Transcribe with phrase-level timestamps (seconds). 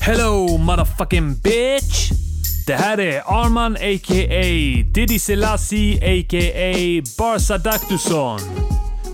[0.00, 2.10] Hello motherfucking bitch!
[2.66, 4.42] Det här är Arman a.k.a.
[4.94, 7.02] Diddy Selassie a.k.a.
[7.18, 8.40] Barsa Daktusson.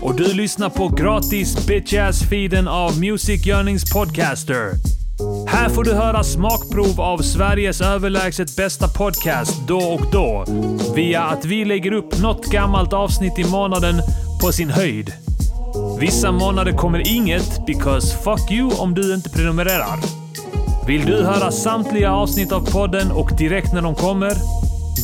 [0.01, 4.71] Och du lyssnar på gratis bitch-ass-feeden av Music Yearnings Podcaster.
[5.47, 10.45] Här får du höra smakprov av Sveriges överlägset bästa podcast då och då.
[10.95, 14.01] Via att vi lägger upp något gammalt avsnitt i månaden
[14.41, 15.13] på sin höjd.
[15.99, 20.24] Vissa månader kommer inget, because fuck you om du inte prenumererar.
[20.87, 24.31] Vill du höra samtliga avsnitt av podden och direkt när de kommer?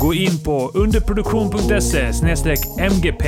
[0.02, 2.12] Gå in på underproduktion.se
[2.90, 3.24] mgp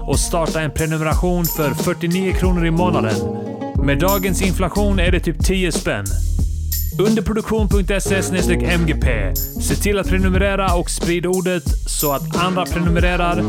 [0.00, 3.14] och starta en prenumeration för 49 kronor i månaden.
[3.84, 6.04] Med dagens inflation är det typ 10 spänn.
[7.08, 8.22] Underproduktion.se
[8.78, 9.36] mgp.
[9.60, 13.44] Se till att prenumerera och sprid ordet så att andra prenumererar.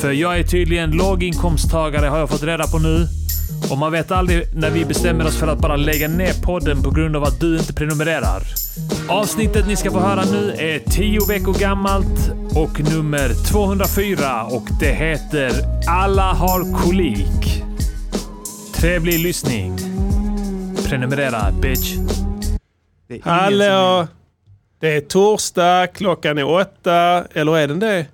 [0.00, 3.06] För jag är tydligen låginkomsttagare har jag fått reda på nu.
[3.70, 6.90] Och man vet aldrig när vi bestämmer oss för att bara lägga ner podden på
[6.90, 8.42] grund av att du inte prenumererar.
[9.08, 14.92] Avsnittet ni ska få höra nu är 10 veckor gammalt och nummer 204 och det
[14.92, 15.50] heter
[15.88, 17.62] Alla har kolik.
[18.74, 19.78] Trevlig lyssning.
[20.88, 21.94] Prenumerera bitch.
[23.08, 24.06] Det är Hallå!
[24.80, 27.24] Det är torsdag, klockan är åtta.
[27.32, 28.06] Eller är den det?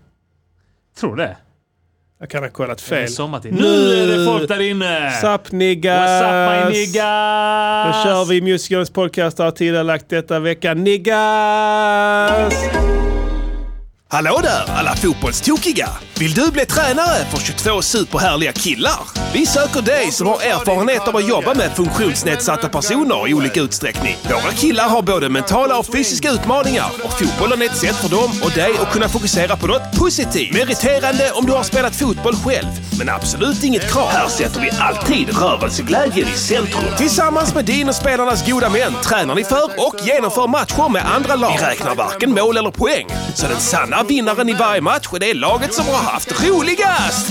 [1.00, 1.37] Tror det.
[2.25, 3.08] Jag kan ha kollat är fel.
[3.08, 3.55] sommartid.
[3.55, 5.11] Nu är det folk där inne!
[5.20, 6.22] Sup niggas!
[6.22, 8.05] What's up my Då niggas?
[8.05, 10.75] kör vi Musicals podcast har tillagt detta vecka.
[10.75, 12.55] Niggas!
[14.15, 15.89] Hallå där alla fotbollstokiga!
[16.19, 19.01] Vill du bli tränare för 22 superhärliga killar?
[19.33, 24.17] Vi söker dig som har erfarenhet av att jobba med funktionsnedsatta personer i olika utsträckning.
[24.25, 28.31] Våra killar har både mentala och fysiska utmaningar och fotbollen är ett sätt för dem
[28.45, 30.53] och dig att kunna fokusera på något positivt.
[30.53, 32.67] Meriterande om du har spelat fotboll själv,
[32.99, 34.09] men absolut inget krav.
[34.09, 36.84] Här sätter vi alltid rörelseglädjen i centrum.
[36.97, 41.37] Tillsammans med din och spelarnas goda män tränar ni för och genomför matcher med andra
[41.37, 41.59] lag.
[41.59, 45.34] Vi räknar varken mål eller poäng, så den sanna vinnaren i varje match är det
[45.34, 47.27] laget som har haft roligast!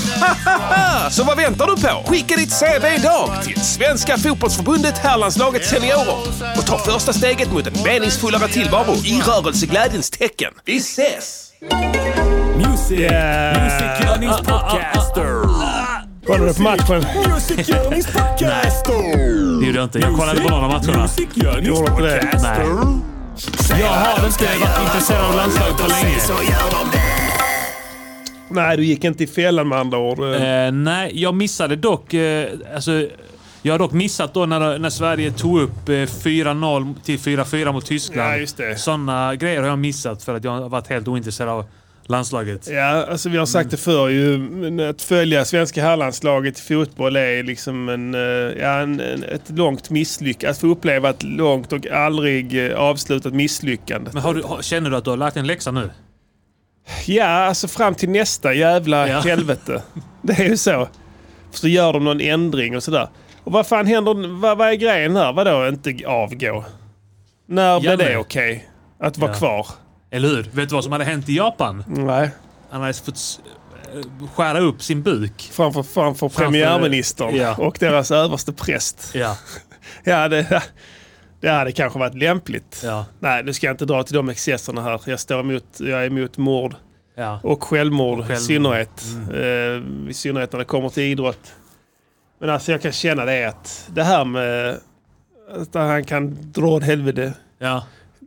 [1.11, 2.03] så vad väntar du på?
[2.07, 6.17] Skicka ditt CV idag till Svenska Fotbollsförbundet Herrlandslaget Seniorer
[6.57, 10.53] och ta första steget mot en meningsfullare tillvaro i rörelseglädjens tecken.
[10.65, 11.51] Vi ses!
[12.55, 12.99] Music.
[12.99, 14.19] Yeah.
[14.19, 15.43] Music Podcaster.
[16.25, 17.05] Kollar du på matchen?
[19.59, 19.99] Det gjorde jag inte.
[19.99, 21.07] Jag kollade på någon av matcherna.
[21.61, 22.39] Gjorde inte det?
[22.41, 23.12] Nej.
[23.69, 26.19] Jag har inte varit intresserad av landslaget på länge.
[28.49, 30.19] Nej, du gick inte i fällan med andra ord.
[30.19, 32.13] Eh, nej, jag missade dock...
[32.13, 33.07] Eh, alltså,
[33.61, 37.85] jag har dock missat då när, när Sverige tog upp eh, 4-0 till 4-4 mot
[37.85, 38.31] Tyskland.
[38.31, 38.79] Ja, just det.
[38.79, 41.65] Sådana grejer har jag missat för att jag har varit helt ointresserad av
[42.05, 42.67] landslaget.
[42.67, 44.89] Ja, alltså vi har sagt det förr ju.
[44.89, 48.21] Att följa svenska herrlandslaget i fotboll är liksom en, eh,
[48.61, 50.51] ja, en, en, ett långt misslyckande.
[50.51, 54.09] Att få uppleva ett långt och aldrig eh, avslutat misslyckande.
[54.13, 55.89] Men har du, känner du att du har lagt en läxa nu?
[57.05, 59.19] Ja, alltså fram till nästa jävla Ja.
[59.25, 59.81] helvete.
[60.21, 60.87] Det är ju så.
[61.51, 63.07] Så gör de någon ändring och sådär.
[63.43, 64.39] Och vad fan händer?
[64.39, 65.33] Vad, vad är grejen här?
[65.33, 66.65] Vadå inte avgå?
[67.47, 68.67] När blir det okej?
[68.99, 69.37] Att vara Ja.
[69.37, 69.67] kvar?
[70.13, 70.43] Eller hur?
[70.43, 71.83] Vet du vad som hade hänt i Japan?
[71.87, 72.29] Nej.
[72.69, 73.41] Han hade fått
[73.93, 75.49] eh, skära upp sin buk.
[75.51, 77.55] Framför, framför premiärministern Ja.
[77.57, 79.11] och deras överste präst.
[79.13, 79.37] Ja.
[80.03, 80.63] Ja, det,
[81.41, 82.81] det hade kanske varit lämpligt.
[82.83, 83.05] Ja.
[83.19, 85.01] Nej, nu ska jag inte dra till de excesserna här.
[85.05, 86.75] Jag står emot, jag är emot mord
[87.15, 87.39] Ja.
[87.43, 88.41] och självmord, Och självmord.
[88.41, 89.03] i synnerhet.
[89.33, 91.53] Eh, I synnerhet när det kommer till idrott.
[92.39, 94.77] Men alltså jag kan känna det att det här med
[95.55, 97.33] att han kan dra åt helvete.
[97.59, 97.83] Ja.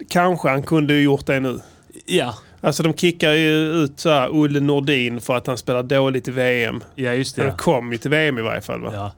[0.08, 1.60] Kanske han kunde gjort det nu.
[2.06, 2.34] Ja.
[2.60, 6.30] Alltså de kickar ju ut så här Olle Nordin för att han spelar dåligt i
[6.30, 6.80] VM.
[6.94, 7.52] Ja, just Han det.
[7.58, 8.90] kom ju till VM i varje fall va?
[8.94, 9.12] Ja.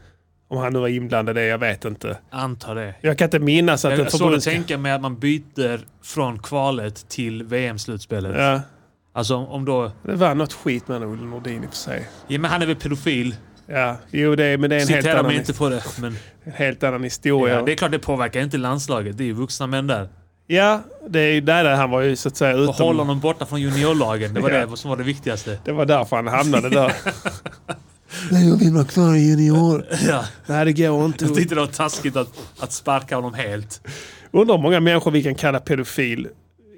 [0.51, 2.19] Om han nu var inblandad i det, jag vet inte.
[2.31, 2.95] Antar det.
[3.01, 4.45] Jag kan inte minnas att Jag en har svårt att förbunds...
[4.45, 8.35] tänka mig att man byter från kvalet till VM-slutspelet.
[8.39, 8.61] Ja,
[9.13, 9.93] Alltså om då...
[10.03, 12.09] det var något skit med Olle Nordin i och för sig.
[12.29, 13.35] Ja, men han är väl pedofil.
[13.67, 15.83] Ja, jo det är, men det är en helt Citera annan, mig inte på det.
[16.01, 17.55] Men en helt annan historia.
[17.55, 19.19] ja, det är klart det påverkar inte landslaget.
[19.19, 20.09] Det är ju vuxna män där.
[20.51, 22.75] Ja, det är där där han var ju så att säga Och utom...
[22.87, 24.35] hålla honom borta från juniorlagen.
[24.35, 24.67] Det var Ja.
[24.67, 25.59] det som var det viktigaste.
[25.65, 26.93] Det var därför han hamnade där.
[28.31, 29.87] Nej, jag vill vara kvar i junior.
[30.09, 30.25] Ja.
[30.47, 31.25] Nej, det går inte.
[31.25, 32.29] Jag tyckte det var taskigt att,
[32.61, 33.81] att sparka honom helt.
[34.31, 36.29] Undrar hur många människor vi kan kalla pedofil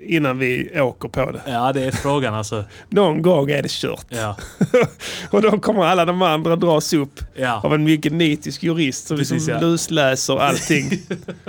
[0.02, 1.40] innan vi åker på det.
[1.46, 2.64] Ja, det är frågan alltså.
[2.88, 4.06] Någon gång är det kört.
[4.08, 4.36] Ja.
[5.30, 7.60] Och då kommer alla de andra dras upp Ja.
[7.64, 9.60] av en mycket nitisk jurist som Precis, liksom ja.
[9.60, 10.90] lusläser allting.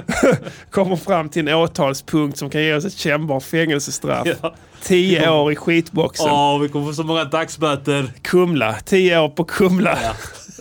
[0.72, 4.28] kommer fram till en åtalspunkt som kan ge oss ett kännbart fängelsestraff.
[4.42, 4.56] Ja.
[4.84, 6.28] Tio år i skitboxen.
[6.30, 8.12] Åh, vi kommer få så många dagsböter.
[8.22, 8.76] Kumla.
[8.86, 9.98] Tio år på Kumla.
[10.04, 10.14] Ja.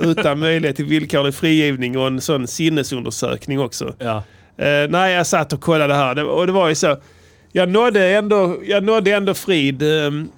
[0.04, 3.94] Utan möjlighet till villkorlig frigivning och en sån sinnesundersökning också.
[3.98, 4.16] Ja.
[4.56, 6.96] Eh, nej, jag satt och kollade här det, och det var ju så.
[7.52, 9.82] Jag nådde ändå, jag nådde ändå frid.
[9.82, 9.88] Eh,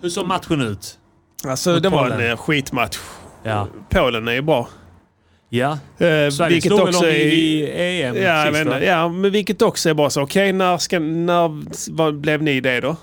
[0.03, 0.99] Hur såg matchen ut?
[1.47, 2.21] alltså Mot det var Polen.
[2.21, 2.99] en eh, skitmatch.
[3.43, 3.69] Ja.
[3.91, 4.69] Polen är ju bra.
[5.49, 5.71] Ja.
[5.73, 7.11] Eh, Sverige vilket slog också är...
[7.11, 8.81] i, i EM Ja, sist, va?
[8.83, 10.23] ja, men vilket också är bra så.
[10.23, 11.51] Okej, när, ska, när
[11.93, 12.97] vad blev ni det då?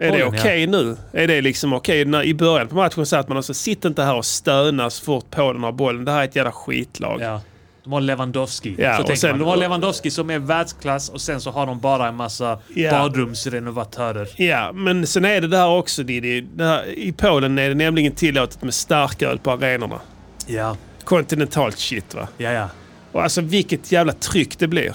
[0.00, 0.96] Är det Polen, okej nu?
[1.12, 2.04] Är det liksom okej?
[2.04, 5.04] När I början på matchen satt man och så sitt inte här och stöna så
[5.04, 6.04] fort Polen har bollen.
[6.04, 7.20] Det här är ett jävla skitlag.
[7.20, 7.40] Ja.
[7.86, 8.74] De har Lewandowski.
[8.78, 9.38] Ja, så och sen- man.
[9.38, 12.90] De har Lewandowski som är världsklass och sen så har de bara en massa Ja.
[12.90, 14.28] badrumsrenovatörer.
[14.36, 16.40] Ja, men sen är det det här också Diddy.
[16.40, 20.00] Det här, I Polen är det nämligen tillåtet med starköl på arenorna.
[20.46, 22.28] Ja, Kontinentalt shit va.
[22.38, 22.68] ja, ja.
[23.12, 24.94] Och alltså vilket jävla tryck det blir.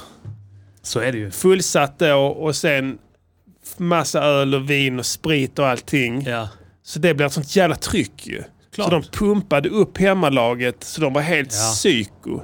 [0.81, 1.31] Så är det ju.
[1.31, 2.97] Fullsatt då och sen
[3.77, 6.21] massa öl och vin och sprit och allting.
[6.21, 6.49] Ja.
[6.83, 8.43] Så det blir ett sånt jävla tryck ju.
[8.75, 8.89] Klart.
[8.89, 11.71] Så de pumpade upp hemmalaget så de var helt Ja.
[11.73, 12.41] psyko.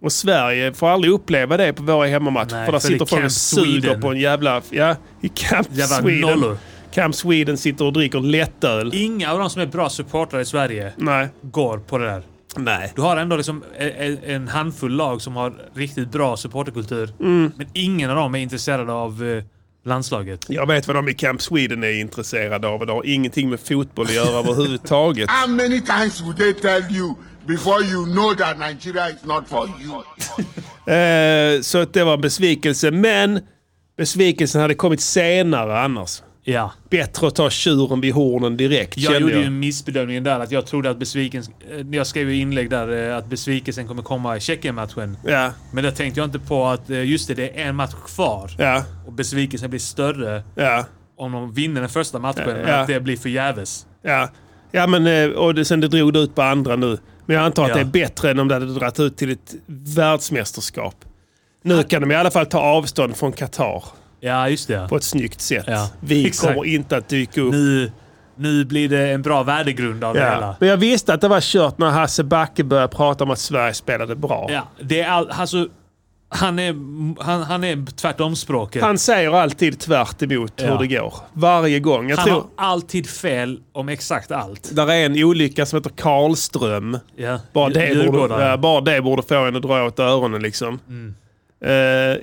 [0.00, 2.52] Och Sverige får aldrig uppleva det på våra hemmamatcher.
[2.56, 4.00] Nej, för där för sitter folk och suger Sweden.
[4.00, 4.62] på en jävla...
[4.70, 6.20] Ja, i Camp Jävla Sweden.
[6.20, 6.58] nollor.
[6.94, 8.90] Camp Sweden sitter och dricker lättöl.
[8.94, 11.28] Inga av de som är bra supportrar i Sverige Nej.
[11.42, 12.22] går på det där.
[12.56, 12.92] Nej.
[12.96, 17.10] Du har ändå liksom en, en handfull lag som har riktigt bra supporterkultur.
[17.20, 17.52] Mm.
[17.56, 19.44] Men ingen av dem är intresserade av eh,
[19.84, 20.46] landslaget.
[20.48, 22.86] Jag vet vad de i Camp Sweden är intresserade av.
[22.86, 25.30] Det har ingenting med fotboll att göra överhuvudtaget.
[25.30, 27.14] How many times would they tell you
[27.48, 30.02] before you know that Nigeria is not for you?
[30.88, 32.90] Eh, så att det var en besvikelse.
[32.90, 33.40] Men
[33.96, 36.22] besvikelsen hade kommit senare annars.
[36.42, 36.72] Ja.
[36.90, 39.40] Bättre att ta tjuren vid hornen direkt Jag gjorde jag.
[39.40, 40.40] ju en missbedömning där.
[40.40, 41.54] Att jag trodde att besvikelsen...
[41.70, 45.16] eh, Jag skrev ju inlägg där eh, att besvikelsen kommer komma i Tjeckien-matchen.
[45.24, 47.94] Ja, Men då tänkte jag inte på att eh, just det, det är en match
[48.06, 48.50] kvar.
[48.58, 50.84] ja, Och besvikelsen blir större ja.
[51.16, 52.56] om de vinner den första matchen.
[52.66, 52.74] Ja.
[52.76, 53.86] att det blir förgäves.
[54.02, 54.28] Ja,
[54.72, 56.98] ja men och det, sen det drog det ut på andra nu.
[57.28, 57.74] Men jag antar att Ja.
[57.74, 60.94] det är bättre än om det hade dragit ut till ett världsmästerskap.
[61.62, 63.84] Nu kan de i alla fall ta avstånd från Qatar
[64.20, 64.86] Ja, just det.
[64.88, 65.64] på ett snyggt sätt.
[65.66, 66.54] Ja, Vi exakt.
[66.54, 67.52] kommer inte att dyka upp.
[67.52, 67.92] Nu,
[68.36, 70.34] nu blir det en bra värdegrund av det Ja.
[70.34, 70.56] hela.
[70.60, 73.74] Men jag visste att det var kört när Hasse Backe började prata om att Sverige
[73.74, 74.46] spelade bra.
[74.50, 75.68] Ja, det är all, alltså,
[76.30, 76.74] han är,
[77.22, 78.82] han, han är tvärtom språket.
[78.82, 80.66] Han säger alltid tvärt emot Ja.
[80.72, 81.14] hur det går.
[81.32, 82.10] Varje gång.
[82.10, 84.76] Jag Han tror har alltid fel om exakt allt.
[84.76, 86.98] där är en olycka som heter Karlström.
[87.16, 87.40] Ja.
[87.52, 88.40] Bara det, borde, Djurgården.
[88.40, 90.78] ja, bara det borde få en att dra åt öronen liksom.
[90.88, 91.14] Mm.
[91.64, 91.70] Eh,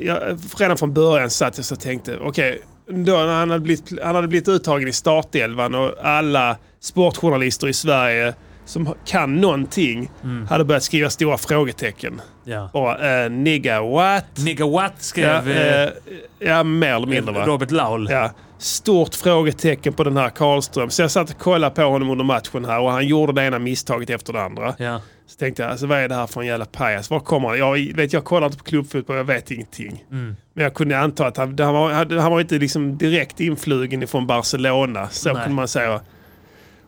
[0.06, 0.20] jag,
[0.58, 4.16] redan från början satt jag så och tänkte, okej, då när han hade, blivit, han
[4.16, 8.34] hade blivit uttagen i startelvan och alla sportjournalister i Sverige
[8.66, 10.48] som kan någonting Mm.
[10.48, 12.22] hade börjat skriva stora frågetecken.
[12.44, 12.70] Ja.
[12.74, 14.26] Bara, uh, nigga what?
[14.38, 15.90] Nigga Ja, skrev eh, eh,
[16.40, 17.46] ja, mer eller mindre va?
[17.46, 18.08] Robert Laul.
[18.12, 20.90] Ja, stort frågetecken på den här Karlström.
[20.90, 23.60] Så jag satt och kollade på honom under matchen här och han gjorde det ena
[23.60, 24.76] misstaget efter det andra.
[24.78, 25.02] Ja.
[25.28, 27.10] Så tänkte jag, alltså, vad är det här för en jävla pajas?
[27.10, 27.58] Var kommer han?
[27.58, 30.06] Jag, vet, jag kollar inte på klubbfotboll, jag vet ingenting.
[30.12, 30.36] Mm.
[30.54, 34.28] Men jag kunde anta att han, han, var, han var inte liksom direkt influgen ifrån
[34.28, 35.10] Barcelona.
[35.10, 35.44] Så Nej.
[35.44, 36.02] kunde man säga.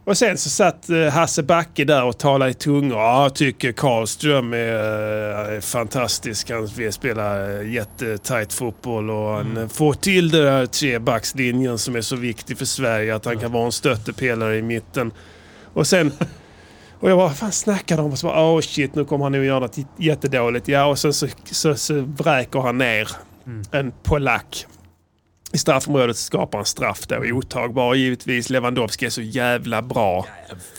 [0.07, 2.97] Och sen så satt eh, Hasse Backe där och talade i tungor.
[2.97, 6.49] Ja, jag tycker Karlström är, eh, är fantastisk.
[6.51, 9.69] Han vill spela eh, jättetajt fotboll och han Mm.
[9.69, 13.15] får till den där trebackslinjen som är så viktig för Sverige.
[13.15, 15.11] Att han kan vara en stöttepelare i mitten.
[15.73, 16.11] Och sen...
[16.99, 18.11] Och jag bara, vad fan snackar de om?
[18.11, 20.67] Och så bara, oh shit, nu kommer han nog göra något jättedåligt.
[20.67, 23.09] Ja, och sen så, så, så vräker han ner
[23.47, 23.63] Mm.
[23.71, 24.65] en polack
[25.51, 27.15] i straffområdet skapar en straff då.
[27.15, 28.49] Otagbar givetvis.
[28.49, 30.25] Lewandowski är så jävla bra.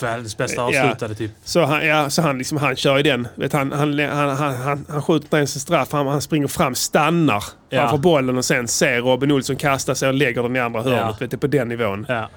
[0.00, 0.83] Världens bästa Ja.
[0.83, 1.31] avslutare typ.
[1.45, 3.28] Så han, ja, så han, liksom, han kör ju den.
[3.35, 5.88] Vet, han, han, han, han, han, han skjuter inte ens en straff.
[5.93, 7.81] Han, han springer fram, stannar Ja.
[7.81, 10.99] framför bollen och sen ser Robin Olsson kasta sig och lägger den i andra hörnet.
[11.00, 11.16] Ja.
[11.21, 12.07] Vet, du, på den nivån.
[12.09, 12.28] Ja.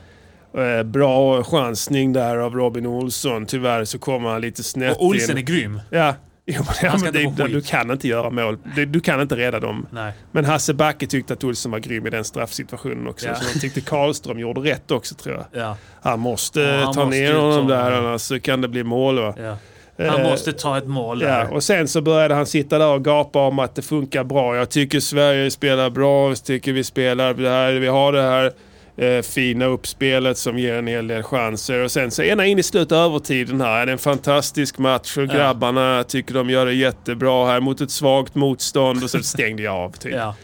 [0.62, 3.46] Eh, bra chansning där av Robin Olsson.
[3.46, 5.38] Tyvärr så kommer han lite snett Och Olsen in.
[5.38, 5.80] är grym.
[5.90, 6.14] Ja.
[6.58, 7.54] Jo, men, men det, skit.
[7.54, 8.58] du kan inte göra mål.
[8.76, 9.88] Du, du kan inte rädda dem.
[9.92, 10.14] Nej.
[10.32, 13.28] Men Hasse Backe tyckte att Olsson var grym i den straffsituationen också.
[13.28, 13.36] Ja.
[13.36, 15.62] Så han tyckte Karlström gjorde rätt också tror jag.
[15.62, 15.78] Ja.
[16.02, 19.20] Han måste Ja, han ta måste ner honom där annars så kan det bli mål.
[19.22, 19.34] Va?
[19.38, 19.58] Ja.
[19.98, 23.04] Han Eh, måste ta ett mål Ja, och sen så började han sitta där och
[23.06, 24.56] gapa om att det funkar bra.
[24.56, 26.28] Jag tycker Sverige spelar bra.
[26.30, 27.72] Jag tycker vi spelar det här.
[27.74, 28.52] Vi har det här
[28.98, 31.80] eh, fina uppspelet som ger en hel del chanser.
[31.84, 33.86] Och sen så ena in i slutet av övertiden här.
[33.86, 35.34] Det är en fantastisk match och Ja.
[35.34, 39.04] grabbarna tycker de gör det jättebra här mot ett svagt motstånd.
[39.04, 40.14] Och sen stängde jag av typ.
[40.14, 40.36] Ja.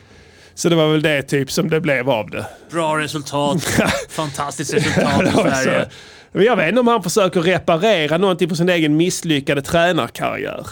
[0.55, 2.45] Så det var väl det typ som det blev av det.
[2.71, 3.63] Bra resultat.
[4.09, 5.89] Fantastiskt resultat i Sverige.
[6.31, 10.67] Men jag vet inte om han försöker reparera någonting på sin egen misslyckade tränarkarriär.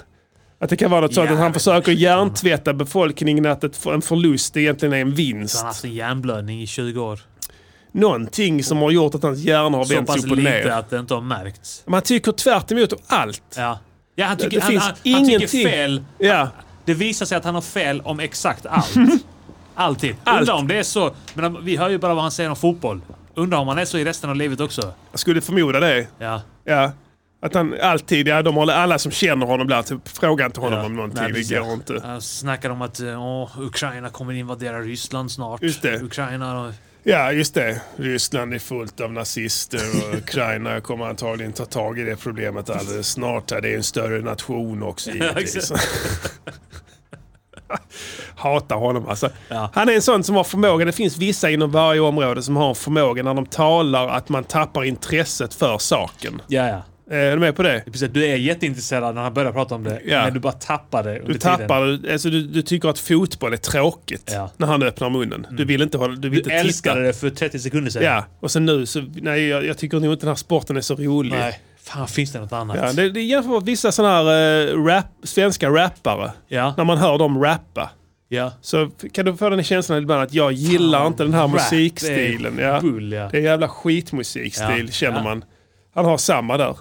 [0.59, 4.57] Att det kan vara något sånt Ja, att han försöker hjärntvätta befolkningen att en förlust
[4.57, 5.55] egentligen är en vinst.
[5.55, 7.19] han har haft en hjärnblödning i 20 år.
[7.99, 10.57] Någonting som har gjort att hans hjärna har Så vänts pass upp och ner.
[10.57, 11.83] lite att det inte har märkts.
[11.87, 13.41] Man tycker tvärt emot allt.
[13.55, 13.79] Ja.
[14.15, 15.63] Ja, han tycker, Det han, finns han, han tycker ingenting.
[15.67, 16.03] fel.
[16.17, 16.49] Ja,
[16.85, 18.95] Det visar sig att han har fel om exakt allt.
[19.75, 20.15] Alltid.
[20.23, 20.39] Allt.
[20.39, 21.15] Undrar om det är så.
[21.33, 23.01] Men vi hör ju bara vad han säger om fotboll.
[23.35, 24.93] Undrar om han är så i resten av livet också.
[25.11, 26.07] Jag skulle förmoda det.
[26.19, 26.41] Ja.
[26.63, 26.91] Ja.
[27.41, 30.79] Att han alltid, ja de har, alla som känner honom blir alltid frågar inte honom
[30.79, 30.85] Ja.
[30.85, 31.23] om någonting.
[31.33, 32.01] Nej, det går inte.
[32.03, 35.61] Han snackar om att eh, åh, Ukraina kommer invadera Ryssland snart.
[35.63, 36.01] Just det.
[36.01, 36.73] Ukraina...
[37.07, 37.81] Ja, just det.
[37.95, 43.07] Ryssland är fullt av nazister och Ukraina kommer antagligen ta tag i det problemet alldeles
[43.11, 43.47] snart.
[43.47, 45.71] Det är en större nation också givetvis.
[48.35, 49.29] Hatar honom alltså.
[49.49, 49.69] Ja.
[49.73, 52.69] Han är en sån som har förmåga, det finns vissa inom varje område som har
[52.69, 56.41] en förmåga när de talar att man tappar intresset för saken.
[56.47, 56.83] Ja, ja.
[57.11, 57.83] Eh, Är du med på det?
[57.85, 60.23] Precis, du är jätteintresserad när han börjar prata om det, Ja.
[60.23, 61.57] men du bara tappar det under Du tiden.
[61.57, 64.39] tappar, alltså du, du tycker att fotboll är tråkigt Ja.
[64.39, 64.49] Mm.
[64.57, 65.47] när han öppnar munnen.
[65.51, 67.07] Du vill inte, hålla, du vill Du inte älskade titta.
[67.07, 68.03] det för 30 sekunder sedan.
[68.03, 70.81] Ja, och sen nu så, nej jag, jag tycker nog inte den här sporten är
[70.81, 71.31] så rolig.
[71.31, 71.59] Nej.
[71.83, 72.77] Fan, finns det något annat?
[72.81, 76.31] Ja, det, det jämför med vissa sådana här eh, rap, svenska rappare.
[76.47, 76.73] Ja.
[76.77, 77.89] När man hör dem rappa.
[78.29, 78.51] ja.
[78.61, 82.59] Så kan du få den känslan ibland att jag gillar inte den här Rap musikstilen.
[82.59, 82.81] är Ja.
[82.81, 83.29] bull, ja.
[83.31, 85.43] Det är jävla skitmusikstil känner man.
[85.95, 86.75] Han har samma där.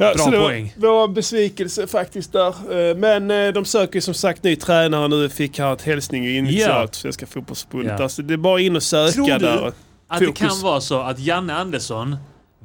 [0.00, 0.72] Ja, Bra det var, poäng.
[0.76, 2.48] var besvikelse faktiskt där.
[2.90, 5.28] Eh, Men eh, de söker ju som sagt ny tränare nu.
[5.28, 6.98] Fick här ett hälsning initialt Ja.
[7.00, 7.94] Svenska fotbollsförbundet.
[7.98, 8.02] Ja.
[8.02, 9.72] Alltså, det är bara in och söka Tror du där.
[10.08, 10.48] att det Fokus.
[10.48, 12.16] kan vara så att Janne Andersson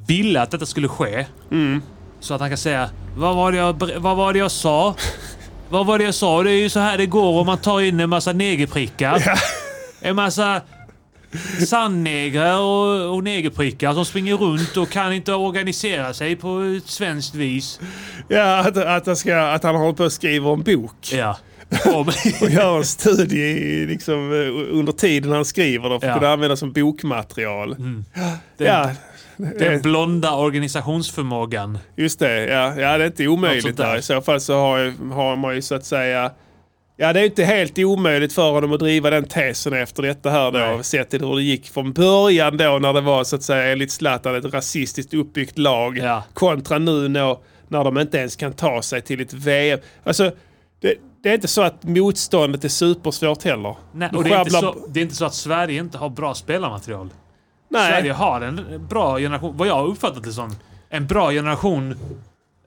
[0.08, 1.26] ville att detta skulle ske?
[1.52, 1.82] Mm.
[2.20, 4.96] Så att han kan säga vad var det jag, vad var det jag sa?
[5.70, 6.44] vad var det jag sa?
[6.44, 9.24] Det är ju så här det går om man tar in en massa negerprickar.
[10.06, 10.62] En massa
[11.68, 17.36] sandnegrer och, och negerprickar som springer runt och kan inte organisera sig på ett svenskt
[17.36, 17.80] vis.
[18.28, 21.10] Ja, att, att, han ska, att han håller på att skriva en bok.
[21.14, 21.38] Ja.
[21.96, 26.08] Och göra en studie liksom, eh, under tiden han skriver det för att Ja.
[26.10, 26.20] Mm.
[26.20, 27.76] kunna använda som bokmaterial.
[27.78, 28.06] den,
[28.58, 28.92] Ja,
[29.38, 31.78] den blonda organisationsförmågan.
[31.96, 32.46] just det.
[32.46, 33.98] Ja, ja, det är inte omöjligt där.
[33.98, 36.32] I så fall så har, har man ju så att säga
[36.96, 40.52] Ja, det är inte helt omöjligt för honom att driva den tesen efter detta här
[40.52, 40.60] då.
[40.60, 40.84] Nej.
[40.84, 43.92] Sett till hur det gick från början då när det var så att säga enligt
[43.92, 45.98] Zlatan ett rasistiskt uppbyggt lag.
[45.98, 46.24] Ja.
[46.34, 49.80] Kontra nu nå, när de inte ens kan ta sig till ett VM.
[50.04, 50.32] Alltså,
[50.82, 53.76] det, det är inte så att motståndet är supersvårt heller.
[53.92, 57.10] Nej, och det är, så, det är inte så att Sverige inte har bra spelarmaterial.
[57.70, 57.92] Nej.
[57.92, 60.56] Sverige har en bra generation, vad jag har uppfattat det som,
[60.90, 61.96] en bra generation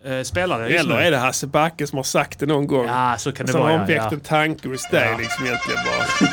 [0.07, 1.03] eh, spelare just Eller nu.
[1.03, 2.87] är det Hasse Backe som har sagt det någon gång?
[2.87, 3.85] Ja, så kan det Som har vara.
[3.85, 6.29] väckt Ja, en tanke hos dig liksom egentligen bara.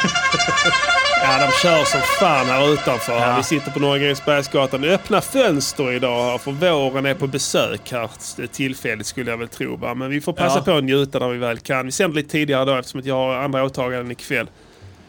[1.24, 3.14] ja, de kör som fan här utanför.
[3.20, 3.38] Ja.
[3.38, 4.84] Vi sitter på Norra Grängesbergsgatan.
[4.84, 8.10] Öppna fönster idag för våren är på besök här
[8.48, 9.76] tillfälligt skulle jag väl tro.
[9.78, 9.94] Va?
[9.94, 10.64] Men vi får passa Ja.
[10.64, 11.86] på att njuta när vi väl kan.
[11.86, 14.48] Vi sänder lite tidigare då eftersom att jag har andra åtaganden ikväll.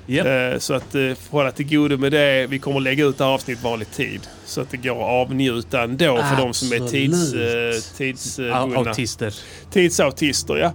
[0.07, 0.27] Japp.
[0.55, 2.47] Eh, Så att eh, hålla till godo med det.
[2.51, 4.21] Vi kommer lägga ut det här avsnitt vanlig tid.
[4.45, 8.39] Så att det går att avnjuta ändå för de som är tids, Absolut.
[8.51, 8.57] eh.
[8.61, 9.35] Au- Autister.
[9.71, 10.73] Tidsautister, ja.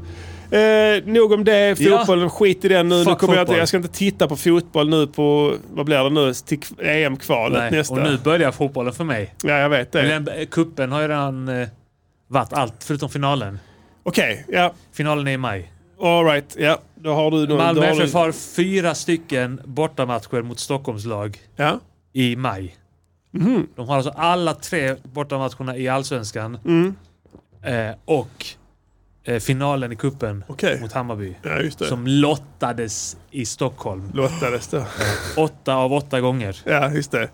[0.57, 1.77] Eh, nog om det.
[1.79, 3.03] Fotbollen, skit i den nu.
[3.03, 6.09] nu kommer jag, inte, jag ska inte titta på fotboll nu på, vad blir det
[6.09, 7.93] nu, till EM-kvalet nästa.
[7.93, 9.35] och nu börjar fotbollen för mig.
[9.43, 10.03] Ja, jag vet det.
[10.03, 11.67] Men den- Kuppen har ju redan eh,
[12.27, 13.59] varit allt förutom finalen.
[14.03, 14.73] Okej, ja.
[14.93, 15.71] Finalen är i maj.
[16.01, 16.79] All right, ja.
[17.01, 17.45] Då har du...
[17.45, 21.79] Då, Malmö FF har fyra stycken bortamatcher mot Stockholmslag ja.
[22.13, 22.75] i maj.
[23.31, 23.67] Mhm.
[23.75, 26.57] De har alltså alla tre bortamatcherna i Allsvenskan.
[26.65, 26.95] Mm.
[27.63, 28.45] Eh, och
[29.23, 30.81] eh, finalen i kuppen Okej.
[30.81, 31.35] mot Hammarby.
[31.43, 31.85] ja, det.
[31.85, 34.11] Som lottades i Stockholm.
[34.13, 34.85] Lottades då.
[35.37, 36.57] Åtta av åtta gånger.
[36.65, 37.29] Ja, just det.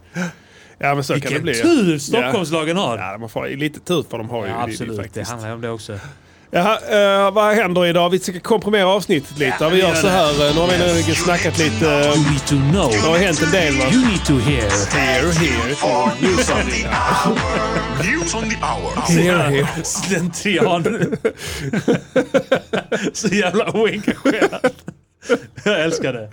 [0.78, 1.54] Ja, men så kan det Vilken bli.
[1.54, 2.98] tur Stockholmslagen har!
[2.98, 5.32] Ja, har fått lite tur för de har ju Ja, det- det absolut, det, faktiskt.
[5.32, 6.00] handlar om det också.
[6.52, 6.80] Jaha,
[7.26, 8.10] eh, vad händer idag?
[8.10, 9.56] Vi ska komprimera avsnittet lite.
[9.60, 10.14] Ja, vi vi gör så det.
[10.14, 10.48] här.
[10.48, 11.90] eh, Nu har vi nu snackat lite.
[11.92, 12.92] eh, You need to know.
[12.92, 13.84] Det har hänt en del va?
[13.94, 14.70] You need to hear.
[14.92, 15.76] Here, here.
[16.22, 17.38] News on the hour.
[18.04, 18.92] News on the hour.
[19.08, 19.68] Here, here.
[19.84, 20.84] Slentrian.
[23.14, 24.72] så jävla oengagerad.
[25.66, 26.30] Jag älskar det.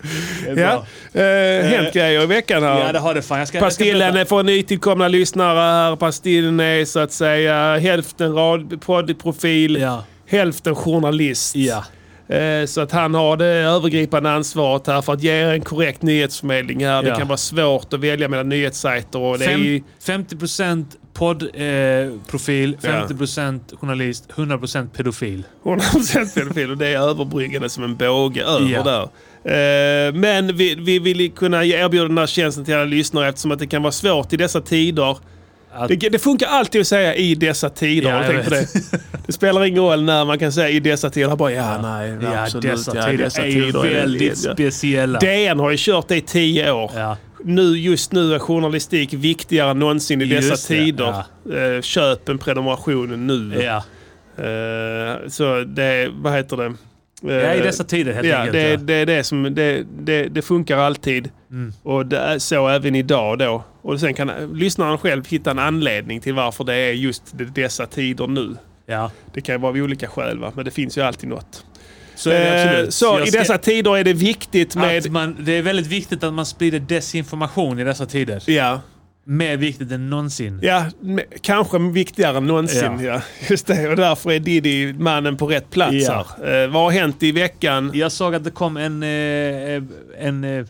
[0.54, 0.86] det Ja,
[1.20, 2.80] eh, hänt grejer i veckan här.
[2.80, 3.38] ja, det har det fan.
[3.38, 5.96] Jag ska, Pastillen jag ska är för nytillkomna lyssnare här.
[5.96, 10.04] Pastillen är så att säga hälften rad, poddprofil, Ja.
[10.26, 11.56] hälften journalist.
[11.56, 11.84] Ja.
[12.36, 16.84] Eh, Så att han har det övergripande ansvaret här för att ge en korrekt nyhetsförmedling
[16.86, 17.02] här.
[17.02, 17.16] Det Ja.
[17.16, 19.82] kan vara svårt att välja mellan nyhetssajter och det är ju...
[20.06, 20.84] Fem, 50%
[21.22, 22.90] poddprofil, eh, profil, Ja.
[22.90, 25.42] 50% journalist, 100% pedofil.
[25.64, 28.82] 100% pedofil och det är överbryggande som en båge över Ja.
[28.82, 29.02] där.
[29.44, 33.58] Eh, men vi, vi vill kunna erbjuda den här tjänsten till alla lyssnare eftersom att
[33.58, 35.16] det kan vara svårt i dessa tider.
[35.74, 38.10] Att- Det, det funkar alltid att säga i dessa tider.
[38.10, 38.50] Ja, jag vet.
[38.50, 38.66] det?
[39.26, 41.36] det spelar ingen roll när man kan säga i dessa tider.
[41.36, 42.70] Bara, ja, nej, Ja, absolut.
[42.70, 44.52] dessa ja, tider dessa är tider är väldigt ja.
[44.54, 45.18] speciella.
[45.18, 46.90] DN har ju kört det i tio år.
[46.94, 47.16] Ja.
[47.44, 51.14] Nu, just nu är journalistik viktigare än någonsin i dessa Just det, tider.
[51.76, 53.62] Eh, köp en prenumeration nu.
[53.62, 53.76] Ja.
[54.44, 56.74] Eh, så det, vad heter det?
[57.24, 58.52] Ja, i dessa tider helt ja, enkelt.
[58.52, 58.76] Det, ja.
[58.76, 61.30] det är det som det, det, det funkar alltid.
[61.50, 61.72] Mm.
[61.82, 63.64] Och det är så även idag då.
[63.82, 67.86] Och sen kan lyssnaren själv hitta en anledning till varför det är just de- dessa
[67.86, 68.56] tider nu.
[68.86, 69.10] ja.
[69.34, 70.52] Det kan ju vara av olika skäl va?
[70.56, 71.64] men det finns ju alltid något.
[72.14, 72.88] Så Eh.
[72.88, 74.98] Så i dessa tider är det viktigt med...
[74.98, 78.42] att man, det är väldigt viktigt att man sprider desinformation i dessa tider.
[78.46, 78.80] Ja,
[79.24, 80.60] Mer viktigt än någonsin.
[80.62, 80.84] ja
[81.40, 83.00] kanske viktigare än någonsin.
[83.00, 83.02] Ja.
[83.02, 83.20] Ja.
[83.50, 86.26] Just det, och därför är Diddy mannen på rätt plats Ja.
[86.38, 86.62] här.
[86.64, 87.90] Eh, vad har hänt i veckan?
[87.94, 89.82] Jag såg att det kom en, eh,
[90.18, 90.64] en eh,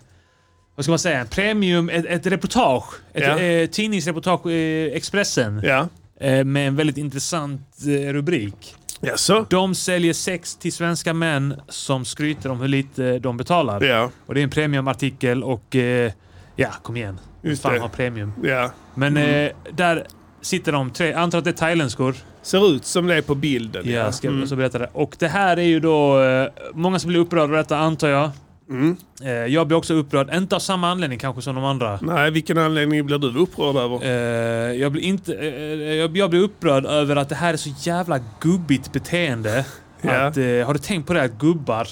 [0.75, 2.95] vad ska man säga, premium, ett, ett reportage.
[3.13, 3.39] Ett Ja.
[3.39, 5.61] eh, tidningsreportage, eh, Expressen.
[5.65, 5.89] Ja.
[6.21, 8.75] Eh, med en väldigt intressant eh, rubrik.
[9.01, 9.47] Jaså?
[9.51, 13.85] De säljer sex till svenska män som skryter om hur lite de betalar.
[13.85, 16.13] Ja, Och det är en premiumartikel och eh,
[16.57, 17.21] ja, kom igen.
[17.43, 17.81] Just Fan det.
[17.81, 18.33] har premium.
[18.43, 18.71] ja.
[18.95, 20.07] Men eh, där
[20.41, 22.15] sitter de tre, antar att det är thailändskor.
[22.43, 23.83] Ser ut som det är på bilden.
[23.87, 24.47] Ja, jag ska Mm.
[24.47, 24.89] så berätta det.
[24.93, 28.31] Och det här är ju då, eh, många som blir upprörda av detta antar jag.
[28.73, 28.97] Mm.
[29.23, 31.99] Eh, jag blir också upprörd, inte av samma anledning kanske som de andra.
[32.03, 34.05] Nej, vilken anledning blir du upprörd över?
[34.05, 35.51] Eh, jag, blir inte, eh,
[35.95, 39.65] jag, blir upprörd över att det här är så jävla gubbigt beteende.
[40.01, 40.11] Ja.
[40.13, 41.89] Att, har du tänkt på det att gubbar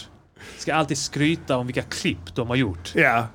[0.59, 2.93] ska alltid skryta om vilka klipp de har gjort?
[2.95, 3.27] Ja,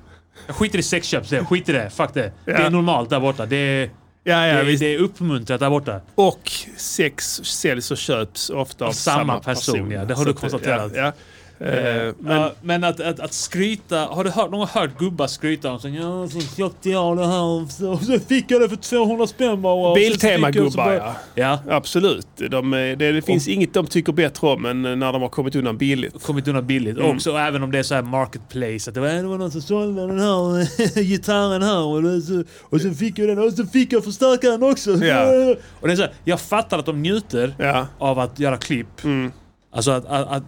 [0.46, 1.44] Jag skiter i sexköp, det.
[1.44, 1.90] skit i det.
[1.90, 2.20] Fuck det.
[2.44, 2.56] Det Ja.
[2.58, 3.46] är normalt där borta.
[3.46, 3.90] Det är,
[4.24, 4.80] ja, ja det, visst.
[4.80, 6.00] det är uppmuntrat där borta.
[6.14, 9.90] Och sex säljs och köps ofta av, Av samma samma person, person.
[9.90, 10.04] ja.
[10.04, 10.92] Det har Så du konstaterat.
[10.94, 11.12] Ja, ja.
[11.60, 15.70] Eh, Men, ja, men att, att, att skryta, har du hört, någon hört gubbar skryta
[15.72, 19.26] om så ja, så köpte jag det här så, så fick jag det för 200
[19.26, 19.74] spänn bara.
[19.90, 21.14] och Biltema-gubbar ja.
[21.34, 22.26] Ja, Absolut.
[22.50, 25.56] De, är- det, det finns inget de tycker bättre om än när de har kommit
[25.56, 26.22] undan billigt.
[26.22, 26.98] kommit undan billigt.
[26.98, 27.10] Mm.
[27.16, 28.90] Också även om det är så här marketplace.
[28.90, 32.80] Att det var, det var någon som sålde den här gitarren här och, så, och
[32.80, 34.90] så fick jag den och så fick jag förstärkaren också.
[35.04, 35.26] Ja.
[35.80, 37.54] Och det är så här, jag fattar att de njuter
[37.98, 39.04] av att göra klipp.
[39.04, 39.32] Mm.
[39.76, 40.42] Alltså att, att, att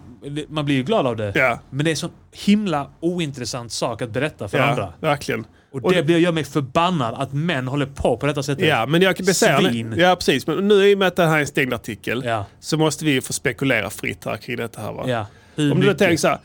[0.49, 1.31] man blir ju glad av det.
[1.35, 4.83] ja, Men det är en så himla ointressant sak att berätta för andra.
[5.01, 5.45] ja verkligen.
[5.71, 8.67] Och, Och det det- blir gör mig förbannad att män håller på på detta sättet.
[8.67, 9.95] Ja, men jag säger Svin.
[9.97, 10.47] Ja, precis.
[10.47, 12.45] Men nu i och med att det här är en stängd artikel Ja.
[12.59, 15.03] så måste vi få spekulera fritt här kring detta här va?
[15.07, 15.25] Ja.
[15.55, 16.37] Hur Om du tänker så här.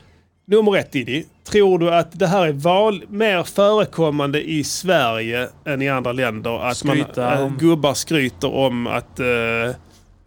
[0.46, 1.24] Nummer ett Diddy.
[1.50, 6.58] Tror du att det här är val, mer förekommande i Sverige än i andra länder?
[6.70, 9.26] Att man, äh, om- gubbar skryter om att äh,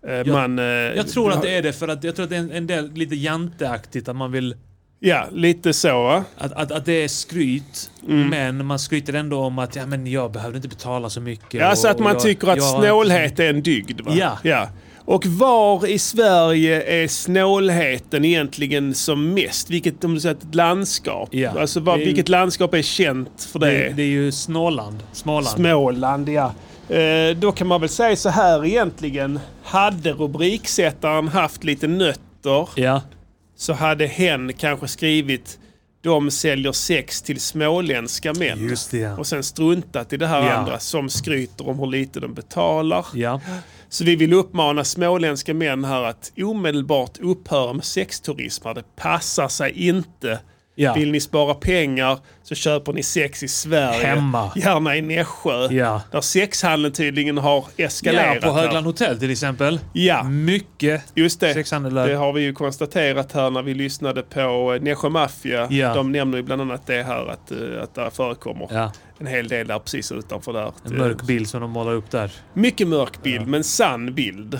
[0.07, 0.59] äh, man...
[0.59, 2.51] äh, Jag tror att det är det för att jag tror att det är en,
[2.51, 4.55] en del lite janteaktigt att man vill
[4.99, 6.23] Ja, lite så?
[6.37, 8.29] Att, att, att det är skryt, Mm.
[8.29, 11.53] men man skryter ändå om att ja, men jag behövde inte betala så mycket.
[11.61, 14.11] Ja, så att och man jag, tycker att jag snålhet är en dygd va?
[14.15, 14.37] Ja.
[14.43, 14.69] ja.
[15.05, 19.69] Och var i Sverige är snålheten egentligen som mest?
[19.69, 21.29] Vilket, om du säger ett landskap?
[21.31, 21.51] Ja.
[21.59, 23.93] Alltså är- vilket landskap är känt för Det, det?
[23.95, 25.03] det, är ju Småland.
[25.13, 25.47] Småland.
[25.57, 26.53] Småland, ja.
[26.89, 29.39] Eh, då kan man väl säga så här egentligen.
[29.63, 33.01] Hade rubriksättaren haft lite nötter ja.
[33.55, 35.59] så hade hen kanske skrivit
[36.01, 38.75] de säljer sex till småländska män.
[38.91, 39.17] Det, ja.
[39.17, 40.51] Och sen struntat i det här Ja.
[40.53, 43.05] andra som skryter om hur lite de betalar.
[43.13, 43.41] ja.
[43.89, 48.67] Så vi vill uppmana småländska män här att omedelbart upphöra med sexturism.
[48.75, 50.39] Det passar sig inte.
[50.79, 50.93] Ja.
[50.93, 54.05] Vill ni spara pengar så köper ni sex i Sverige.
[54.07, 54.51] Hemma.
[54.55, 55.67] Gärna i Nässjö.
[55.71, 56.01] Ja.
[56.11, 58.41] Där sexhandeln tydligen har ja, eskalerat.
[58.41, 58.61] på här.
[58.61, 59.79] Högland hotell till exempel.
[59.93, 60.23] Ja.
[60.23, 61.53] Mycket Just det.
[61.53, 62.07] sexhandel där.
[62.07, 65.67] Det har vi ju konstaterat här när vi lyssnade på eh, Nässjö Mafia.
[65.71, 65.93] Ja.
[65.93, 69.47] De nämner ju bland annat det här att, eh, att det förekommer Ja, en hel
[69.47, 70.71] del där precis utanför där.
[70.85, 72.31] en mörk bild som de målar upp där.
[72.53, 74.59] Mycket mörk bild, men sann bild.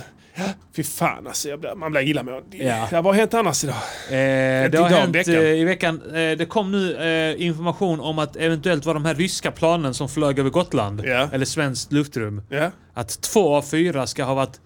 [0.75, 2.57] Fy fan alltså, jag blir, man blir illamående.
[2.57, 2.87] Ja.
[2.91, 3.75] Vad har hänt annars idag?
[3.75, 5.33] Eh, det idag, har hänt veckan.
[5.35, 6.01] eh, i veckan.
[6.07, 10.09] Eh, det kom nu eh, information om att eventuellt var de här ryska planen som
[10.09, 11.29] flög över Gotland, Ja.
[11.33, 12.71] eller svenskt luftrum, Ja.
[12.93, 14.59] att två av fyra ska ha varit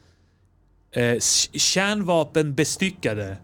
[0.95, 1.15] eh,
[1.53, 3.38] kärnvapenbestyckade.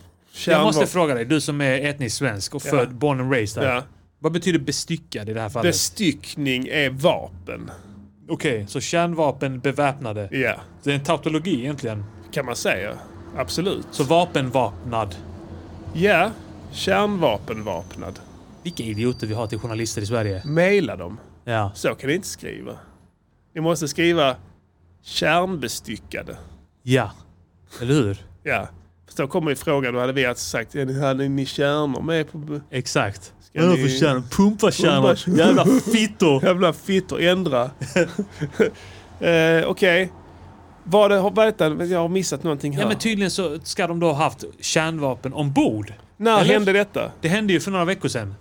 [0.48, 2.70] Jag måste Kärnvapen- fråga dig, du som är etnisk svensk och Ja.
[2.70, 3.82] född, born and raised där.
[4.20, 5.70] Vad betyder bestyckad i det här fallet?
[5.72, 7.72] Bestyckning är vapen.
[8.30, 10.28] Okej, så kärnvapen beväpnade.
[10.84, 12.04] Det är en tautologi egentligen.
[12.32, 12.94] Kan man säga.
[13.38, 13.88] Absolut.
[13.92, 15.16] Så vapenvapnad.
[15.94, 16.32] Ja,
[16.72, 18.20] kärnvapenvapnad.
[18.64, 20.42] Vilka idioter vi har till journalister i Sverige.
[20.46, 21.20] Maila dem.
[21.46, 21.72] Ja.
[21.76, 22.72] Så kan ni inte skriva.
[23.56, 24.36] Ni måste skriva
[25.04, 26.38] kärnbestyckade.
[26.84, 27.12] Ja.
[27.82, 28.18] Eller hur?
[28.44, 28.68] Ja.
[29.10, 32.02] För då kommer ju frågan, då hade vi alltså sagt, "Ja, ni- hade ni kärnor
[32.02, 32.60] med på...
[32.72, 33.34] Exakt.
[33.42, 34.22] Ska Vadå ni- för kärnor?
[34.32, 35.14] Pumpa kärnor.
[35.16, 36.44] Pumpa- Jävla fittor.
[36.46, 37.64] Jävla fittor, ändra.
[39.20, 40.12] eh, Okej.
[40.90, 41.86] Var det, det?
[41.86, 42.82] Jag har missat någonting här.
[42.82, 45.94] Ja men tydligen så ska de då ha haft kärnvapen ombord.
[46.18, 46.54] När eller?
[46.54, 47.12] hände detta?
[47.22, 48.36] Det hände ju för några veckor sedan.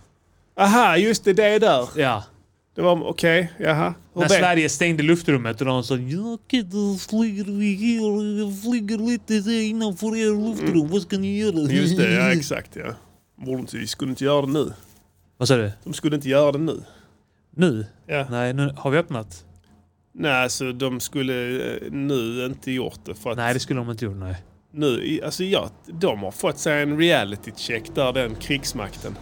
[0.57, 1.89] Aha, just det, det är där.
[1.97, 2.25] Ja.
[2.75, 3.95] Det var okej, jaha.
[4.15, 8.99] Hur När Sverige stängde luftrummet och de sa jag kan inte flyga här, jag flyger
[8.99, 11.73] lite innanför er luftrum, vad ska ni göra?
[11.73, 12.95] Just det, ja exakt ja.
[13.37, 14.73] Borde inte, de skulle inte göra det nu.
[15.37, 15.73] Vad sa du?
[15.85, 16.83] De skulle inte göra det nu.
[17.51, 17.87] Nu?
[18.07, 18.27] Ja.
[18.31, 19.45] Nej, nu har vi öppnat.
[20.19, 23.15] Nej, alltså de skulle eh, nu inte gjort det.
[23.15, 24.17] För att Nej, det skulle de inte gjort.
[24.17, 24.35] Nej.
[24.73, 29.15] nu, alltså ja, de har fått sig en reality check där, den krigsmakten.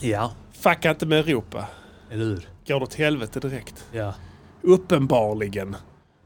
[0.00, 1.66] Ja, Fucka inte med Europa.
[2.10, 2.48] eller hur?
[2.66, 3.84] Går det åt helvete direkt.
[3.92, 4.14] Ja.
[4.62, 5.76] Uppenbarligen.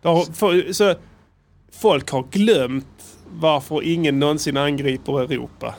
[0.03, 0.95] Har, för, så,
[1.73, 5.75] folk har glömt varför ingen någonsin angriper Europa.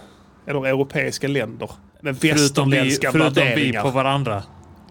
[0.48, 1.70] Eller europeiska länder.
[2.02, 3.82] Med Förutom vi, västerländska förutom vi värderingar.
[3.82, 4.44] på varandra.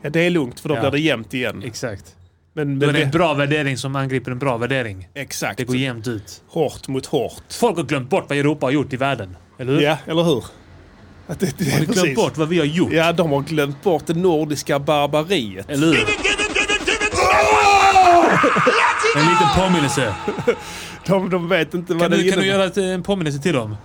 [0.02, 0.80] Ja, det är lugnt för då Ja.
[0.80, 1.62] blir det jämnt igen.
[1.62, 2.16] Exakt.
[2.55, 5.09] Men, är det det, en bra värdering som angriper en bra värdering.
[5.15, 5.59] exakt.
[5.59, 6.43] Det går jämnt ut.
[6.49, 7.43] Hårt mot hårt.
[7.51, 9.37] Folk har glömt bort vad Europa har gjort i världen.
[9.59, 9.81] Eller hur?
[9.81, 10.45] Ja, eller hur?
[11.27, 12.93] Att det, det Har är ni glömt bort vad vi har gjort?
[12.93, 15.71] Ja, de har glömt bort det nordiska barbariet.
[15.71, 15.97] Eller hur?
[19.17, 20.15] En liten påminnelse.
[21.07, 22.59] De, de vet inte vad Kan det du, kan du innebär.
[22.59, 23.77] göra ett, en påminnelse till dem?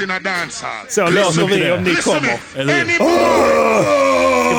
[0.00, 0.86] In a dance hall.
[0.88, 1.72] Så löser vi det.
[1.72, 2.40] om ni kommer.
[2.56, 2.98] Eller hur?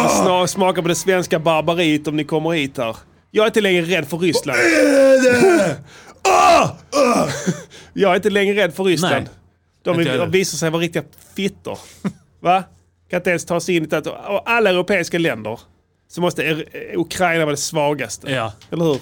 [0.09, 2.95] Ska få smaka på det svenska barbariet om ni kommer hit här.
[3.31, 4.59] Jag är inte längre rädd för Ryssland.
[6.25, 6.69] Ah!
[7.93, 9.29] Jag är inte längre rädd för Ryssland.
[9.85, 9.95] Nej.
[10.05, 11.03] De, de visar sig vara riktiga
[11.35, 11.79] fittor.
[12.39, 12.63] Va?
[13.09, 14.07] Kan inte ens ta sig in i ett...
[14.07, 15.59] och Alla europeiska länder
[16.11, 16.65] så måste er,
[16.97, 18.31] Ukraina vara det svagaste.
[18.31, 18.53] Ja.
[18.71, 18.99] Eller hur?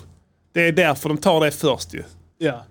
[0.53, 2.03] Det är därför de tar det först ju.
[2.37, 2.65] Ja.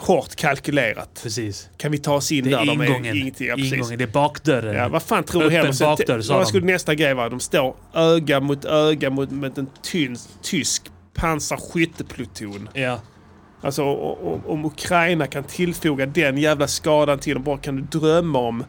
[0.00, 1.20] Hårt kalkylerat.
[1.22, 1.68] Precis.
[1.76, 2.64] Kan vi ta oss in Det är där?
[2.66, 3.16] De ingången.
[3.16, 3.46] ingenting.
[3.48, 3.72] Ja, precis.
[3.72, 3.98] ingången.
[3.98, 4.74] Det är bakdörren.
[4.76, 5.84] Ja, vad fan tror du händer?
[5.84, 7.28] Bakdörr, sa Vad skulle nästa grej vara?
[7.28, 10.82] De står öga mot öga mot, mot en tyn, tysk
[11.14, 12.68] pansarskyttepluton.
[12.74, 13.00] Ja.
[13.62, 17.98] Alltså o- o- om Ukraina kan tillfoga den jävla skadan till dem, bara kan du
[17.98, 18.64] drömma om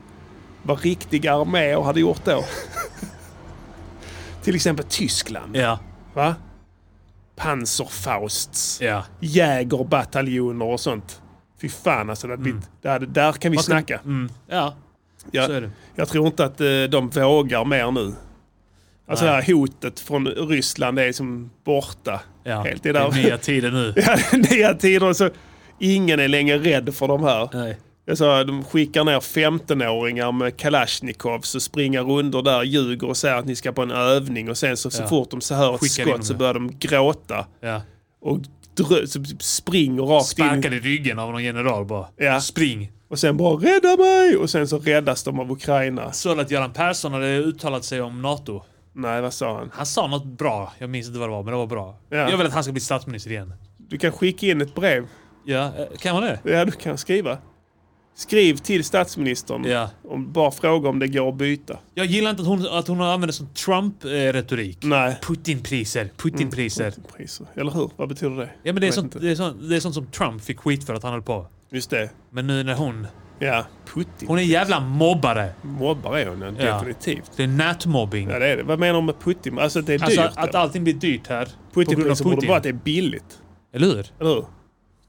[0.64, 2.44] vad riktiga arméer hade gjort då?
[4.44, 5.56] till exempel Tyskland.
[5.58, 5.80] Ja.
[6.14, 6.36] Va?
[7.36, 8.82] Panzerfausts.
[8.82, 9.06] Ja.
[9.20, 11.22] Jägerbataljoner och sånt.
[11.62, 12.28] Fy fan alltså.
[12.28, 14.00] Det hade blivit, det hade, där kan vi ska- snacka.
[14.06, 14.30] Mm.
[14.48, 14.76] Ja.
[15.32, 15.46] Ja.
[15.46, 15.70] Så är det.
[15.96, 18.14] Jag tror inte att eh, de vågar mer nu.
[19.08, 22.22] Alltså det här hotet från Ryssland är som borta.
[22.44, 22.62] Ja.
[22.64, 22.84] Helt.
[22.84, 23.24] Det Det är är där.
[23.24, 23.94] nya tider nu.
[24.06, 25.14] Ja, det är nya tider.
[25.14, 25.30] Så
[25.80, 27.50] ingen är längre rädd för de här.
[27.54, 27.78] Nej.
[28.10, 33.46] Alltså, de skickar ner 15-åringar med Kalashnikovs och springer runder där, ljuger och säger att
[33.46, 35.08] ni ska på en övning och sen så, så Ja.
[35.08, 37.82] fort de så hör ett skott dem så börjar de gråta Ja.
[38.22, 38.40] och
[39.08, 40.46] så springer rakt in.
[40.46, 42.08] Sparkade i ryggen av någon general bara.
[42.18, 42.42] Ja.
[42.42, 42.92] Spring.
[43.10, 44.38] Och sen bara rädda mig!
[44.38, 46.12] Och sen så räddas de av Ukraina.
[46.12, 48.62] Så att Göran Persson hade uttalat sig om NATO.
[48.94, 49.70] Nej, vad sa han?
[49.74, 50.74] Han sa något bra.
[50.78, 51.98] Jag minns inte vad det var, men det var bra.
[52.10, 52.18] Ja.
[52.30, 53.54] Jag vill att han ska bli statsminister igen.
[53.78, 55.08] Du kan skicka in ett brev.
[55.46, 56.40] Ja, eh, kan man det?
[56.44, 57.38] Ja, du kan skriva.
[58.16, 59.64] Skriv till statsministern.
[59.66, 59.90] Ja.
[60.10, 61.80] Om, bara fråga om det går att byta.
[61.94, 64.78] Jag gillar inte att hon, att hon använder sån Trump-retorik.
[64.82, 65.18] Nej.
[65.22, 66.94] Putinpriser, Putinpriser.
[67.18, 67.48] Priser.
[67.56, 67.90] Eller hur?
[67.96, 68.50] Vad betyder det?
[68.64, 70.84] Ja men det är, sånt, det, är sånt, det är sånt som Trump fick skit
[70.84, 71.48] för att han höll på.
[71.72, 72.10] Just det.
[72.30, 73.08] Men nu när hon...
[73.40, 73.66] Ja.
[73.94, 74.28] Putin.
[74.28, 75.50] Hon är en jävla mobbare.
[75.62, 76.74] Mobbar är hon Ja.
[76.74, 77.32] definitivt.
[77.36, 78.30] Det är nätmobbing.
[78.30, 78.64] Ja, det är det.
[78.64, 79.60] Vad menar du med Putin?
[79.60, 80.20] Alltså att det är dyrt?
[80.20, 80.58] Alltså att då?
[80.58, 81.48] allting blir dyrt här.
[81.74, 82.48] Putinpriser borde Putin.
[82.48, 83.40] vara att det är billigt.
[83.74, 84.06] Eller hur?
[84.20, 84.46] Eller hur?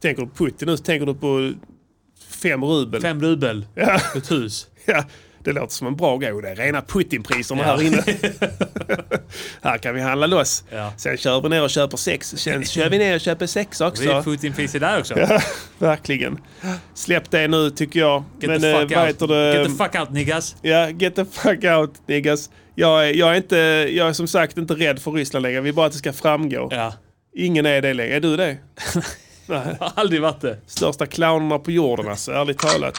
[0.03, 1.53] Tänker du på Putin nu så tänker du på
[2.43, 3.01] fem rubel.
[3.03, 3.67] Fem rubel.
[3.75, 4.01] Ja.
[4.17, 4.67] Ett hus.
[4.85, 5.05] Ja,
[5.45, 6.43] det låter som en bra grej.
[6.43, 7.77] Det är rena Putinpriserna Ja.
[7.77, 8.03] här inne.
[9.63, 10.65] här kan vi handla loss.
[10.71, 10.93] Ja.
[10.97, 12.35] Sen kör vi ner och köper sex.
[12.37, 14.23] Sen kör vi ner och köper sex Det är också.
[14.23, 15.15] Putinpriser där också.
[15.79, 16.39] Verkligen.
[16.95, 18.25] Släpp det nu tycker jag.
[18.41, 19.29] Get Men the eh, fuck vad out.
[19.29, 19.55] det?
[19.55, 20.57] Get the fuck out niggas.
[20.63, 22.51] Ja, get the fuck out niggas.
[22.75, 23.57] Jag är, jag, är inte,
[23.91, 25.61] jag är som sagt inte rädd för Ryssland längre.
[25.61, 26.69] Vi bara att det ska framgå.
[26.71, 26.95] Ja.
[27.35, 28.17] Ingen är det längre.
[28.17, 28.57] Är du det?
[29.47, 29.77] Nej.
[29.81, 30.59] Har aldrig varit det.
[30.67, 32.95] Största clownerna på jorden alltså, ärligt talat.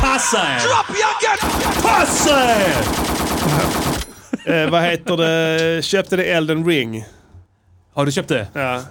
[0.00, 1.82] Passa er!
[1.82, 2.84] Passa er!
[4.46, 5.82] Eh, vad heter det?
[5.84, 7.04] Köpte det Elden Ring.
[7.92, 8.46] Har du köpt det?
[8.52, 8.82] Ja.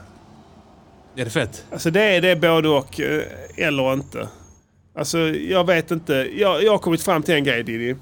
[1.16, 1.66] Är det fett?
[1.72, 3.24] Alltså det är det både och, eh,
[3.58, 4.28] eller inte.
[4.98, 6.14] Alltså jag vet inte.
[6.14, 7.96] Jag, jag har kommit fram till en grej Diddy.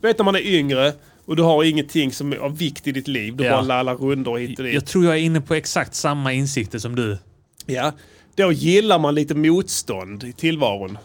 [0.00, 0.92] Du vet när man är yngre
[1.28, 3.36] och du har ingenting som är av vikt i ditt liv.
[3.36, 3.50] Du Ja.
[3.50, 4.74] bara lallar rundor hit och dit.
[4.74, 7.18] Jag tror jag är inne på exakt samma insikter som du.
[7.66, 7.92] Ja.
[8.34, 10.98] Då gillar man lite motstånd i tillvaron.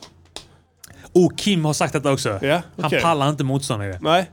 [1.13, 2.39] Och Kim har sagt detta också.
[2.41, 3.01] Ja, Han okej.
[3.01, 3.99] pallar inte motstånd längre.
[4.01, 4.29] Nej?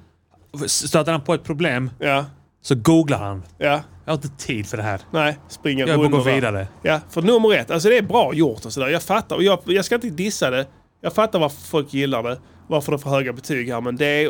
[0.67, 2.25] Stöter han på ett problem Ja.
[2.63, 3.43] så googlar han.
[3.59, 3.81] Ja.
[4.05, 5.01] Jag har inte tid för det här.
[5.13, 5.39] Nej.
[5.49, 6.69] Springer Jag gå vidare.
[6.83, 7.71] Ja, för nummer ett.
[7.71, 8.89] Alltså det är bra gjort och sådär.
[8.89, 9.37] Jag fattar.
[9.37, 10.67] Och jag, jag ska inte dissa det.
[11.01, 12.39] Jag fattar varför folk gillar det.
[12.69, 13.81] Varför de får höga betyg här.
[13.81, 14.29] Men det är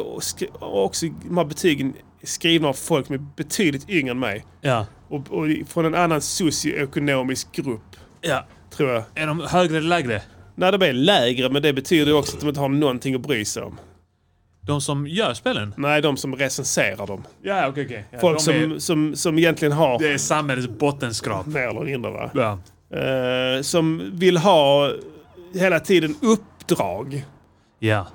[0.60, 4.44] också de här betygen skrivna av folk som är betydligt yngre än mig.
[4.60, 4.86] Ja.
[5.08, 8.46] Och, och från en annan socioekonomisk grupp, ja.
[8.70, 9.02] tror jag.
[9.14, 10.22] Är de högre eller lägre?
[10.54, 13.44] Nej, de är lägre, men det betyder också att de inte har någonting att bry
[13.44, 13.78] sig om.
[14.60, 15.74] De som gör spelen?
[15.76, 17.24] Nej, de som recenserar dem.
[17.42, 18.04] Ja, okej, okej.
[18.10, 21.46] Ja, Folk som, är, som, som egentligen har, det är samhällets bottenskrap.
[21.46, 22.30] mer eller mindre va?
[22.34, 22.58] Ja.
[22.98, 24.92] Eh, som vill ha
[25.54, 26.14] hela tiden
[26.72, 27.24] uppdrag.
[27.78, 28.06] ja.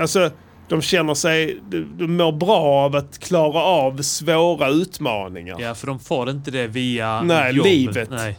[0.00, 0.30] Alltså,
[0.68, 5.56] de känner sig, de, de mår bra av att klara av svåra utmaningar.
[5.60, 7.66] Ja, för de får inte det via Nej, jobb.
[7.66, 8.10] livet.
[8.10, 8.38] Nej.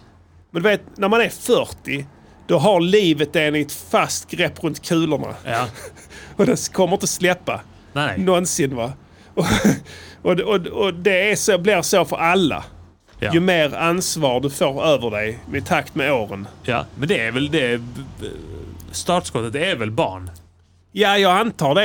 [0.51, 2.05] Men du vet, när man är 40,
[2.47, 5.35] då har livet en i ett fast grepp runt kulorna.
[5.45, 5.65] Ja.
[6.35, 7.61] Och det kommer inte släppa.
[7.93, 8.19] Nej.
[8.19, 8.91] Någonsin va.
[9.33, 9.45] Och,
[10.21, 12.63] och, och, och det är så, blir så för alla.
[13.19, 13.33] Ja.
[13.33, 16.47] Ju mer ansvar du får över dig med takt med åren.
[16.63, 16.85] ja.
[16.95, 17.81] Men det är väl det...
[18.91, 20.31] Startskottet är väl barn?
[20.91, 21.83] Ja, jag antar det.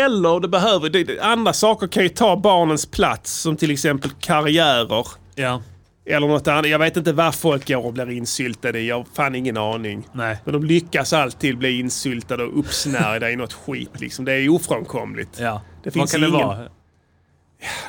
[0.00, 0.90] Eller det behöver...
[0.90, 3.32] Det, andra saker kan ju ta barnens plats.
[3.32, 5.06] Som till exempel karriärer.
[5.34, 5.62] Ja.
[6.06, 6.68] Eller något annat.
[6.68, 8.88] Jag vet inte vad folk går och blir insyltade i.
[8.88, 10.08] Jag har fan ingen aning.
[10.12, 10.36] Nej.
[10.44, 13.90] Men de lyckas alltid bli insyltade och uppsnärjda i något skit.
[14.00, 14.24] Liksom.
[14.24, 15.30] Det är ofrånkomligt.
[15.40, 15.62] Ja.
[15.82, 16.68] Det Vad finns kan det ingen-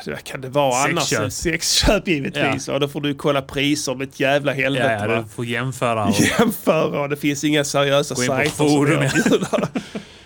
[0.05, 0.15] vara?
[0.15, 1.19] Det kan det vara Sexköp.
[1.19, 1.33] annars.
[1.33, 2.67] Sexköp givetvis.
[2.67, 2.79] Ja.
[2.79, 4.97] då får du kolla priser med ett jävla Ja, helvete.
[5.01, 5.21] ja, va?
[5.21, 6.05] du får jämföra.
[6.05, 9.03] Och, jämföra och det finns inga seriösa Gå in på sajter som ja.
[9.03, 9.67] erbjuder.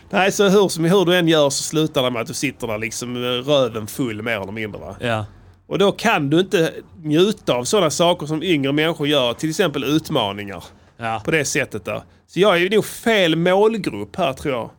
[0.10, 2.68] Nej, så hur, som, hur du än gör så slutar det med att du sitter
[2.68, 4.82] där liksom med röven full mer eller mindre.
[4.82, 4.96] Va?
[5.00, 5.26] ja.
[5.68, 6.72] Och då kan du inte
[7.04, 10.64] njuta av sådana saker som yngre människor gör, till exempel utmaningar.
[10.98, 11.22] Ja.
[11.26, 12.02] På det sättet där.
[12.28, 14.70] Så jag är nog fel målgrupp här tror jag.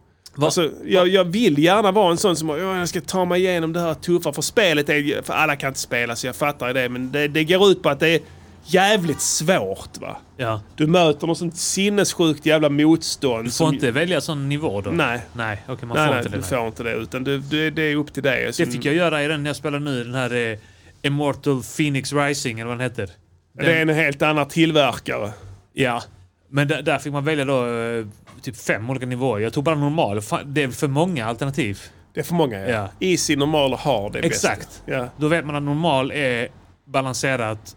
[0.45, 3.73] Alltså, jag, jag vill gärna vara en sån som "Åh, jag ska ta mig igenom
[3.73, 4.33] det här tuffa.
[4.33, 6.89] För spelet är för alla kan inte spela så jag fattar det.
[6.89, 8.21] Men det, det går ut på att det är
[8.65, 10.17] jävligt svårt va.
[10.37, 10.61] ja.
[10.77, 13.45] Du möter något sånt sinnessjukt jävla motstånd.
[13.45, 14.91] Du får inte välja sån nivå då?
[14.91, 15.21] Nej.
[15.33, 16.37] Nej, okej man Nej, får nej, inte det.
[16.37, 16.93] du får inte det.
[16.93, 18.51] Utan du, du, det är upp till dig.
[18.59, 20.59] Det fick jag göra i den jag spelar nu, den här eh,
[21.03, 23.11] Immortal Phoenix Rising, eller vad den heter.
[23.55, 25.31] Den, Det är en helt annan tillverkare.
[25.73, 26.03] Ja.
[26.49, 28.07] Men där, där fick man välja då eh,
[28.43, 29.41] typ fem olika nivåer.
[29.41, 30.21] Jag tog bara normal.
[30.45, 31.81] Det är för många alternativ.
[32.15, 32.69] Det är för många ja.
[32.69, 32.89] Ja.
[33.01, 34.59] Easy, normal och hard är Exakt.
[34.61, 34.83] bäst.
[34.87, 36.49] Ja, Då vet man att normal är
[36.85, 37.77] balanserat.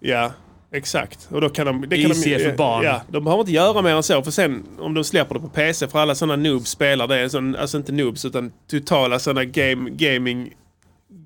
[0.00, 0.32] ja,
[0.72, 1.28] exakt.
[1.30, 2.84] Och då kan de, det kan de, för barn.
[2.84, 4.22] Ja, de behöver inte göra mer än så.
[4.22, 7.30] För sen om de släpper det på PC, för alla sådana noobs spelar det.
[7.30, 10.52] Sån, alltså inte noobs utan totala sådana game, gaming,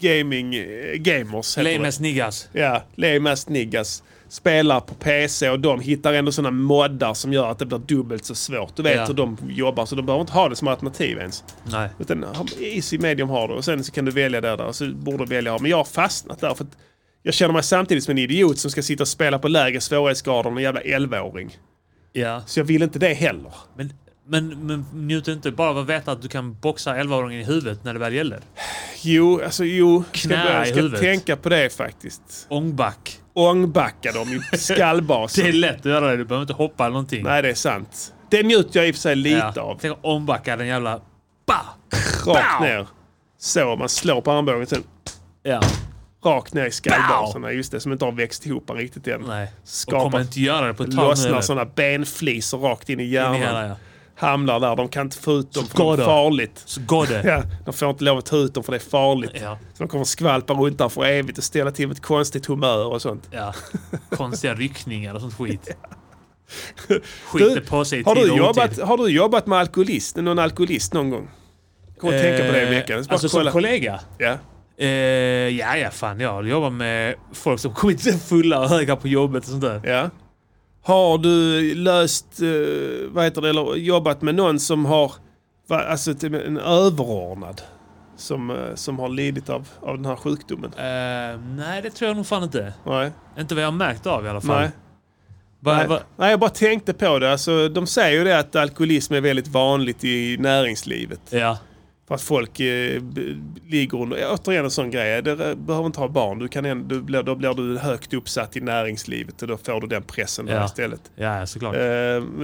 [0.01, 1.59] gaming, eh, gamers.
[1.59, 1.77] heter det.
[1.77, 2.49] Lame as niggas.
[2.53, 4.03] Ja, lame niggas.
[4.29, 8.25] Spelar på PC och de hittar ändå sådana moddar som gör att det blir dubbelt
[8.25, 8.77] så svårt.
[8.77, 9.05] Du vet Ja.
[9.07, 11.45] hur de jobbar så de behöver inte ha det som alternativ ens.
[11.65, 11.89] Nej.
[11.99, 12.25] Utan
[12.61, 15.35] easy medium har du och sen så kan du välja där, där så borde du
[15.35, 15.59] välja.
[15.59, 16.77] Men jag har fastnat där för att
[17.23, 20.51] jag känner mig samtidigt som en idiot som ska sitta och spela på lägre svårighetsgrader
[20.51, 21.57] än en jävla 11-åring.
[22.13, 22.43] Ja.
[22.47, 23.53] Så jag vill inte det heller.
[23.77, 23.93] Men,
[24.27, 27.85] men, men njuter inte bara av att veta att du kan boxa 11-åringen i huvudet
[27.85, 28.41] när det väl gäller?
[29.03, 30.05] Jo, alltså jo.
[30.13, 31.01] Ska, Knä börja- i ska huvudet.
[31.01, 32.47] tänka på det faktiskt.
[32.49, 33.21] Ångback.
[33.37, 35.47] Ångbacka dem i Det skallbasen.
[35.47, 36.17] är lätt att göra det.
[36.17, 37.23] Du behöver inte hoppa eller någonting.
[37.25, 38.13] Nej, det är sant.
[38.31, 39.63] Det njuter jag i och för sig lite ja.
[39.63, 39.79] av.
[39.81, 41.01] Tänk att ångbacka den jävla...
[41.47, 41.55] Bah!
[42.27, 42.69] Rakt Bow!
[42.69, 42.87] ner.
[43.39, 44.83] Så, man slår på armbågen sen
[45.43, 45.61] Ja.
[46.25, 47.43] rakt ner i skallbasen.
[47.57, 49.21] Just det, som inte har växt ihop riktigt än.
[49.27, 49.53] Nej.
[49.65, 51.09] Skapar- Och kommer inte göra det på ett tag.
[51.09, 53.69] Lossnar sådana benflisor rakt in i In i hjärnan.
[53.69, 53.77] ja.
[54.19, 54.77] Hamnar där.
[54.77, 56.63] De kan inte få ut dem Så för det är farligt.
[56.65, 57.23] Så går det.
[57.25, 59.31] Ja, de får inte lov att ta ut dem för det är farligt.
[59.43, 59.59] Ja.
[59.75, 62.87] Så de kommer skvalpa runt där för evigt och ställa till med ett konstigt humör
[62.87, 63.29] och sånt.
[63.31, 63.55] Ja.
[64.11, 65.77] Konstiga ryckningar och sånt skit.
[67.33, 71.29] Skiter på sig har, du jobbat, har du jobbat med alkoholist, någon alkoholist någon gång?
[72.01, 73.03] Kom och tänka på det i Eh, veckan.
[73.03, 73.51] Bara Alltså som kolla.
[73.53, 74.01] kollega?
[74.19, 74.39] Ja.
[74.79, 74.87] Eh,
[75.49, 76.21] ja, ja, fan.
[76.21, 79.81] Jag jobbar med folk som kommit fulla och höga på jobbet och sånt där.
[79.85, 80.11] Ja.
[80.87, 85.13] Har du löst, eh, vad heter det, eller jobbat med någon som har,
[85.69, 87.63] alltså en överordnad
[88.17, 90.73] som, eh, som har lidit av, av den här sjukdomen?
[90.77, 92.73] Eh, nej, det tror jag nog fan inte.
[92.85, 93.13] Nej.
[93.39, 94.61] Inte vad jag har märkt av i alla fall.
[94.61, 94.71] Nej.
[95.61, 96.01] Va, Nej.
[96.17, 97.33] Nej, jag bara tänkte på det.
[97.33, 101.21] Alltså, de säger ju det att alkoholism är väldigt vanligt i näringslivet.
[101.31, 101.59] ja.
[102.09, 103.03] För att folk eh,
[103.69, 107.01] ligger under, återigen en sån grej, du eh, behöver inte ha barn, du kan du
[107.03, 110.65] blir, då blir du högt uppsatt i näringslivet och då får du den pressen Ja.
[110.65, 111.01] istället.
[111.17, 111.75] Ja, såklart.
[111.75, 111.81] Eh,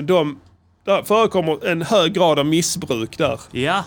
[0.03, 0.41] de,
[0.85, 3.41] där förekommer en hög grad av missbruk där.
[3.53, 3.85] Ja,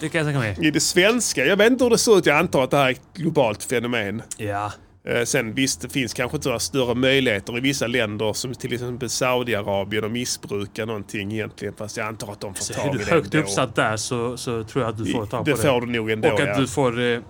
[0.00, 0.68] det kan jag tänka mig.
[0.68, 2.86] I det svenska, jag vet inte hur det ser ut, jag antar att det här
[2.86, 4.22] är ett globalt fenomen.
[4.36, 4.72] Ja.
[5.06, 8.72] Eh, sen visst, det finns kanske inte några större möjligheter i vissa länder som till
[8.72, 11.74] exempel Saudiarabien att missbruka någonting egentligen.
[11.74, 13.46] Fast jag antar att de får Så tag är i du det högt ändå.
[13.46, 15.62] uppsatt där så, så tror jag att du får tag på det det.
[15.68, 16.58] får du nog ändå, Och att ja.
[16.60, 17.20] du får eh,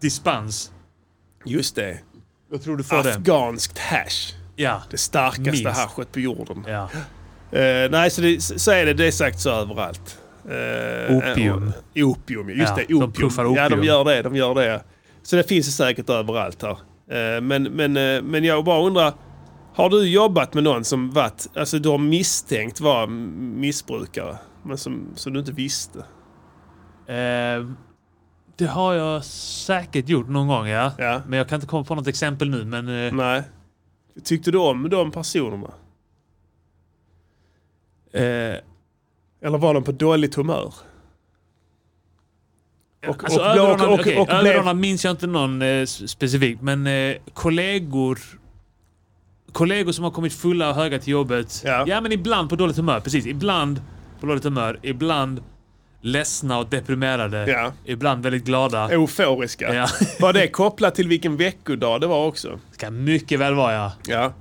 [0.00, 0.72] dispens.
[1.44, 1.98] Just det.
[2.52, 3.14] Jag tror du får det.
[3.14, 4.34] Afghanskt hash.
[4.56, 4.82] Ja.
[4.90, 5.66] Det starkaste Minst.
[5.80, 6.64] haschet på jorden.
[6.68, 6.88] ja.
[7.58, 8.94] Eh, nej, så, det, så är det.
[8.94, 10.18] Det är sagt så överallt.
[10.44, 11.72] Eh, Opium.
[11.94, 12.84] eh, opium, just Ja, det.
[12.88, 13.12] de Opium.
[13.12, 13.84] puffar Ja, de opium.
[13.84, 14.22] gör det.
[14.22, 14.82] De gör det.
[15.22, 16.78] Så det finns det säkert överallt här.
[17.08, 19.12] Eh, men, men, eh, men jag bara undrar.
[19.74, 25.08] Har du jobbat med någon som varit, alltså du har misstänkt vara missbrukare, men som,
[25.14, 25.98] som du inte visste?
[27.06, 27.66] Eh,
[28.56, 30.92] det har jag säkert gjort någon gång, ja.
[30.98, 31.22] Ja.
[31.26, 32.64] Men jag kan inte komma på något exempel nu.
[32.64, 33.42] Men eh, Nej.
[34.24, 35.70] Tyckte du om de personerna?
[38.12, 38.56] eh,
[39.42, 40.74] Eller var de på dåligt humör?
[43.08, 46.86] Och, alltså, och, överordnad, och, okej, och överordnad minns jag inte någon eh, specifikt, men
[46.86, 48.18] eh, kollegor
[49.52, 51.62] Kollegor som har kommit fulla och höga till jobbet.
[51.64, 52.00] Ja.
[52.00, 53.00] men ibland på dåligt humör.
[53.00, 53.26] Precis.
[53.26, 53.82] Ibland
[54.20, 54.78] på dåligt humör.
[54.82, 55.42] Ibland
[56.00, 57.50] ledsna och deprimerade.
[57.50, 57.72] Ja.
[57.84, 58.88] Ibland väldigt glada.
[58.88, 59.74] Euforiska.
[59.74, 59.88] Ja.
[60.20, 62.58] Var det kopplat till vilken veckodag det var också?
[62.72, 63.92] Det kan mycket väl vara ja.
[64.06, 64.32] Ja.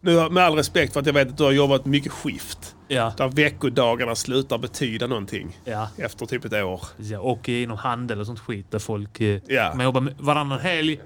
[0.00, 2.75] Nu, med all respekt för att jag vet att du har jobbat mycket skift.
[2.88, 3.12] Ja.
[3.16, 5.58] Där veckodagarna slutar betyda någonting.
[5.64, 5.88] ja.
[5.98, 6.80] Efter typ ett år.
[6.96, 9.20] Ja, och inom handel och sånt skit där folk...
[9.20, 9.72] eh, Ja.
[9.74, 11.00] Man jobbar varannan helg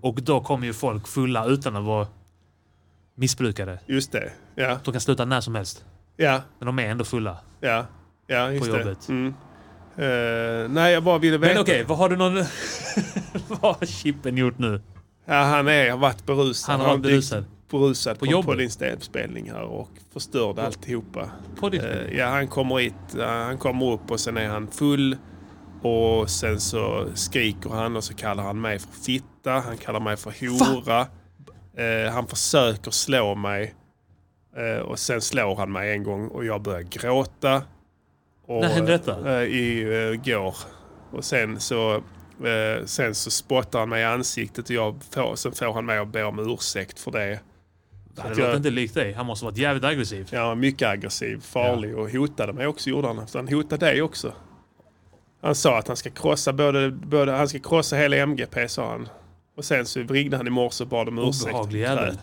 [0.00, 2.06] och då kommer ju folk fulla utan att vara
[3.14, 3.78] missbrukare.
[3.86, 4.32] Just det.
[4.54, 4.78] Ja.
[4.84, 5.84] De kan sluta när som helst.
[6.16, 6.40] Ja.
[6.58, 7.36] Men de är ändå fulla.
[7.60, 7.86] Ja.
[8.26, 8.82] Ja, just På det.
[8.82, 9.08] jobbet.
[9.08, 9.34] Mm.
[9.96, 11.52] Eh, nej, jag bara ville veta.
[11.54, 12.34] Men okej, vad har du någon...
[13.48, 14.80] vad har Chippen gjort nu?
[15.24, 16.72] Ja, han är, har varit berusad.
[16.72, 17.44] Han har varit berusad.
[17.70, 21.30] Berusad på, På på din spelning här och förstörde alltihopa.
[21.60, 25.16] På ditt Eh, ja, han kommer hit, han kommer upp och sen är han full.
[25.82, 29.52] Och sen så skriker han och så kallar han mig för fitta.
[29.52, 31.06] Han kallar mig för hora.
[31.76, 33.74] Eh, han försöker slå mig.
[34.56, 37.62] Eh, och sen slår han mig en gång och jag börjar gråta.
[38.46, 39.40] Och, När hände detta?
[39.40, 40.54] Eh, I eh.
[41.10, 41.94] Och sen så,
[42.44, 45.98] eh, sen så spottar han mig i ansiktet och jag får, sen får han mig
[45.98, 47.40] att be om ursäkt för det.
[48.22, 49.12] Det låter inte likt dig.
[49.12, 50.28] Han måste varit jävligt aggressiv.
[50.30, 53.28] Ja, mycket aggressiv, farlig och hotade mig också gjorde han.
[53.28, 54.32] Så han hotade dig också.
[55.40, 59.08] Han sa att han ska krossa både, både han ska krossa hela MGP sa han.
[59.56, 61.44] Och sen så ringde han i morse och bad om ursäkt.
[61.44, 62.18] Obehaglig jävel.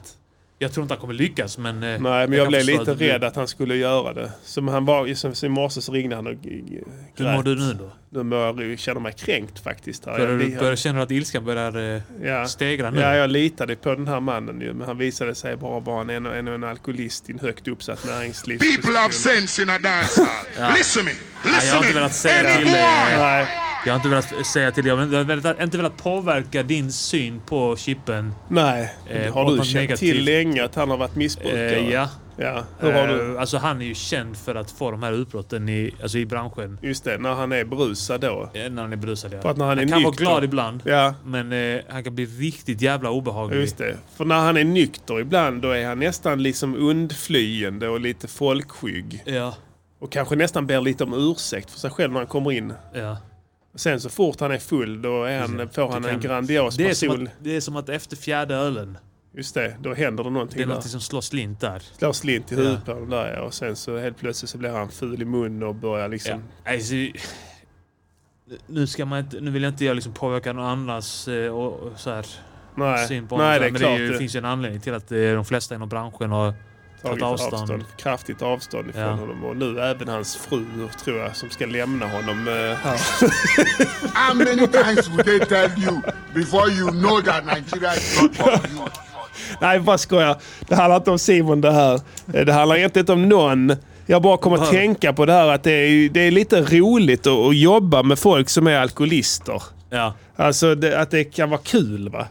[0.60, 0.62] Grät.
[0.66, 1.76] Jag tror inte han kommer lyckas men...
[1.76, 4.32] eh, Nej, men jag, kan blev lite att du- rädd att han skulle göra det.
[4.44, 5.08] Så han var,
[5.46, 6.80] i morse så ringde han och g- g-
[7.16, 7.36] Hur grät.
[7.36, 7.92] mår du nu då?
[8.10, 10.06] Nu mår jag, känner mig kränkt faktiskt.
[10.06, 10.12] Här.
[10.18, 12.48] Börjar Jag, du börjar känna att ilskan börjar eh, ja.
[12.48, 13.00] stegra nu?
[13.00, 16.10] Ja, jag litade på den här mannen ju, men han visade sig bara vara en,
[16.10, 18.82] en, en, en alkoholist i en högt uppsatt näringslivsposition.
[18.82, 20.22] People have sense in a dance
[20.58, 20.74] hall.
[20.78, 21.12] Listen me.
[21.12, 23.48] Nej, jag Listen har inte velat säga Any till dig.
[23.86, 24.90] Jag har inte velat säga till dig.
[24.90, 28.34] Jag har inte velat, påverka din syn på chippen.
[28.48, 28.94] nej.
[29.10, 30.00] Eh, har du känt negativt.
[30.00, 31.70] till länge att han har varit missbrukare?
[31.76, 32.10] Eh, ja.
[32.38, 33.34] Ja, hur har du?
[33.36, 36.26] Eh, Alltså han är ju känd för att få de här utbrotten i, alltså i
[36.26, 36.78] branschen.
[36.82, 38.50] Just det, när han är berusad då.
[38.54, 39.42] Eh, När han är berusad ja.
[39.42, 40.82] För att när han är kan vara nykter- glad ibland.
[40.86, 43.60] Ja, Men eh, han kan bli riktigt jävla obehaglig.
[43.62, 43.98] just det.
[44.18, 49.24] För när han är nykter ibland då är han nästan liksom undflyende och lite folkskygg.
[49.26, 49.56] Ja.
[50.00, 52.74] Och kanske nästan ber lite om ursäkt för sig själv när han kommer in.
[52.94, 53.18] ja.
[53.76, 56.76] Sen så fort han är full då är han, får han Det en kan- grandios
[56.78, 57.24] Det, person.
[57.28, 58.98] att, det är som att efter fjärde ölen,
[59.38, 61.80] Just det, då händer det någonting det är något som slår slint där.
[61.98, 63.42] Slår slint i huvudet på honom där ja.
[63.42, 66.08] Och sen så helt plötsligt så blir han ful i munnen och börjar Ja.
[66.08, 66.44] liksom...
[66.66, 66.94] Alltså,
[68.68, 71.74] nu, ska man inte, nu vill jag inte jag liksom påverka någon annans eh, och,
[71.74, 72.26] och så här,
[72.76, 73.90] Nej, syn på nej det men klart.
[73.92, 75.90] det, är ju, det det finns ju en anledning till att eh, de flesta inom
[75.90, 76.54] branschen har
[77.02, 77.54] tagit avstånd.
[77.54, 77.84] avstånd.
[77.98, 79.10] Kraftigt avstånd ifrån Ja.
[79.12, 79.44] honom.
[79.44, 80.66] Och nu även hans fru
[81.04, 82.48] tror jag som ska lämna honom.
[82.48, 83.00] eh, här.
[84.28, 86.02] How many times will they tell you
[86.34, 88.88] before you know that Nigeria is not for you?
[89.62, 90.38] Nej, vad skojar.
[90.68, 91.94] Det handlar inte om Simon det här.
[92.34, 93.76] Eh, Det handlar egentligen inte om någon.
[94.06, 97.28] Jag bara kommer att tänka på det här att det är, det är lite roligt
[97.28, 99.64] att, att jobba med folk som är alkoholister.
[99.90, 100.14] Ja.
[100.36, 102.28] Alltså det, att det kan vara kul va?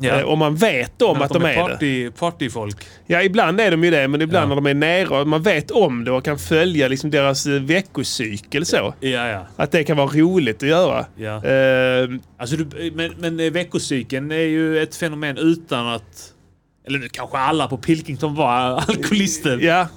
[0.00, 0.20] Ja.
[0.20, 1.54] Eh, Om man vet om Men att de är det.
[1.54, 2.84] party, Partyfolk.
[3.06, 4.54] Ja, ibland är de ju det, men ibland Ja.
[4.60, 8.66] när de är och man vet om det och kan följa liksom deras eh, veckocykel
[8.66, 8.94] så.
[9.00, 9.46] Ja, ja.
[9.56, 11.06] Att det kan vara roligt att göra.
[11.16, 11.44] ja.
[11.44, 16.30] Eh, Alltså, du, men, men eh, veckocykeln är ju ett fenomen utan att...
[16.86, 18.52] Eller nu kanske alla på Pilkington var
[18.88, 19.58] alkoholister.
[19.62, 19.88] ja.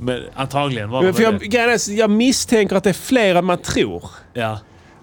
[0.00, 1.56] Men antagligen var Men de för jag, det.
[1.58, 4.04] är, jag misstänker att det är fler än man tror.
[4.34, 4.58] Ja.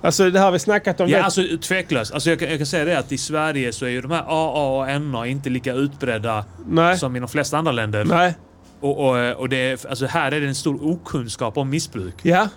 [0.05, 1.09] Alltså det här har vi snackat om.
[1.09, 2.13] Ja, vet- alltså tveklöst.
[2.13, 4.23] Alltså, jag, kan, jag kan säga det att i Sverige så är ju de här
[4.27, 6.97] AA och NA inte lika utbredda Nej.
[6.97, 8.05] som i de flesta andra länder.
[8.05, 8.35] Nej.
[8.79, 12.15] Och, och, och det är, alltså här är det en stor okunskap om missbruk.
[12.21, 12.47] Ja.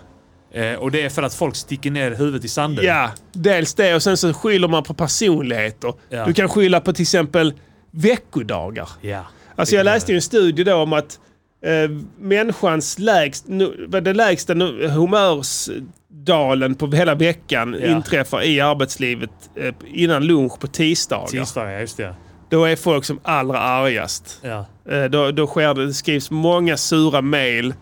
[0.51, 2.85] Eh, och det är för att folk sticker ner huvudet i sanden.
[2.85, 5.93] Ja, dels det och sen så skyller man på personligheter.
[6.09, 6.25] Ja.
[6.25, 7.53] Du kan skylla på till exempel
[7.91, 8.89] veckodagar.
[9.01, 9.25] ja.
[9.55, 11.19] Alltså jag läste ju en studie då om att
[11.65, 14.53] eh, människans lägst, nu, vad det lägsta
[14.89, 17.87] humörsdalen på hela veckan Ja.
[17.87, 21.27] inträffar i arbetslivet eh, innan lunch på tisdagar.
[21.27, 22.15] Tisdagar, just det.
[22.49, 24.39] Då är folk som allra argast.
[24.43, 24.65] Ja.
[24.89, 27.73] Eh, då, då sker det, det skrivs många sura mejl.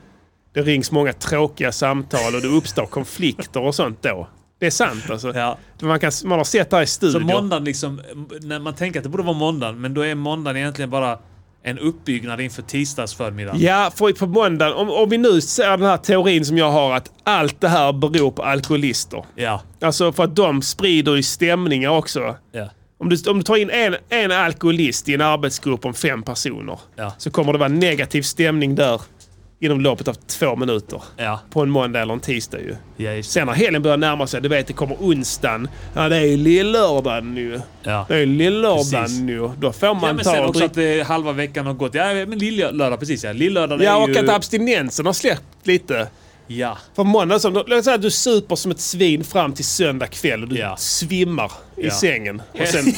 [0.53, 4.27] Det rings många tråkiga samtal och det uppstår konflikter och sånt då.
[4.59, 5.33] Det är sant alltså.
[5.35, 5.57] Ja.
[5.81, 7.19] Man, kan, man har sett det här i Så studier.
[7.35, 8.01] måndagen liksom,
[8.41, 11.19] när man tänker att det borde vara måndagen, men då är måndagen egentligen bara
[11.63, 13.61] en uppbyggnad inför tisdagsförmiddagen.
[13.61, 16.95] Ja, för på måndagen, om, om vi nu ser den här teorin som jag har
[16.95, 19.25] att allt det här beror på alkoholister.
[19.35, 19.61] Ja.
[19.81, 22.35] Alltså för att de sprider ju stämningar också.
[22.51, 22.69] Ja.
[22.99, 26.79] Om du, om du tar in en, en alkoholist i en arbetsgrupp om fem personer
[26.95, 27.13] Ja.
[27.17, 29.01] så kommer det vara negativ stämning där
[29.59, 31.01] inom loppet av två minuter.
[31.17, 31.39] Ja.
[31.49, 32.75] På en måndag eller en tisdag ju.
[32.97, 33.23] Ja.
[33.23, 35.67] Sen när helgen börjar närma sig, du vet det kommer onsdagen.
[35.95, 37.61] Ja det är ju lillördagen nu.
[37.83, 38.05] Ja.
[38.07, 39.51] Det är ju lillördagen nu.
[39.59, 40.93] Då får man Ja, men ta sen och också dricka.
[41.01, 41.93] att eh, halva veckan har gått.
[41.95, 43.33] Ja, men lillördag precis ja.
[43.33, 44.17] Lillördag Ja, är och ju...
[44.19, 46.07] att abstinensen har släppt lite.
[46.47, 46.77] Ja.
[46.95, 50.43] För måndag, så, låt säga att du super som ett svin fram till söndag kväll
[50.43, 50.75] och du Ja.
[50.77, 52.41] svimmar i sängen.
[52.61, 52.85] Och sen,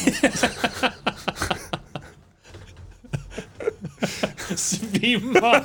[4.56, 5.62] Svimmar!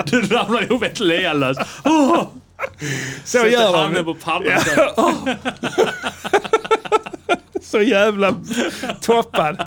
[0.04, 1.58] Du ramlar ihop ett lealös.
[1.84, 2.22] Oh!
[3.24, 4.14] så Sätter gör handen de.
[4.14, 4.60] på pannan.
[4.60, 5.12] så.
[7.62, 8.34] Så jävla
[9.00, 9.66] toppad.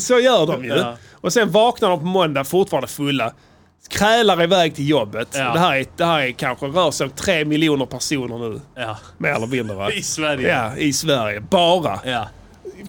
[0.00, 0.70] Så gör de ju.
[0.70, 0.96] Ja.
[1.12, 3.32] Och sen vaknar de på måndag fortfarande fulla.
[3.88, 5.28] Krälar iväg till jobbet.
[5.32, 5.52] Ja.
[5.52, 8.60] Det, här är, det här är kanske rör sig om tre miljoner personer nu.
[8.74, 8.96] Ja.
[9.18, 9.90] Mer eller mindre va?
[9.92, 10.48] I Sverige.
[10.48, 11.40] Ja, i Sverige.
[11.40, 12.00] Bara.
[12.04, 12.28] Ja.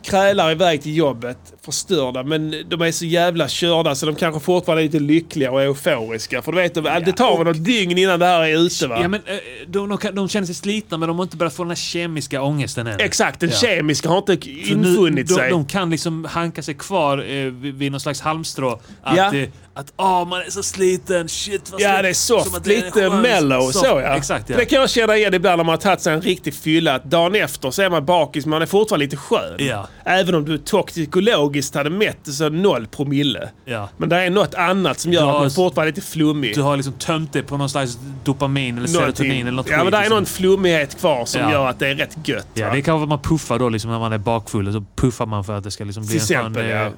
[0.04, 2.24] Krälar iväg till jobbet, förstörda.
[2.24, 6.42] Men de är så jävla körda så de kanske fortfarande är lite lyckliga och euforiska.
[6.42, 6.74] För du vet,
[7.06, 8.98] det tar väl något dygn innan det här är ute va?
[9.02, 9.36] Ja, men, eh,
[9.68, 12.42] de, de, de känner sig slitna men de har inte börjat få den här kemiska
[12.42, 13.00] ångesten än.
[13.00, 13.56] Exakt, den Ja.
[13.56, 15.50] kemiska har inte Så nu- infunnit de, sig.
[15.50, 18.80] De kan liksom hanka sig kvar eh, vid, någon slags halmstrå.
[19.04, 19.36] Att, Ja.
[19.36, 22.68] eh, att åh, man är så sliten, shit vad Ja, det är soft.
[22.68, 23.78] Lite mellow soft.
[23.80, 24.16] så ja.
[24.18, 24.58] Exakt ja.
[24.58, 27.00] Det kan jag känna igen ibland när man har tagit sig en riktig fylla.
[27.00, 29.56] Dagen efter så är man bakis, men man är fortfarande lite skön.
[29.58, 29.83] Ja.
[30.04, 33.50] Även om du toxikologiskt hade mätt så noll promille.
[33.66, 33.90] Ja.
[33.98, 36.56] Men det är något annat som gör Du att har- man fortfarande är lite flummig.
[36.56, 39.92] Du har liksom tömt det på någon slags dopamin eller serotonin eller något Ja, men
[39.92, 40.16] det är liksom.
[40.18, 41.52] någon flummighet kvar som Ja.
[41.52, 42.48] gör att det är rätt gött.
[42.54, 42.74] Ja, va?
[42.76, 44.74] det kan vara att man puffar då liksom när man är bakfull.
[44.74, 46.92] Så puffar man för att det ska liksom bli Till en skön exempel, eh, ja.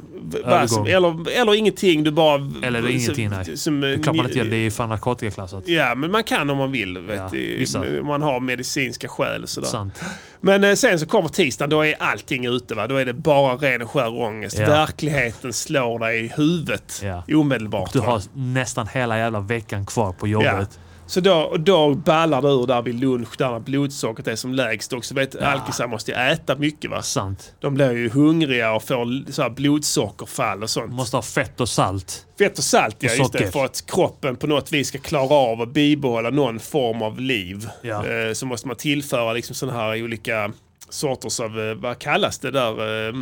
[0.68, 0.88] Som- övergång.
[0.88, 2.36] Eller, eller ingenting, du bara...
[2.64, 3.58] Eller som- ingenting, nej.
[3.58, 4.56] Som, Det är klart man inte gör det.
[4.56, 5.68] Är ju fan narkotikaklassat.
[5.68, 6.98] Ja, men man kan om man vill.
[6.98, 7.18] Vet
[7.74, 9.68] Ja, du, man har medicinska skäl och sådär.
[9.68, 10.00] Sant.
[10.42, 12.76] Men eh, sen så kommer tisdagen, då är allting ute.
[12.76, 12.88] Va?
[12.88, 14.58] Då är det bara ren och skär ångest.
[14.60, 14.66] Ja.
[14.66, 17.24] Verkligheten slår dig i huvudet Ja.
[17.36, 17.94] omedelbart.
[17.94, 18.06] Du va?
[18.06, 20.80] har nästan hela jävla veckan kvar på jobbet.
[21.08, 24.94] Så då, och då ballar det ur där vid lunch, där blodsockret är som lägst.
[24.94, 27.02] Och så vet alkisar måste ju äta mycket va.
[27.02, 27.54] Sant.
[27.60, 30.94] De blir ju hungriga och får så här blodsockerfall och sånt.
[30.94, 32.26] Måste ha fett och salt.
[32.40, 33.52] Fett och salt ja, Och just det.
[33.52, 37.70] För att kroppen på något vis ska klara av att bibehålla någon form av liv.
[37.82, 38.08] Ja.
[38.08, 40.52] Eh, så måste man tillföra liksom sådana här olika
[40.90, 43.08] sorters av, eh, vad kallas det där?
[43.08, 43.14] Eh,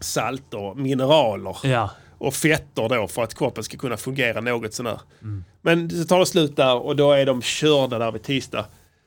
[0.00, 1.90] salter, mineraler Ja.
[2.18, 5.00] Och fetter då för att kroppen ska kunna fungera något sånär.
[5.22, 5.44] Mm.
[5.62, 8.64] Men så tar det slut där och då är de körda där vid tisdag.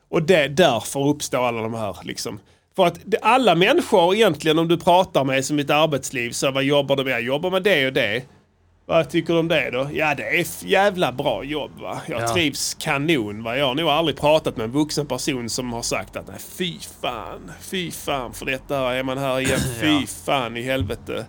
[0.10, 2.40] Och det, därför uppstår alla de här liksom.
[2.76, 6.64] För att alla människor egentligen om du pratar med som i ett arbetsliv, så vad
[6.64, 7.14] jobbar du med?
[7.14, 8.24] Jag jobbar med det och det.
[8.86, 9.90] Vad tycker du om det då?
[9.94, 12.02] Ja det är jävla bra jobb va.
[12.08, 12.34] Jag Ja.
[12.34, 13.58] trivs kanon va.
[13.58, 16.80] Jag har nog aldrig pratat med en vuxen person som har sagt att nej fy
[17.02, 19.60] fan, fy fan för detta är man här igen.
[19.82, 21.26] Fy fan i helvete.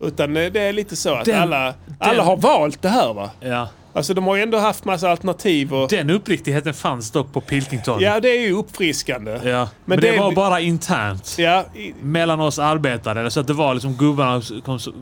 [0.00, 3.30] Utan det är lite så att Den- alla, alla har valt det här va.
[3.40, 3.68] ja.
[3.92, 5.88] Alltså de har ju ändå haft massa alternativ och...
[5.88, 8.00] Den uppriktigheten fanns dock på Pilkington.
[8.00, 9.40] Ja det är ju uppfriskande.
[9.44, 9.68] Ja.
[9.84, 11.34] Men, det, var bara internt.
[11.38, 13.30] Ja, i- Mellan oss arbetare.
[13.30, 14.92] Så att det var liksom gubbarna kom så...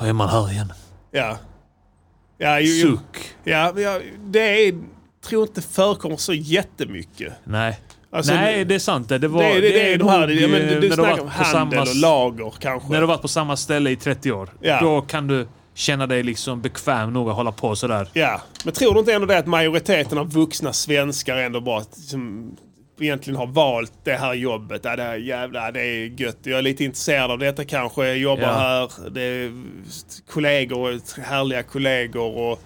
[0.00, 0.72] Då är man här igen.
[1.10, 1.36] ja.
[2.38, 3.34] Ja, ju, Suck.
[3.44, 4.74] ja, men jag, det är,
[5.28, 7.32] tror inte förekommer så jättemycket.
[7.44, 7.80] Nej.
[8.12, 9.08] Alltså, Nej, det är sant.
[9.08, 11.28] Det, det, var, det, är- det, är de här, ja, men du, du snackar om
[11.28, 12.88] handel samma- och lager kanske.
[12.92, 14.48] När du varit på samma ställe i 30 år.
[14.60, 14.80] Ja.
[14.80, 18.08] Då kan du känna dig liksom bekväm nog att hålla på sådär.
[18.12, 22.52] Ja, men tror du inte ändå det att majoriteten av vuxna svenskar ändå bara som
[23.00, 24.80] egentligen har valt det här jobbet.
[24.84, 26.38] Ja, det här jävla, det är gött.
[26.42, 28.06] Jag är lite intresserad av detta kanske.
[28.06, 28.58] Jag jobbar Ja.
[28.58, 29.10] här.
[29.10, 29.52] Det är
[30.32, 32.60] kollegor, härliga kollegor och,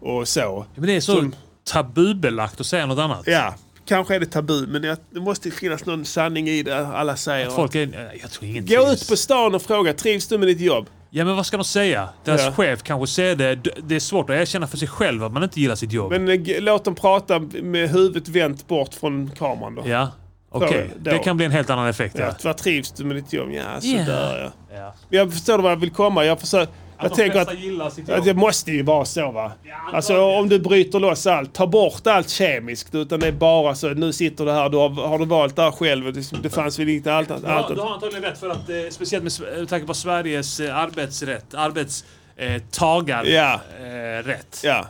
[0.00, 0.66] och så.
[0.74, 1.34] Men det är så Som-
[1.72, 3.22] tabubelagt att säga något annat.
[3.26, 3.54] Ja,
[3.84, 7.50] kanske är det tabu men det, det måste finnas någon sanning i det alla säger.
[7.50, 8.12] Folk är...
[8.22, 9.02] Jag tror ingen Gå trivs.
[9.02, 10.86] ut på stan och fråga, trivs du med ditt jobb?
[11.10, 12.08] Ja men vad ska de säga?
[12.24, 12.52] Deras Ja.
[12.52, 13.54] chef kanske säger det.
[13.82, 16.12] Det är svårt att erkänna för sig själv att man inte gillar sitt jobb.
[16.12, 19.82] Men eh, låt dem prata med huvudet vänt bort från kameran då.
[19.86, 20.08] Ja,
[20.50, 20.90] okej.
[20.98, 21.10] Då.
[21.10, 22.16] Det kan bli en helt annan effekt.
[22.18, 22.24] Ja.
[22.26, 23.48] Ja, vad trivs du med ditt jobb?
[23.52, 24.76] Ja, sådär ja.
[24.76, 24.94] Ja.
[25.08, 26.24] Jag förstår vad jag vill komma.
[26.24, 26.72] Jag, försöker,
[27.02, 29.52] jag tänker att, att det måste ju vara så va.
[29.92, 32.94] Alltså om du bryter loss allt, ta bort allt kemiskt.
[32.94, 35.62] Utan det är bara så, nu sitter du här, du har, har du valt det
[35.62, 36.12] här själv?
[36.12, 38.68] Det, det fanns väl inte allt, allt, Du har, du har antagligen rätt för att,
[38.70, 43.28] eh, speciellt med, med tanke på Sveriges eh, arbetsrätt, arbetstagarrätt.
[43.28, 43.60] Eh, Ja.
[43.80, 44.60] eh, rätt.
[44.64, 44.88] Ja,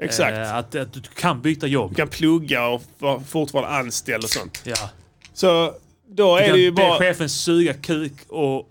[0.00, 0.36] exakt.
[0.36, 1.90] Eh, att, att du kan byta jobb.
[1.90, 4.62] Du kan plugga och vara fortfarande anställd och sånt.
[4.64, 4.90] Ja.
[5.34, 5.72] Så
[6.08, 6.98] då Du är det ju be bara...
[6.98, 8.68] chefen suga kuk och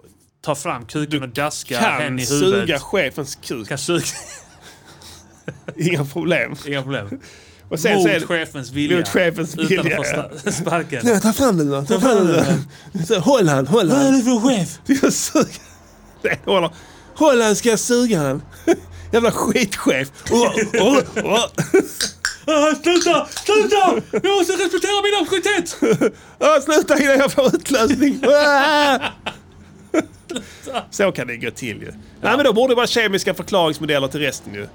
[0.47, 2.59] ta fram kuken och daska Kan hen i huvudet.
[2.59, 3.67] suga chefens kuk.
[3.67, 4.05] Kan suga.
[5.77, 6.55] Inga problem.
[6.67, 7.09] Inga problem.
[7.69, 8.25] Och sen Mot är det...
[8.25, 8.97] chefens vilja.
[8.97, 11.01] Mot chefens Utan vilja, att få sparken.
[11.03, 11.85] Nej, ta fram den då.
[11.85, 12.45] Ta fram den
[13.09, 13.15] då.
[13.19, 14.13] Håll han, håll han.
[14.13, 14.79] du för chef?
[15.03, 15.61] Jag suger.
[16.21, 16.69] Nej, håller.
[17.15, 18.41] Håll han, ska jag suga han.
[19.11, 20.11] Jävla skitchef.
[20.31, 21.45] Oh, oh, oh.
[22.49, 23.27] Ah, sluta!
[23.45, 24.01] Sluta!
[24.11, 25.77] Jag måste respektera min auktoritet!
[26.39, 28.23] Ah, sluta innan jag får utlösning.
[28.23, 28.99] Ah!
[30.91, 31.91] Så kan det gå till ju.
[32.21, 34.67] Nej men då borde det vara kemiska förklaringsmodeller till resten ju.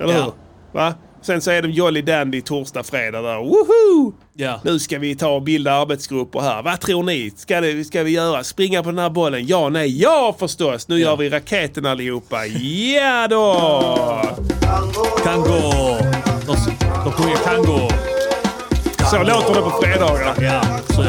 [0.00, 0.22] Eller Ja.
[0.22, 0.32] hur?
[0.72, 0.94] Va?
[1.22, 3.36] Sen så är de Jolly Dandy torsdag, fredag där.
[3.36, 4.12] Woho!
[4.34, 4.60] Ja.
[4.64, 6.62] Nu ska vi ta och bilda arbetsgrupper här.
[6.62, 7.32] Vad tror ni?
[7.36, 8.44] Ska, det, ska vi göra?
[8.44, 9.46] Springa på den här bollen?
[9.46, 10.88] Ja, nej, ja förstås!
[10.88, 12.46] Nu gör vi raketen allihopa.
[12.46, 13.54] Ja då!
[15.24, 15.60] Tango!
[17.04, 17.88] De, sjunger tango.
[19.10, 20.34] Så låter det på fredagar.
[20.42, 20.62] Ja.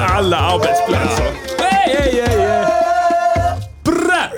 [0.10, 1.26] Alla arbetsplatser.
[1.60, 2.49] Hej, hej, hej, hej!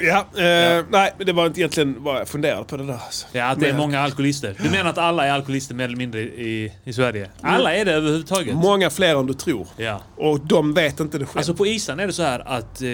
[0.02, 2.94] Ja, eh, nej, men det var inte egentligen vad jag funderade på det där.
[2.94, 3.28] Alltså.
[3.32, 4.56] Ja, att det är många alkoholister.
[4.64, 7.30] Du menar att alla är alkoholister mer eller mindre i, i Sverige?
[7.42, 8.56] Alla är det överhuvudtaget?
[8.56, 9.68] Många fler än du tror.
[9.78, 10.02] Ja.
[10.18, 11.38] Och de vet inte det själv.
[11.38, 12.90] Alltså på Island är det så här att, eh,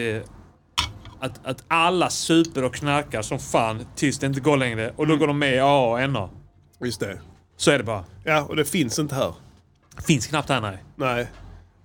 [1.20, 4.94] att, att alla super och knarkar som fan tills det inte går längre.
[4.96, 6.30] Och då går de med i AA och NA.
[6.84, 7.20] Just det.
[7.58, 8.04] Så är det bara.
[8.24, 9.34] Ja, och det finns inte här.
[10.08, 10.78] Finns knappt här nej.
[10.96, 11.28] Nej.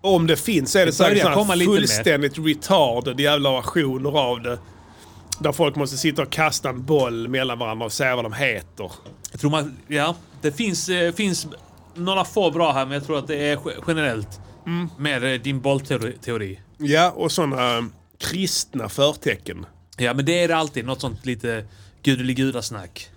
[0.01, 1.64] Om det finns så är det Det säkert lite mer.
[1.64, 4.59] fullständigt retarded jävla versioner av det.
[5.41, 8.93] Där folk måste sitta och kasta en boll mellan varandra och säga vad de heter.
[9.30, 11.47] Jag tror man, ja, det finns, eh, finns
[11.95, 14.41] några få bra här men jag tror att det är ge- generellt.
[14.99, 16.16] Med eh, din bollteori.
[16.20, 16.61] teori.
[16.78, 19.66] Ja, och sådana um, kristna förtecken.
[19.97, 20.85] Ja men det är det alltid.
[20.85, 21.64] Något sånt lite
[22.03, 23.11] gudeligudasnack.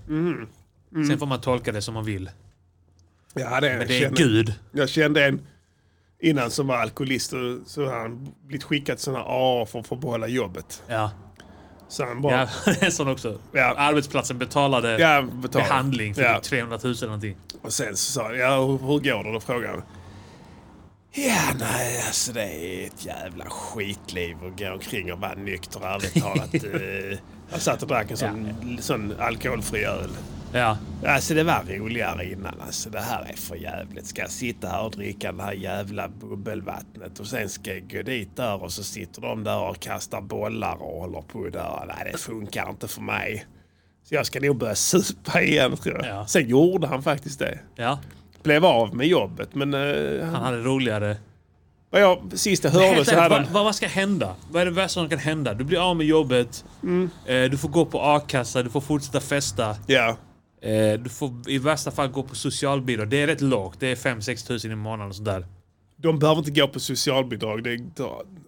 [1.07, 2.29] Sen får man tolka det som man vill.
[3.33, 4.53] Ja, det, Men det är känner- Gud.
[4.71, 5.41] Jag kände en
[6.21, 9.95] innan som var alkoholist och så har han blivit skickad sådana AA för att få
[9.95, 10.83] behålla jobbet.
[10.87, 11.11] Ja.
[12.21, 12.47] Bara...
[12.65, 13.39] Ja, en sån också.
[13.51, 13.73] Ja.
[13.77, 15.65] Arbetsplatsen betalade Ja, betala.
[15.65, 16.33] behandling för Ja.
[16.35, 17.35] typ 300 000 eller någonting.
[17.61, 19.31] Och sen så sa ja hur, hur går det?
[19.33, 19.81] Då frågade han.
[21.17, 26.21] Ja, nej, alltså det är ett jävla skitliv att gå omkring och vara nykter, ärligt
[26.23, 26.53] talat.
[26.53, 27.17] Eh,
[27.51, 30.09] Jag satt och drack en sån, sån alkoholfri öl.
[30.55, 30.77] Ja.
[31.07, 32.53] Alltså det var roligare innan.
[32.65, 34.05] Alltså det här är för jävligt.
[34.05, 38.01] Ska jag sitta här och dricka det här jävla bubbelvattnet och sen ska jag gå
[38.01, 41.83] dit där och så sitter de där och kastar bollar och håller på där.
[41.87, 43.45] Nej, det funkar inte för mig.
[44.03, 46.15] Så jag ska nog börja supa igen tror jag.
[46.15, 46.27] Ja.
[46.27, 47.59] Sen gjorde han faktiskt det.
[47.75, 47.99] Ja.
[48.43, 51.17] Blev av med jobbet men eh, Han hade roligare.
[51.89, 53.53] vad jag sist jag hörde Helt så hade vad, han...
[53.53, 54.35] vad, vad ska hända?
[54.51, 55.53] Vad är det värsta som kan hända?
[55.53, 56.65] Du blir av med jobbet.
[56.83, 57.09] Mm.
[57.25, 59.75] Eh, du får gå på a-kassa, du får fortsätta festa.
[59.87, 60.17] Ja.
[60.61, 63.09] Eh, du får i värsta fall gå på socialbidrag.
[63.09, 63.79] Det är rätt lågt.
[63.79, 65.45] Det är 5-6 tusen i månaden och sådär.
[65.97, 67.63] De behöver inte gå på socialbidrag.
[67.63, 67.79] Det-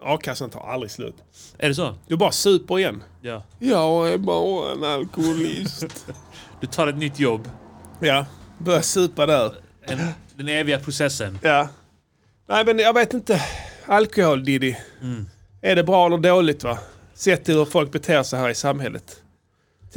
[0.02, 1.16] A-kassan tar aldrig slut.
[1.58, 1.96] Är det så?
[2.08, 3.04] Du bara super igen.
[3.22, 3.44] Ja.
[3.60, 5.86] Jag är bara en alkoholist.
[6.62, 7.50] Du tar ett nytt jobb.
[8.00, 8.26] ja,
[8.58, 9.54] börja supa där.
[9.82, 10.00] En,
[10.36, 11.40] den eviga processen.
[11.42, 11.70] Ja.
[12.50, 13.42] Nej men jag vet inte.
[13.86, 14.76] Alkohol Diddy.
[15.62, 16.78] Är det bra eller dåligt va?
[17.14, 19.22] Sett till hur folk beter sig här i samhället.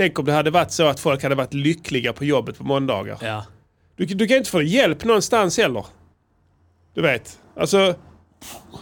[0.01, 3.18] Tänk om det hade varit så att folk hade varit lyckliga på jobbet på måndagar.
[3.22, 3.44] Ja.
[3.96, 5.86] Du, du kan inte få hjälp någonstans heller.
[6.94, 7.38] Du vet.
[7.57, 7.94] Alltså.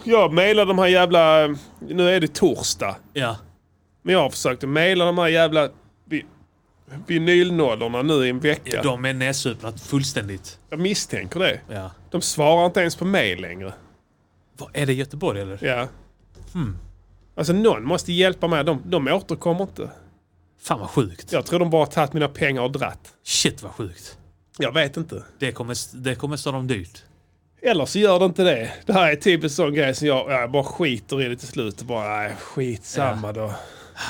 [0.03, 1.47] Jag mejlar de här jävla...
[1.79, 2.95] Nu är det torsdag.
[3.13, 3.37] Ja.
[4.01, 5.69] Men jag har försökt att mejla de här jävla
[6.05, 6.25] vi-
[7.07, 8.81] vinylnollorna nu i en vecka.
[8.83, 10.59] De är nedsupna fullständigt.
[10.69, 11.59] Jag misstänker det.
[11.69, 11.91] Ja.
[12.11, 13.73] De svarar inte ens på mejl längre.
[14.57, 15.59] Vad, är det Göteborg eller?
[15.61, 15.87] Ja.
[17.35, 18.63] Alltså någon måste hjälpa mig.
[18.63, 19.89] De, de återkommer inte.
[20.61, 21.31] Fan vad sjukt.
[21.31, 23.13] Jag tror de bara tagit mina pengar och dratt.
[23.23, 24.17] Shit vad sjukt.
[24.57, 25.23] Jag vet inte.
[25.39, 27.03] Det kommer, det kommer stå dem dyrt.
[27.61, 28.71] Eller så gör det inte det.
[28.85, 31.47] Det här är typ en sån grej som jag, jag bara skiter i det till
[31.47, 31.81] slut.
[31.81, 33.53] Bara, nej, skitsamma då.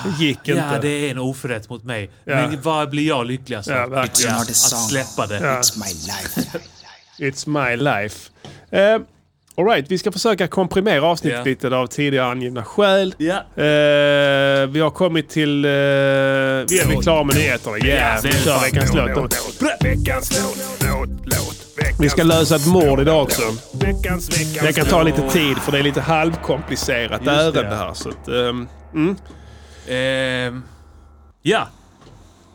[0.03, 0.51] Det gick inte.
[0.51, 2.11] Ja, det är en oförrätt mot mig.
[2.23, 2.35] Ja.
[2.35, 3.91] Men vad blir jag lyckligast av?
[3.93, 5.39] Ja, att släppa det.
[5.39, 6.59] It's my life.
[7.19, 8.31] It's my life.
[8.73, 9.05] Uh,
[9.59, 11.43] Alright, vi ska försöka komprimera avsnittet Ja.
[11.43, 13.15] lite av tidigare angivna skäl.
[13.17, 13.35] Ja.
[13.35, 15.65] Eh, vi har kommit till...
[15.65, 17.77] Uh, vi är klara med nyheterna.
[17.77, 19.33] Yeah, vi kör veckans Låt.
[19.81, 20.51] Veckans
[21.99, 23.41] Vi ska lösa ett mord idag också.
[23.73, 27.93] Veckans, veckans Det kan ta lite tid för det är lite halvkomplicerat ärende här.
[27.93, 28.67] Så att, ehm,
[29.87, 30.63] Ehm,
[31.41, 31.67] ja.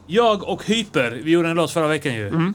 [0.07, 2.28] Jag och Hyper, vi gjorde en låt förra veckan ju.
[2.28, 2.55] Mm.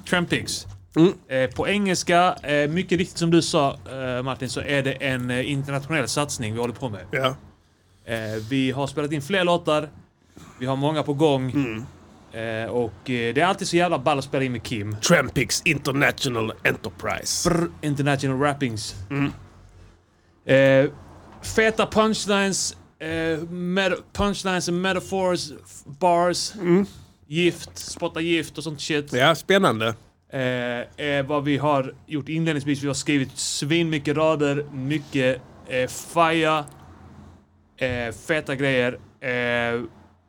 [0.95, 1.17] Trampix.
[1.27, 5.31] Eh, på engelska, eh, mycket riktigt som du sa eh, Martin, så är det en
[5.31, 7.05] internationell satsning vi håller på med.
[7.11, 7.35] ja.
[8.49, 9.89] Vi har spelat in fler låtar.
[10.59, 11.51] Vi har många på gång.
[11.51, 11.85] Mm.
[12.31, 14.95] Eh, och eh, det är alltid så jävla ball att spela in med Kim.
[14.95, 17.49] Trampix International Enterprise.
[17.49, 18.95] Brr, international rappings.
[19.09, 19.31] Mm.
[20.45, 20.91] Eh,
[21.41, 22.77] feta punchlines,
[24.13, 25.51] punchlines and metaphors,
[25.85, 26.53] bars,
[27.27, 29.13] gift, spotta gift och sånt shit.
[29.13, 29.95] Ja, spännande.
[30.33, 30.39] Eh,
[31.07, 32.83] är vad vi har gjort inledningsvis.
[32.83, 36.65] Vi har skrivit svin mycket rader, mycket eh, faja,
[37.77, 38.99] eh, feta grejer.
[39.21, 39.31] Eh,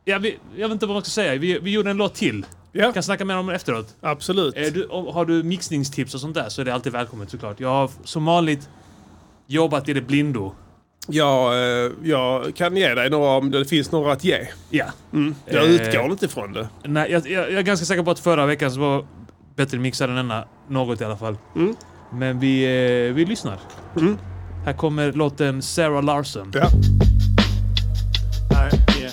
[0.04, 1.38] ja, vi, jag vet inte vad man ska säga.
[1.40, 2.46] Vi, vi gjorde en låt till.
[2.72, 3.96] Ja, kan snacka mer om det efteråt.
[4.00, 4.56] absolut.
[4.56, 7.60] Eh, du, har du mixningstips och sånt där så är det alltid välkommet såklart.
[7.60, 8.68] Jag har som vanligt
[9.46, 10.54] jobbat i det blindo.
[11.06, 14.46] Jag, eh, jag kan ge dig några om det finns några att ge.
[14.70, 14.84] Ja.
[15.46, 16.68] Jag Eh, utgår inte ifrån det.
[16.84, 19.06] Nej, jag, jag, jag är ganska säker på att förra veckan så var
[19.56, 20.44] bättre mixad än denna.
[20.68, 21.36] Något i alla fall.
[22.12, 22.64] Men vi,
[23.08, 23.58] eh, vi lyssnar.
[24.64, 26.52] Här kommer låten Sarah Larson.
[26.54, 26.70] Ja.
[28.50, 29.12] I, yeah,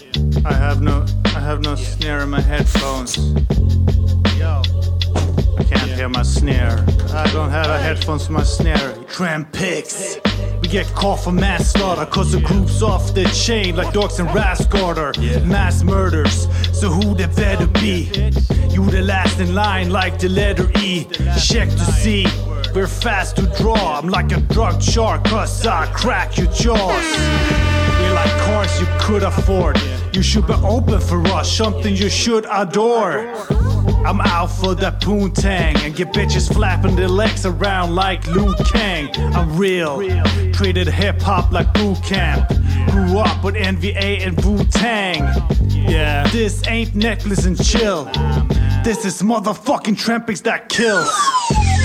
[0.52, 3.18] I have no, I have no snare in my headphones.
[4.40, 4.62] Yo,
[5.60, 6.80] I can't hear my snare.
[7.14, 8.94] I don't have a headphones in my snare.
[9.18, 10.27] Tramp picks.
[10.68, 15.46] We get caught for manslaughter cause the group's off the chain like dogs and Rasgarder.
[15.46, 18.12] Mass murders, so who they better be?
[18.70, 21.06] You the last in line like the letter E.
[21.42, 22.28] Check to see.
[22.76, 23.98] We're fast to draw.
[23.98, 27.06] I'm like a drug shark cause I crack your jaws.
[28.00, 29.80] We like cars you could afford.
[30.12, 33.34] You should be open for us, something you should adore.
[34.06, 39.10] I'm out for that poontang and get bitches flapping their legs around like Liu Kang.
[39.36, 39.98] I'm real,
[40.54, 42.48] treated hip hop like boot camp.
[42.92, 45.22] Grew up with NVA and Wu Tang.
[45.70, 48.06] Yeah, this ain't necklace and chill.
[48.84, 51.12] This is motherfucking trampings that kills.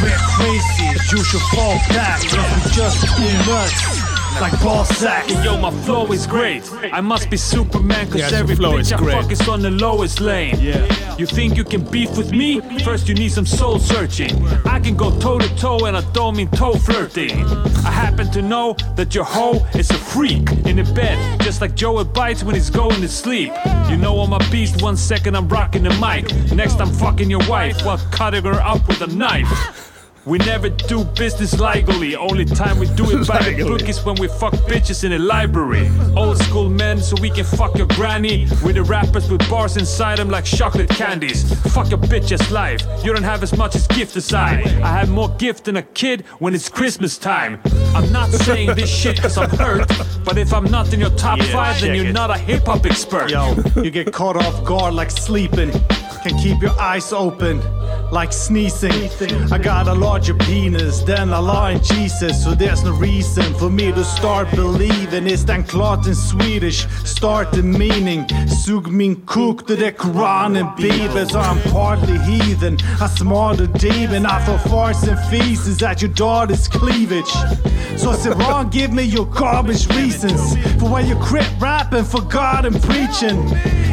[0.02, 2.22] We're crazy, you should fall back.
[2.22, 4.01] We just too nuts.
[4.40, 5.28] Like ball sack.
[5.44, 6.68] Yo, my flow is great.
[6.92, 9.14] I must be Superman cause Yes, your every flow bitch is I great.
[9.22, 10.58] fuck is on the lowest lane.
[10.58, 11.16] Yeah.
[11.16, 12.60] You think you can beef with me?
[12.80, 14.44] First you need some soul searching.
[14.66, 17.44] I can go toe to toe and I don't mean toe flirting.
[17.86, 21.74] I happen to know that your hoe is a freak in the bed, just like
[21.76, 23.52] Joe bites when he's going to sleep.
[23.88, 24.82] You know I'm a beast.
[24.82, 28.86] One second I'm rocking the mic, next I'm fucking your wife while cutting her up
[28.88, 29.91] with a knife.
[30.24, 32.14] We never do business legally.
[32.14, 35.18] Only time we do it by the book is when we fuck bitches in a
[35.18, 35.90] library.
[36.16, 38.46] Old school men, so we can fuck your granny.
[38.64, 41.52] With the rappers with bars inside them like chocolate candies.
[41.72, 42.86] Fuck your bitch's life.
[43.02, 44.60] You don't have as much as gift as I.
[44.60, 47.60] I have more gift than a kid when it's Christmas time.
[47.92, 49.90] I'm not saying this shit cause I'm hurt.
[50.24, 52.12] But if I'm not in your top five, then you're it.
[52.12, 53.28] not a hip hop expert.
[53.28, 55.72] Yo, you get caught off guard like sleeping.
[56.22, 57.60] Can keep your eyes open
[58.12, 58.92] like sneezing.
[59.50, 63.90] I got a larger penis than Allah and Jesus, so there's no reason for me
[63.92, 65.26] to start believing.
[65.26, 68.28] It's den klart in Swedish, start the meaning.
[68.46, 72.76] Sug min kuk to the Quran and Bibeln, so I'm partly heathen.
[73.00, 77.32] I a demon, I for farts and feces at your daughter's cleavage.
[77.96, 82.66] So sit wrong, give me your garbage reasons for why you quit rapping for God
[82.66, 83.38] and preaching.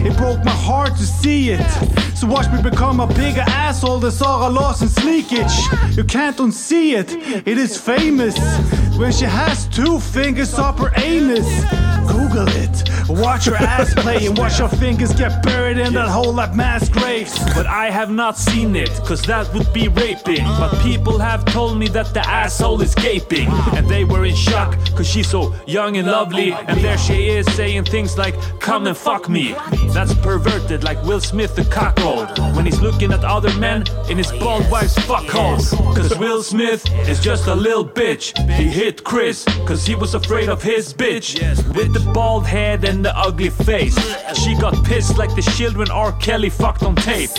[0.05, 1.70] It broke my heart to see it.
[2.15, 5.55] So watch me become a bigger asshole than Sarah Lawson's leakage.
[5.95, 7.12] You can't unsee it,
[7.47, 8.89] it is famous.
[9.00, 11.47] When she has two fingers up her anus.
[12.10, 16.34] Google it, watch her ass play and watch her fingers get buried in that hole
[16.34, 17.38] like mass graves.
[17.54, 20.43] But I have not seen it, cause that would be raping.
[20.43, 23.47] But people have told me that the asshole is gaping.
[23.76, 26.52] And they were in shock, cause she's so young and lovely.
[26.52, 29.56] And there she is saying things like, come and fuck me.
[29.93, 32.38] That's perverted, like Will Smith the cockroach.
[32.56, 35.72] When he's looking at other men in his bald wife's fuckholes.
[35.95, 38.36] Cause Will Smith is just a little bitch.
[38.52, 41.38] He hit Chris, cause he was afraid of his bitch.
[41.76, 43.96] With the bald head and the ugly face.
[44.44, 46.12] She got pissed like the children R.
[46.14, 47.30] Kelly fucked on tape.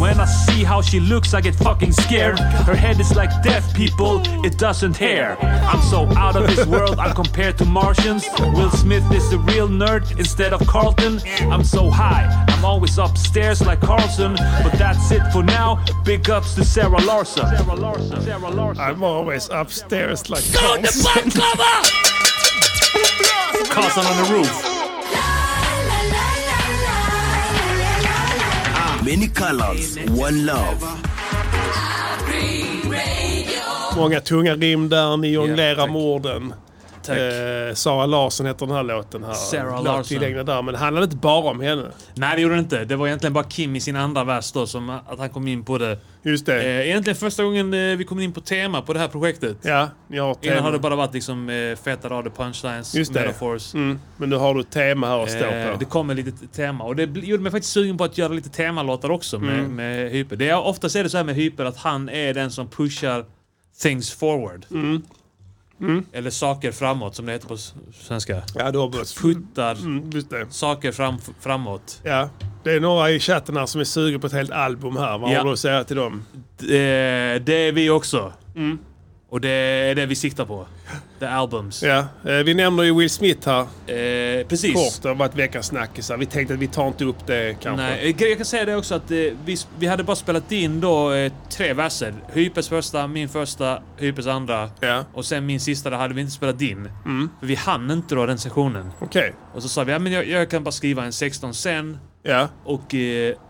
[0.00, 2.38] When I see how she looks, I get fucking scared.
[2.38, 5.36] Her head is like deaf people, it doesn't hair.
[5.42, 8.24] I'm so out of this world, I'm compared to Martians.
[8.38, 11.20] Will Smith is the real nerd instead of Carlton.
[11.52, 14.36] I'm so high, I'm always upstairs like Carlson.
[14.36, 15.84] But that's it for now.
[16.02, 17.46] Big ups to Sarah Larson.
[17.54, 18.22] Sarah Larson.
[18.22, 18.82] Sarah Larson.
[18.82, 21.88] I'm always upstairs like Go the butt cover!
[23.70, 24.69] Carlson on the roof.
[29.04, 30.84] Many colors, one love.
[33.96, 36.54] Många tunga rim där ni jonglerar med orden.
[37.02, 37.18] Tack.
[37.18, 39.24] Eh, Sara Larsson heter den här låten.
[39.24, 39.32] Här.
[39.34, 40.18] Sarah Larsson.
[40.20, 41.86] där, men det handlade inte bara om henne.
[42.14, 42.84] Nej, det gjorde det inte.
[42.84, 45.64] Det var egentligen bara Kim i sin andra vers då, som att han kom in
[45.64, 45.98] på det.
[46.22, 46.62] Just det.
[46.62, 49.56] Eh, egentligen första gången eh, vi kom in på tema på det här projektet.
[49.62, 50.70] ja, ni har Innan har tema.
[50.70, 53.20] det bara varit liksom eh, feta rader, punchlines, Just det.
[53.20, 53.74] metaphors.
[53.74, 55.78] Mm, men nu har du ett tema här att stå Eh, på.
[55.78, 59.10] det kommer lite tema och det gjorde mig faktiskt sugen på att göra lite temalåtar
[59.10, 59.74] också med, Mm.
[59.76, 60.36] med Hyper.
[60.36, 63.24] Det är, oftast är det så här med Hyper att han är den som pushar
[63.82, 64.66] things forward.
[64.70, 65.02] Mm.
[66.12, 67.56] Eller saker framåt som det heter på
[67.94, 68.42] svenska.
[68.54, 69.14] Ja, börjat.
[69.22, 70.46] Puttar Mm, just det.
[70.50, 72.00] saker fram, framåt.
[72.04, 72.28] Ja.
[72.64, 75.18] Det är några i chatten här som är sugna på ett helt album här.
[75.18, 75.38] Vad Ja.
[75.38, 76.22] har du att säga till dem?
[76.58, 78.32] Det, det är vi också.
[79.30, 80.66] Och det är det vi siktar på.
[81.18, 81.82] The albums.
[81.82, 84.74] Ja, eh, vi nämner ju Will Smith här Eh, precis.
[84.74, 85.02] kort.
[85.02, 86.16] Det har varit veckans snackisar.
[86.16, 87.82] Vi tänkte att vi tar inte upp det kanske.
[87.86, 90.80] Nej, eh, jag kan säga det också att eh, vi, vi hade bara spelat in
[90.80, 91.10] då
[91.48, 92.14] tre verser.
[92.32, 94.70] Hypes första, min första, Hypes andra.
[94.80, 96.88] Ja, Och sen min sista, där hade vi inte spelat in.
[97.40, 98.90] För vi hann inte då den sessionen.
[99.00, 99.32] okej.
[99.54, 102.48] Och så sa vi, ja men jag, jag kan bara skriva en 16 sen Ja,
[102.64, 102.94] och,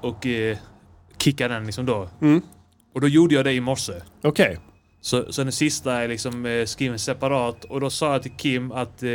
[0.01, 0.57] och eh,
[1.19, 2.09] kicka den liksom då.
[2.23, 2.43] Mm.
[2.95, 3.93] Och då gjorde jag det i morse.
[4.23, 4.59] okej.
[5.01, 7.65] Så, så den sista är liksom eh, skriven separat.
[7.65, 9.11] Och då sa jag till Kim att eh,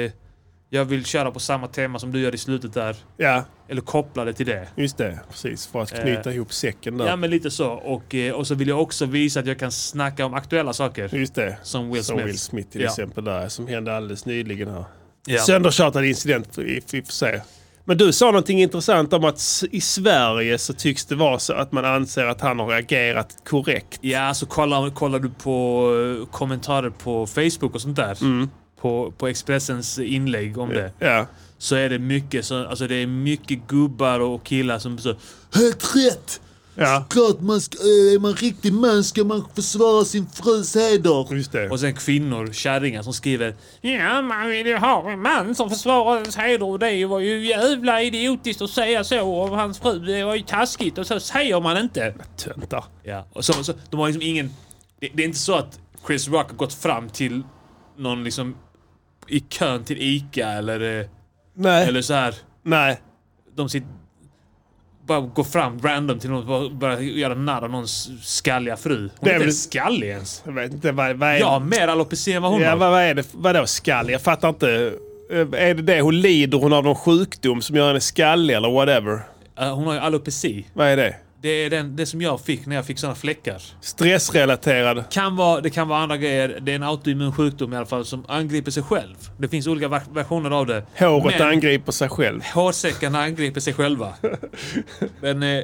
[0.69, 2.95] jag vill köra på samma tema som du gör i slutet där.
[3.17, 4.67] Ja, Eller koppla det till det.
[4.75, 5.19] just det.
[5.29, 5.67] Precis.
[5.67, 7.05] För att knyta ihop säcken där.
[7.07, 7.69] Ja men lite så.
[7.71, 11.15] Och, eh, och så vill jag också visa att jag kan snacka om aktuella saker.
[11.15, 11.57] Just det.
[11.63, 12.25] Som Will Som Smith.
[12.27, 12.89] Will Smith till Ja.
[12.89, 14.85] exempel där, som hände alldeles nyligen här.
[15.27, 15.39] Ja.
[15.41, 17.41] Söndertjatad incident i vi får se.
[17.87, 21.71] Men du sa någonting intressant om att i Sverige så tycks det vara så att
[21.71, 23.99] man anser att han har agerat korrekt.
[24.01, 25.89] Ja, så kollar, kollar du på
[26.21, 28.23] eh, kommentarer på Facebook och sånt där.
[28.23, 28.49] Mm.
[28.81, 30.91] På, på Expressens inlägg om det.
[30.99, 31.25] Ja.
[31.57, 35.15] Så är det mycket, så, alltså det är mycket gubbar och killar som så
[35.53, 36.41] Helt rätt!
[36.75, 41.35] Ja, Klart man ska, eh, är man riktig man ska man försvara sin frus heder.
[41.35, 41.69] just det.
[41.69, 46.17] Och sen kvinnor, kärringar som skriver Ja, man vill ju ha en man som försvarar
[46.17, 49.99] ens heder och det var ju jävla idiotiskt att säga så om hans fru.
[49.99, 52.13] Det var ju taskigt och så säger man inte.
[52.37, 52.83] Töntar.
[53.03, 54.49] Ja, och så, så, de har liksom ingen...
[54.99, 57.43] Det, det är inte så att Chris Rock har gått fram till
[57.97, 58.55] någon liksom
[59.27, 61.05] i kön till ICA eller, eh,
[61.53, 62.35] Nej, eller så här.
[62.63, 63.01] nej.
[63.55, 63.89] De sitter...
[65.07, 68.97] Bara går fram random till någon och börjar göra narr av någons skalliga fru.
[68.99, 70.41] Hon Det är är inte väl- skallig ens.
[70.45, 72.77] Jag vet inte, vad, vad är Jag har mer alopecia än vad hon Ja, har.
[72.77, 73.27] vad, vad är det?
[73.31, 74.09] Vadå skall?
[74.09, 74.93] Jag fattar inte.
[75.31, 78.71] Eh, Är det det hon lider hon av någon sjukdom som gör henne skallig eller
[78.71, 79.19] whatever?
[79.59, 80.65] Eh, Hon har ju alopeci.
[80.73, 81.15] Vad är det?
[81.45, 83.61] Det är den, det som jag fick när jag fick såna fläckar.
[83.81, 85.09] Stressrelaterad?
[85.09, 86.59] Kan vara, det kan vara andra grejer.
[86.61, 89.15] Det är en autoimmun sjukdom i alla fall som angriper sig själv.
[89.37, 90.85] Det finns olika ver- versioner av det.
[90.99, 92.41] Håret Men- angriper sig själv.
[92.53, 94.13] Hårsäckarna angriper sig själva.
[95.21, 95.63] men, eh,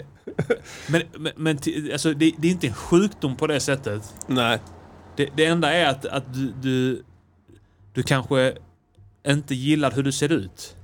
[0.88, 4.14] men, men, men ti- alltså, det, det är inte en sjukdom på det sättet.
[4.28, 4.60] Nej.
[5.18, 7.04] Det, det enda är att, att du, du,
[7.94, 8.54] du kanske
[9.28, 10.76] inte gillar hur du ser ut.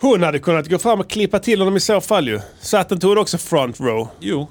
[0.00, 2.40] Hon hade kunnat gå fram och klippa till honom i så fall ju.
[2.60, 4.08] Satten tog också front row.
[4.20, 4.48] Jo.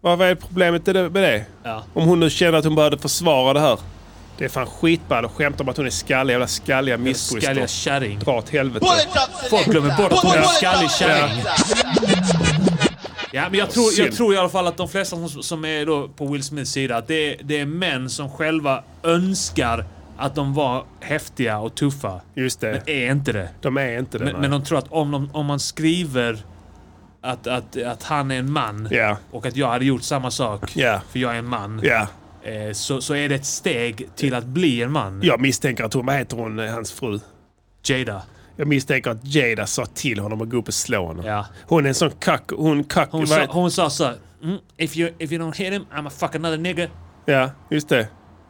[0.00, 1.44] Vad är problemet med det-?
[1.62, 1.84] Ja.
[1.94, 3.78] Om hon nu känner att hon behövde försvara det här.
[4.38, 6.32] Det är fan skitball att skämta om att hon är skallig.
[6.32, 7.68] Jävla skalliga Skalliga missbruksdropp.
[7.70, 8.18] kärring.
[8.18, 8.86] Dra åt helvete.
[9.50, 11.42] Folk glömmer bort att hon är en skallig kärring.
[13.32, 15.86] Ja, men jag tror, jag tror i alla fall att de flesta som, som är
[15.86, 19.84] då på Will Smiths sida, att det det är män som själva önskar
[20.18, 22.20] att de var häftiga och tuffa.
[22.34, 22.72] Just det.
[22.72, 23.48] Men är inte det.
[23.60, 24.24] De är inte det.
[24.24, 26.38] Men, men de tror att om, de, om man skriver
[27.20, 29.16] att, att, att han är en man Ja.
[29.30, 31.00] och att jag hade gjort samma sak, Ja.
[31.10, 32.06] för jag är en man, Ja.
[32.42, 35.20] eh, så, så är det ett steg till att bli en man.
[35.22, 37.20] Jag misstänker att hon, vad heter hon, eh, hans fru?
[37.88, 38.22] Jada.
[38.56, 41.26] Jag misstänker att Jada sa till honom att gå upp och slå honom.
[41.26, 41.46] Ja.
[41.66, 42.50] Hon är en sån kack...
[42.56, 43.08] Hon kack...
[43.12, 46.06] Hon, sa, hon sa så här, mm, if, you, if you don't hit him, I'm
[46.06, 46.88] a fuck another nigga.
[47.24, 48.08] Ja, just det.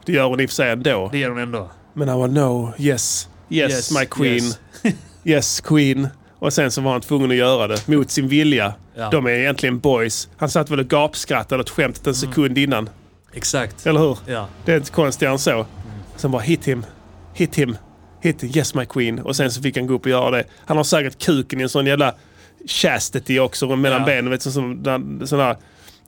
[0.09, 1.09] Det gör hon i och för sig ändå.
[1.13, 1.71] Det gör hon ändå.
[1.95, 4.35] Men han var no, yes, yes, Yes, my queen.
[4.35, 4.59] yes.
[5.25, 5.61] Yes.
[5.61, 6.09] queen.
[6.39, 8.75] Och sen så var han tvungen att göra det mot sin vilja.
[8.97, 9.11] Ja.
[9.11, 10.29] De är egentligen boys.
[10.37, 12.91] Han satt väl och gapskrattade åt skämtet en sekund innan.
[13.33, 13.87] Exakt.
[13.87, 14.19] Eller hur?
[14.27, 14.49] Ja.
[14.65, 15.67] Det är inte konstigare än så.
[16.17, 16.87] Sen bara hit him,
[17.35, 17.77] hit him,
[18.21, 19.19] hit him, yes my queen.
[19.19, 20.45] Och sen så fick han gå upp och göra det.
[20.67, 22.15] Han har säkert kuken i en sån jävla
[22.69, 24.07] chastity också mellan Ja.
[24.07, 24.31] benen.
[24.31, 25.57] Vet, du, som sådana, sådana,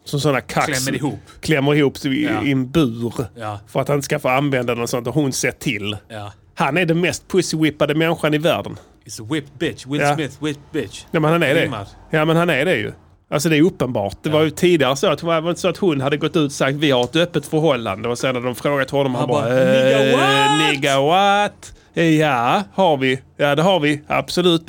[0.04, 0.66] som sådana kax.
[0.66, 1.20] Klämmer ihop.
[1.40, 2.42] Klämmer ihop i, Ja.
[2.44, 3.12] i en bur.
[3.36, 3.60] Ja.
[3.66, 5.06] För att han inte ska få använda den och sånt.
[5.06, 5.96] Och hon ser till.
[6.08, 6.32] Ja.
[6.54, 8.76] Han är den mest pussywhippade människan i världen.
[9.06, 9.86] It's a whipped bitch.
[9.86, 10.14] Will Ja.
[10.14, 11.04] Smith, whipped bitch.
[11.10, 11.70] Ja men han är det.
[12.10, 12.92] Ja men han är det ju.
[13.32, 14.16] Alltså det är uppenbart.
[14.22, 16.52] Det var ju tidigare så att, var inte så att hon hade gått ut och
[16.52, 19.42] sagt vi har ett öppet förhållande och sen hade de frågat honom han, Han bara,
[19.42, 21.72] bara, "Nigga, "Eh, what?" Nigga what?
[22.18, 23.20] Ja, har vi.
[23.36, 24.02] Ja det har vi.
[24.06, 24.62] Absolut.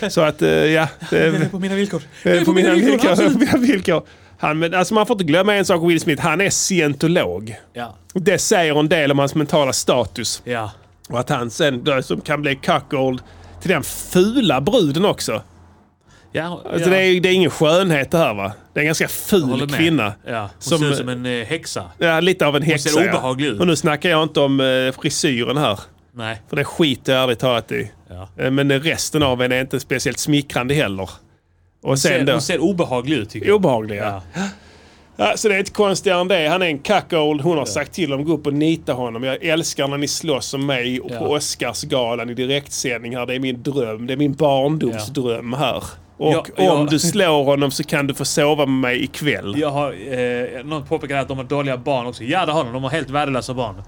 [0.00, 0.08] Ja.
[0.10, 0.88] så att eh, ja.
[1.10, 2.02] Det på mina villkor.
[2.24, 3.10] eh, på mina villkor.
[3.10, 3.32] absolut.
[3.32, 4.02] På mina villkor.
[4.42, 6.22] Han, men, alltså man får inte glömma en sak Will Smith.
[6.22, 7.56] Han är scientolog.
[7.72, 7.96] Ja.
[8.14, 10.42] Det säger en del om hans mentala status.
[10.44, 10.70] Ja.
[11.08, 13.22] Och att han sen då, som kan bli cuckold
[13.60, 15.42] till den fula bruden också.
[16.32, 18.52] Ja, Alltså det, är, det är ingen skönhet det här va?
[18.72, 20.12] Det är en ganska ful kvinna.
[20.26, 20.40] Ja.
[20.40, 21.90] Hon Som- ser ut som en eh, häxa.
[21.98, 22.88] Ja, lite av en häxa.
[22.88, 23.10] ser ja.
[23.10, 23.60] obehaglig ut.
[23.60, 25.78] Och nu snackar jag inte om eh, frisyren här.
[26.14, 26.42] Nej.
[26.48, 27.90] För det skiter jag ärligt talat i.
[28.08, 28.28] Ja.
[28.44, 31.10] Eh, men resten av henne är inte speciellt smickrande heller.
[31.82, 32.32] Och sen Ser, då...
[32.32, 33.56] hon ser obehaglig ut tycker jag.
[33.56, 34.22] Obehaglig ja.
[35.16, 36.48] Ja, så det är inte konstigare än det.
[36.48, 37.40] Han är en cuckold.
[37.40, 39.22] Hon har sagt till dem gå upp och nita honom.
[39.24, 41.20] Jag älskar när ni slåss om mig och på Ja.
[41.36, 43.26] Oscarsgalan i direktsändning här.
[43.26, 44.06] Det är min dröm.
[44.06, 45.82] Det är min barndomsdröm här.
[46.16, 46.72] Och Ja, ja.
[46.72, 49.54] om du slår honom så kan du få sova med mig ikväll.
[49.58, 52.24] Jag har, eh, någon påpekar att de har dåliga barn också.
[52.24, 52.72] Ja, det har de.
[52.72, 53.82] De har helt värdelösa barn.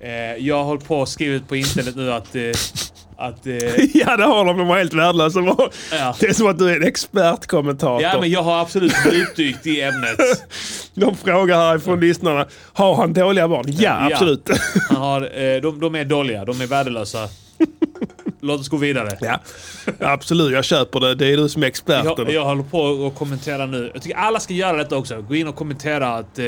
[0.00, 0.10] Eh,
[0.46, 2.36] jag har hållit på och skrivit på internet nu att...
[2.36, 2.42] Eh,
[3.18, 3.54] att eh,
[3.94, 4.58] Ja, det har de.
[4.58, 5.40] De var helt värdelösa.
[5.92, 6.16] Ja.
[6.20, 8.02] Det är som att du är en expertkommentator.
[8.02, 10.18] ja, men jag har absolut djupdykt i ämnet.
[10.94, 12.46] De frågar härifrån lyssnarna.
[12.72, 13.64] Har han dåliga barn?
[13.68, 14.14] Ja, Ja.
[14.14, 14.50] absolut.
[14.88, 16.44] Han har, eh, de, de är dåliga.
[16.44, 17.28] De är värdelösa.
[18.40, 19.18] Låt oss gå vidare.
[19.20, 19.38] Ja.
[20.00, 21.14] Absolut, jag köper det.
[21.14, 22.14] Det är du som är experten.
[22.16, 23.90] Jag, jag håller på att kommentera nu.
[23.94, 25.22] Jag tycker alla ska göra detta också.
[25.22, 26.38] Gå in och kommentera att...
[26.38, 26.44] Eh,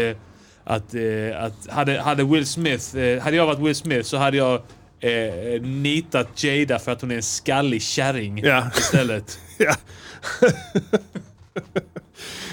[0.64, 2.96] att, eh, att hade, hade Will Smith...
[2.96, 4.62] Eh, hade jag varit Will Smith så hade jag
[5.01, 8.70] eh, nitat Jada för att hon är en skallig kärring Ja.
[8.78, 9.38] istället.
[9.59, 9.74] Ja.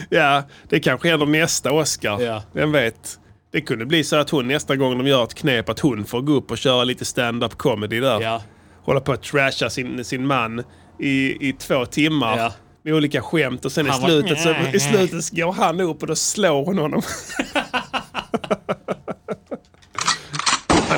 [0.10, 2.22] ja, det kanske händer nästa Oscar.
[2.22, 2.44] Ja.
[2.52, 3.20] Vem vet?
[3.52, 6.22] Det kunde bli så att hon nästa gång de gör ett knep att hon får
[6.22, 8.22] gå upp och köra lite stand-up comedy där.
[8.22, 8.44] Ja.
[8.84, 10.64] Hålla på att trasha sin, sin man
[11.00, 12.38] i, i två timmar.
[12.38, 12.54] Ja.
[12.84, 15.52] Med olika skämt och sen i Han bara, slutet, så, "Nej, i slutet så går
[15.54, 17.02] han upp och då slår hon honom.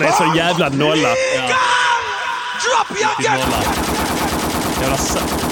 [0.03, 0.95] han är så jävla nolla.
[0.95, 1.15] Nolla.
[3.23, 3.63] Jävla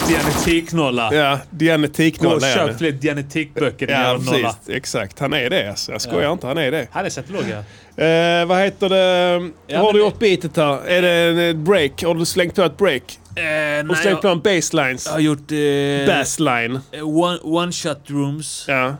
[0.08, 1.14] dianetiknolla.
[1.14, 2.68] Ja, Gå och genetiknolla är han.
[2.68, 4.54] köp fler dianetikböcker Ja, nolla.
[4.54, 4.76] precis.
[4.76, 5.20] Exakt.
[5.20, 5.92] Han är det alltså.
[5.92, 6.88] Jag skojar inte, han är det.
[6.92, 8.04] Han är scientolog ja.
[8.04, 9.50] Eh, vad heter det?
[9.68, 10.88] Ja, har du det- gjort beatet här?
[10.88, 12.04] Är det en eh, break?
[12.04, 13.20] Har du slängt på ett break?
[13.36, 15.06] Eh, Och nej, slängt på en baselines?
[15.06, 15.52] jag har gjort...
[15.52, 16.80] Eh, Bassline.
[17.02, 18.66] one, one shot rooms.
[18.68, 18.96] Ja.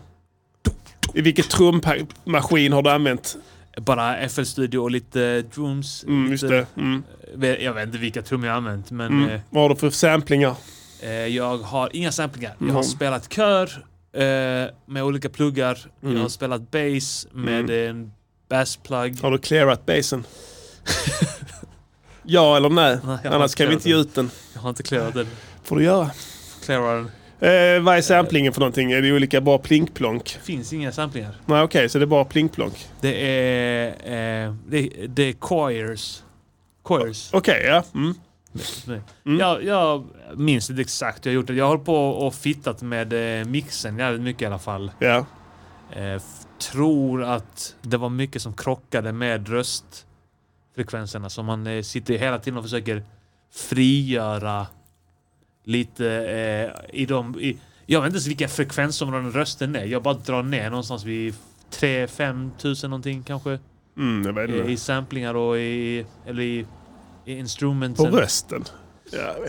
[1.14, 3.36] I vilket trummaskin har du använt?
[3.82, 6.04] Bara FL Studio och lite drums.
[6.04, 6.66] Mm, lite.
[6.78, 7.04] Mm.
[7.36, 9.40] Vet- Jag vet inte vilka trummor jag har använt, men Mm.
[9.50, 10.56] Vad har du för samplingar?
[11.02, 12.56] eh, eh, jag har inga samplingar.
[12.58, 12.76] Jag Mm.
[12.76, 13.64] har spelat kör
[14.14, 14.22] eh,
[14.86, 15.78] med olika pluggar.
[16.04, 16.16] Mm.
[16.16, 18.12] Jag har spelat bass med en
[18.50, 19.22] bassplug.
[19.22, 20.24] Har du clearat basen?
[22.24, 23.00] ja eller nej?
[23.06, 24.30] Nej, Annars kan vi inte ge ut den.
[24.54, 25.28] Jag har inte clearat den.
[25.64, 26.10] får du göra.
[26.66, 27.12] Clearar den.
[27.40, 28.92] Eh, vad är samplingen för någonting?
[28.92, 30.38] Är det olika bara plinkplonk?
[30.44, 31.36] finns inga samplingar.
[31.46, 32.88] Nej okej, så det är bara plinkplonk.
[33.02, 33.88] Det är...
[34.48, 36.24] Eh, det, det är choirs.
[36.84, 37.30] Choirs.
[37.34, 37.84] Okej, ja.
[37.96, 38.14] Mm.
[39.26, 39.40] Mm.
[39.40, 41.54] Jag, jag minns inte exakt hur jag har gjort det.
[41.54, 44.92] Jag har på och fittat med eh, mixen jävligt mycket i alla fall.
[45.00, 45.26] Ja.
[45.96, 46.24] Eh, f-
[46.72, 51.30] tror att det var mycket som krockade med röstfrekvenserna.
[51.30, 53.04] Så man eh, sitter hela tiden och försöker
[53.56, 54.68] frigöra
[55.68, 57.40] lite eh, i de...
[57.40, 59.86] I, jag vet inte ens vilka frekvensområden rösten är.
[59.86, 61.34] Jag bara drar ner någonstans vid
[61.72, 63.60] 3-5 tusen någonting kanske.
[63.98, 64.38] Mm,
[64.68, 64.72] I.
[64.72, 66.06] I samplingar och i...
[66.26, 66.66] Eller i, i
[67.26, 68.12] På instrumentsen.
[68.12, 68.64] rösten?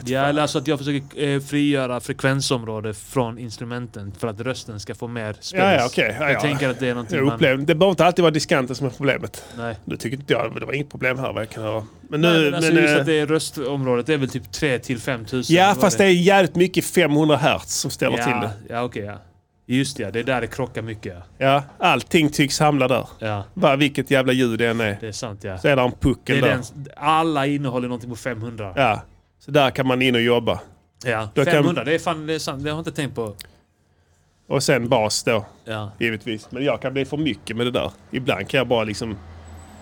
[0.04, 4.94] Ja, eller alltså att jag försöker eh, frigöra frekvensområde från instrumenten för att rösten ska
[4.94, 5.56] få mer space.
[5.56, 6.16] Ja, ja, okej.
[6.20, 6.40] Ja, jag ja.
[6.40, 7.38] tänker att det är någonting Jag man...
[7.66, 9.44] det behöver inte alltid vara diskanten som är problemet.
[9.56, 9.76] Nej.
[9.84, 11.86] Nu tycker inte jag, men det var inget problem här vad jag kan höra.
[12.08, 14.28] Men Nej, nu, men alltså men, just eh, att det är röstområdet, det är väl
[14.30, 15.56] typ 3 till 5 tusen.
[15.56, 18.74] ja, Vad fast det är jävligt mycket 500 hertz som ställer ja, till det.
[18.74, 19.18] Ja, okej ja.
[19.70, 20.10] Just det.
[20.10, 21.14] Det är där det krockar mycket.
[21.38, 23.08] Ja, allting tycks hamna där.
[23.18, 24.96] ja Bara vilket jävla ljud det än är.
[25.00, 25.58] det är sant ja.
[25.58, 26.48] Så är där en Det puckel är där.
[26.50, 26.62] den,
[26.96, 28.72] alla innehåller någonting på 500.
[28.76, 29.02] Ja.
[29.38, 29.44] Ja.
[29.44, 30.60] Så där kan man in och jobba.
[31.34, 32.64] Då kan- 500, det är fan det är sant.
[32.64, 33.34] Det har jag inte tänkt på.
[34.48, 35.90] Och sen bas då, Ja.
[35.98, 36.50] givetvis.
[36.50, 37.90] Men jag kan bli för mycket med det där.
[38.10, 39.16] Ibland kan jag bara liksom...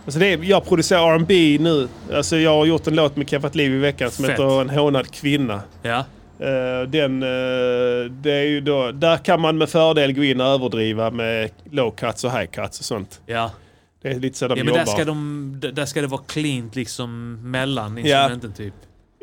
[0.04, 1.88] Alltså det är, jag producerar R&B nu.
[2.14, 4.32] Alltså jag har gjort en låt med Keffat Liv i veckan som Fett.
[4.32, 5.62] heter En hånad kvinna.
[5.82, 6.04] Ja.
[6.38, 10.46] Eh, den, eh, det är ju då, där kan man med fördel gå in och
[10.46, 13.20] överdriva med low cuts och high cuts och sånt.
[13.26, 13.50] Ja.
[14.02, 14.84] Det är lite så de Ja men jobbar.
[14.84, 18.74] där ska, de, där ska det vara cleant liksom mellan instrumenten typ.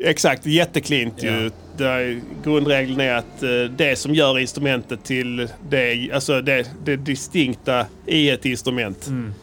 [0.04, 1.30] Exakt, jätteklint Ja.
[1.30, 1.50] ju.
[1.76, 7.86] Där grundregeln är att eh, det som gör instrumentet till det, alltså det, det distinkta
[8.06, 9.34] i ett instrument Mm.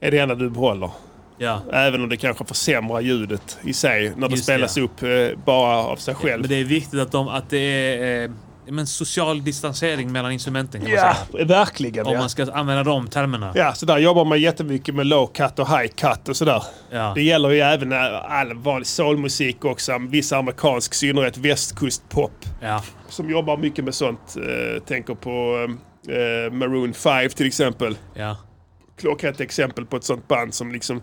[0.00, 0.90] är det enda du behåller.
[1.38, 1.62] Ja.
[1.72, 4.82] Även om det kanske försämrar ljudet i sig när det Just spelas ja.
[4.82, 6.40] upp eh, bara av sig själv.
[6.40, 8.30] Men det är viktigt att, de, att det är eh,
[8.70, 11.44] men social distansering mellan instrumenten kan man Ja, säga.
[11.44, 12.06] verkligen.
[12.06, 12.18] Om Ja.
[12.18, 13.52] man ska använda de termerna.
[13.54, 16.62] ja, så där jobbar man jättemycket med low cut och high cut och sådär.
[16.90, 17.12] Ja.
[17.14, 19.98] Det gäller ju även eh, all vanlig soulmusik också.
[19.98, 22.32] Viss amerikansk, i synnerhet västkustpop.
[22.60, 22.82] Ja.
[23.08, 24.36] Som jobbar mycket med sånt.
[24.36, 25.66] Eh, tänker på
[26.08, 27.96] eh, Maroon 5 till exempel.
[28.14, 28.36] Ja.
[29.00, 31.02] Klockrent exempel på ett sånt band som liksom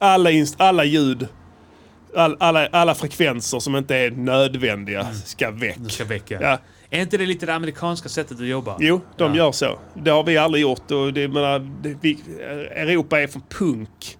[0.00, 1.28] alla, alla ljud,
[2.16, 5.76] all, alla, alla frekvenser som inte är nödvändiga ska väck.
[5.78, 6.38] Det ska väcka.
[6.42, 6.58] Ja.
[6.90, 8.76] Är inte det lite det amerikanska sättet att jobba?
[8.80, 9.36] Jo, de Ja.
[9.38, 9.78] gör så.
[9.94, 10.90] Det har vi aldrig gjort.
[10.90, 12.18] Och det, menar, det, vi,
[12.74, 14.18] Europa är från punk.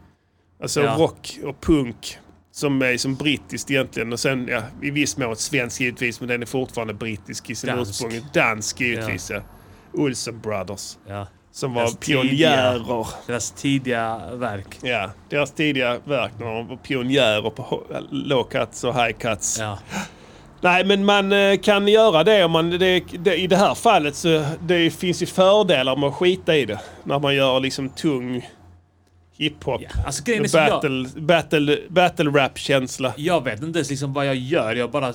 [0.62, 0.95] Alltså Ja.
[0.99, 2.18] rock och punk.
[2.53, 4.12] Som är som brittiskt egentligen.
[4.12, 6.20] Och sen ja, i viss mån svensk givetvis.
[6.20, 8.20] Men den är fortfarande brittisk i sin ursprung.
[8.34, 9.41] Dansk givetvis ja.
[9.93, 10.97] Olsen Brothers.
[11.09, 11.26] Ja.
[11.53, 13.07] Som var Deras tidiga- pionjärer.
[13.26, 14.78] Deras tidiga verk.
[14.82, 19.59] Ja, deras tidiga verk när de var pionjärer på low cuts och high cuts.
[19.59, 19.78] Ja.
[20.61, 22.70] Nej, men man eh, kan göra det om man...
[22.70, 26.64] Det, det, I det här fallet så det finns ju fördelar med att skita i
[26.64, 26.80] det.
[27.05, 28.48] När man gör liksom tung
[29.45, 29.80] hiphop.
[29.82, 33.14] Ja, alltså grejen så jag- battle, battle, battle rap-känsla.
[33.16, 34.74] Jag vet inte ens liksom vad jag gör.
[34.76, 35.12] Jag bara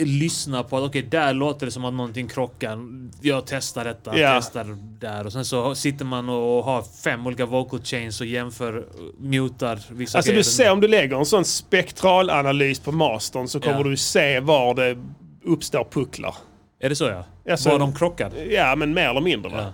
[0.00, 2.78] lyssnar på att okej, där låter det som att någonting krockar.
[3.20, 4.36] Jag testar detta, Ja.
[4.40, 4.66] testar
[5.00, 5.26] där.
[5.26, 8.86] Och sen så sitter man och har fem olika vocal chains och jämför,
[9.20, 10.40] mutar vissa Alltså grejer.
[10.44, 13.82] du ser, om du lägger en sån spektralanalys på mastern så kommer Ja.
[13.84, 14.96] du se var det
[15.44, 16.34] uppstår pucklar.
[16.80, 17.24] Är det så ja?
[17.50, 18.32] Alltså- var de krockar?
[18.50, 19.72] Ja, men mer eller mindre va?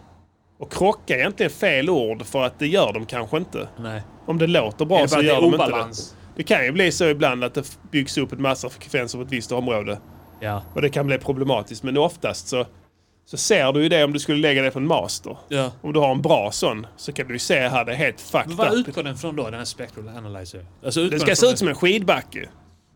[0.62, 3.68] Och krocka är egentligen fel ord för att det gör de kanske inte.
[3.80, 4.02] Nej.
[4.26, 5.86] Om det låter bra det så gör de inte det.
[6.36, 9.32] Det kan ju bli så ibland att det byggs upp en massa frekvenser på ett
[9.32, 9.98] visst område.
[10.40, 10.62] Ja.
[10.74, 11.82] Och det kan bli problematiskt.
[11.82, 12.66] Men oftast så,
[13.26, 15.36] så ser du ju det om du skulle lägga det på en master.
[15.48, 15.70] ja.
[15.80, 18.32] Om du har en bra sån så kan du ju se här det är helt
[18.32, 18.88] Men fucked vad up.
[18.88, 20.66] utgår den från då, den här spectral analyzer?
[20.84, 22.48] Alltså, Det ska se ut som en skidbacke.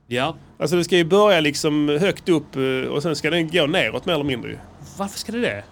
[0.06, 0.36] Ja.
[0.58, 4.06] Alltså det ska ju börja liksom högt upp eh, och sen ska den gå neråt
[4.06, 4.58] mer eller mindre ju.
[4.98, 5.64] Varför ska det det?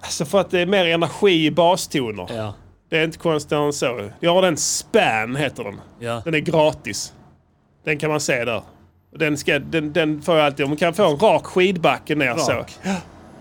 [0.00, 2.26] Alltså för att det är mer energi i bastoner.
[2.36, 2.54] Ja.
[2.90, 4.10] Det är inte konstigare än så.
[4.20, 5.80] Jag har den Span heter den.
[6.00, 6.22] Ja.
[6.24, 7.12] Den är gratis.
[7.84, 8.62] Den kan man se där.
[9.16, 10.68] Den, ska, den, den får jag alltid.
[10.68, 12.40] Man kan få en rak skidbacke ner Rak.
[12.40, 12.64] så.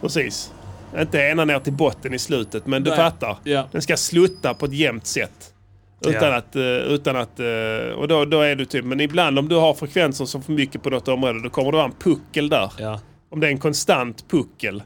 [0.01, 0.51] Precis.
[0.99, 2.97] Inte ena ner till botten i slutet, men du Nej.
[2.97, 3.37] fattar.
[3.43, 3.67] Ja.
[3.71, 5.53] Den ska slutta på ett jämnt sätt.
[6.05, 6.35] Utan Ja.
[6.35, 6.55] att...
[6.55, 7.45] eh, utan att eh,
[7.97, 8.85] och då, då är du typ...
[8.85, 11.77] Men ibland om du har frekvenser som för mycket på något område, då kommer det
[11.77, 12.71] vara en puckel där.
[12.79, 12.99] Ja.
[13.31, 14.83] Om det är en konstant puckel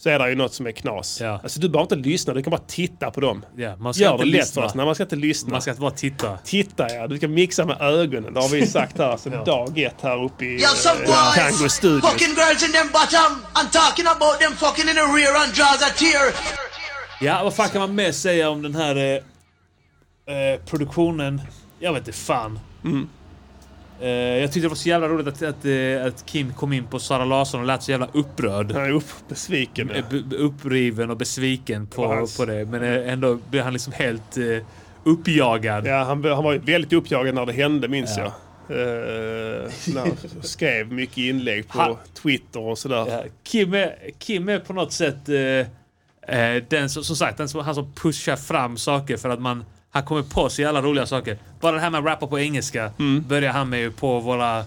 [0.00, 1.20] så är det ju något som är knas.
[1.20, 1.40] Ja.
[1.42, 3.44] Alltså du behöver inte lyssna, du kan bara titta på dem.
[3.56, 3.76] ja.
[3.76, 4.62] Man ska Gör inte det lätt lyssna.
[4.62, 4.74] för oss.
[4.74, 5.50] Nej, man ska inte lyssna.
[5.50, 6.38] Man ska inte bara titta.
[6.44, 8.34] Titta ja, du ska mixa med ögonen.
[8.34, 11.68] Det har vi sagt här sedan dag ett här uppe i some eh, boys Tango
[11.68, 12.10] Studios.
[12.12, 15.82] fucking girls in them bottom and talking about them fucking in the rear and draws
[15.82, 16.34] a tear.
[17.20, 21.40] Ja, vad fan kan man mer säga om den här eh, eh, produktionen?
[21.78, 22.58] Jag vet inte fan.
[22.84, 23.08] Mm.
[24.00, 26.84] Eh, jag tyckte det var så jävla roligt att, att, eh, att Kim kom in
[26.86, 28.72] på Sara Larsson och lät så jävla upprörd.
[28.72, 29.90] Han är upp, besviken.
[29.90, 32.64] Eh, b- uppriven och besviken på, hans- på det.
[32.64, 34.44] Men ändå blev han liksom helt eh,
[35.04, 35.86] uppjagad.
[35.86, 38.22] Ja, han, han var väldigt uppjagad när det hände minns Ja.
[38.22, 38.32] jag.
[38.70, 39.70] Uh,
[40.42, 43.06] skrev mycket inlägg på Han- Twitter och sådär.
[43.08, 47.60] Ja, Kim, är, Kim är på något sätt eh, den som, som sagt, den som,
[47.64, 51.38] han som pushar fram saker för att man han kommer på så jävla roliga saker.
[51.60, 53.24] Bara det här med att rappa på engelska Mm.
[53.28, 54.58] börjar han med ju på våra,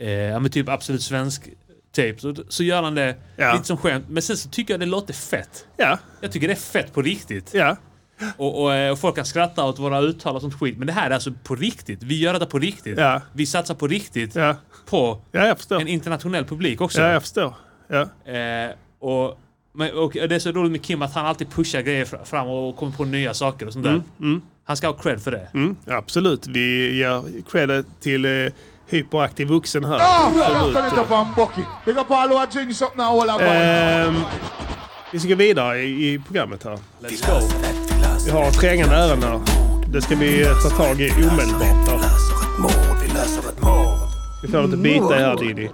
[0.00, 1.48] eh, ja men typ Absolut Svensk
[1.96, 2.14] tape.
[2.18, 3.52] Så, så gör han det Ja.
[3.52, 4.04] lite som skämt.
[4.08, 5.66] Men sen så tycker jag det låter fett.
[5.76, 7.50] Ja, Jag tycker det är fett på riktigt.
[7.54, 7.76] ja.
[8.36, 10.78] Och, och, eh, och folk kan skratta åt våra uttal och sånt skit.
[10.78, 12.02] Men det här är alltså på riktigt.
[12.02, 12.98] Vi gör det på riktigt.
[12.98, 13.20] Ja.
[13.32, 14.56] Vi satsar på riktigt Ja,
[14.86, 15.20] på
[15.70, 17.00] en internationell publik också.
[17.00, 17.54] Ja, jag förstår.
[17.88, 18.00] Ja.
[18.32, 19.38] Eh, och,
[19.72, 22.48] men, och det är så roligt med Kim att han alltid pushar grejer fra- fram
[22.48, 24.02] och kommer på nya saker och sånt där.
[24.64, 25.48] Han ska ha cred för det.
[25.54, 26.46] Mm, absolut.
[26.46, 28.52] Vi ger credit till eh,
[28.88, 29.96] hyperaktiv vuxen här.
[29.98, 30.32] Oh,
[35.12, 36.78] vi ska gå vidare i, i programmet här.
[37.02, 37.46] Let's go.
[38.26, 39.40] Vi har trängande ärende här.
[39.92, 41.88] Det ska vi eh, ta tag i omedelbart.
[41.88, 41.98] Här.
[44.42, 45.68] Vi får lite bita i här Diddy.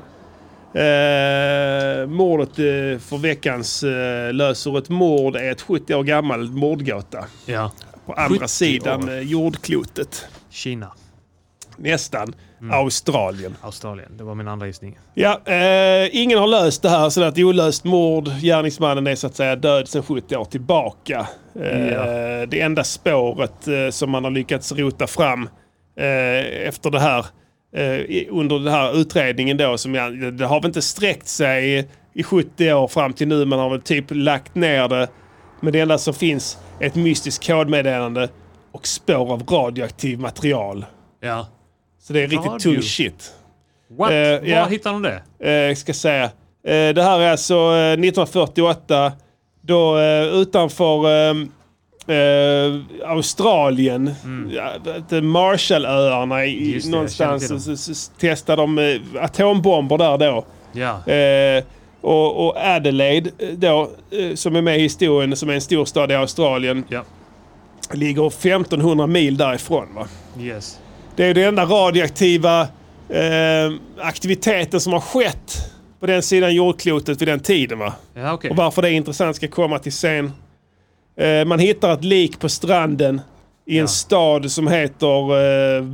[0.77, 7.25] Eh, mordet eh, för veckans eh, ett mord är ett 70 år gammalt mordgåta.
[7.47, 7.73] Ja.
[8.07, 9.13] På andra 70 sidan år.
[9.13, 10.27] eh, jordklotet.
[10.51, 10.93] Kina.
[11.77, 12.35] Nästan.
[12.61, 12.73] Mm.
[12.79, 13.57] Australien.
[13.61, 14.17] Australien.
[14.17, 14.99] Det var min andra gissning.
[15.15, 18.29] Ja, eh, ingen har löst det här så det är ett olöst mord.
[18.29, 21.27] Gärningsmannen är så att säga död sedan 70 år tillbaka.
[21.61, 22.47] Eh, Ja.
[22.47, 25.49] Det enda spåret eh, som man har lyckats rota fram
[25.99, 27.27] eh, efter det här
[28.31, 32.73] under den här utredningen då som jag, det har väl inte sträckt sig i 70
[32.73, 33.45] år fram till nu.
[33.45, 35.09] Man har väl typ lagt ner det.
[35.61, 38.29] Men det enda som finns är ett mystiskt kodmeddelande
[38.73, 40.87] och spår av radioaktiv material.
[41.21, 41.47] Ja.
[42.03, 42.59] Så det är riktigt Radio.
[42.59, 43.33] tung shit.
[43.91, 44.11] What?
[44.11, 44.67] Eh, Var ja.
[44.67, 45.51] hittar de det?
[45.51, 46.25] Eh, ska säga.
[46.25, 46.31] Eh,
[46.95, 49.13] det här är alltså eh, 1948.
[49.63, 51.31] Då eh, utanför
[52.09, 54.15] eh, eh, Australien,
[55.23, 56.73] Marshallöarna, i, Mm.
[56.73, 60.45] Det, jag någonstans, så, så, så testade de eh, atombomber där då.
[60.73, 61.13] Ja.
[61.13, 61.65] Eh,
[62.01, 65.85] och, och Adelaide eh, då, eh, som är med i historien, som är en stor
[65.85, 67.03] stad i Australien, Ja.
[67.93, 69.95] ligger 1500 mil därifrån.
[69.95, 70.07] Va?
[70.41, 70.79] Yes.
[71.17, 72.61] Det är den enda radioaktiva
[73.09, 75.57] eh, aktiviteten som har skett
[76.01, 77.79] på den sidan jordklotet vid den tiden.
[77.79, 77.93] Va?
[78.15, 78.51] Ja, okej.
[78.51, 80.33] Och varför det är intressant ska komma till sen.
[81.19, 83.21] Eh, man hittar ett lik på stranden
[83.67, 83.87] i en Ja.
[83.87, 85.37] stad som heter
[85.79, 85.85] eh,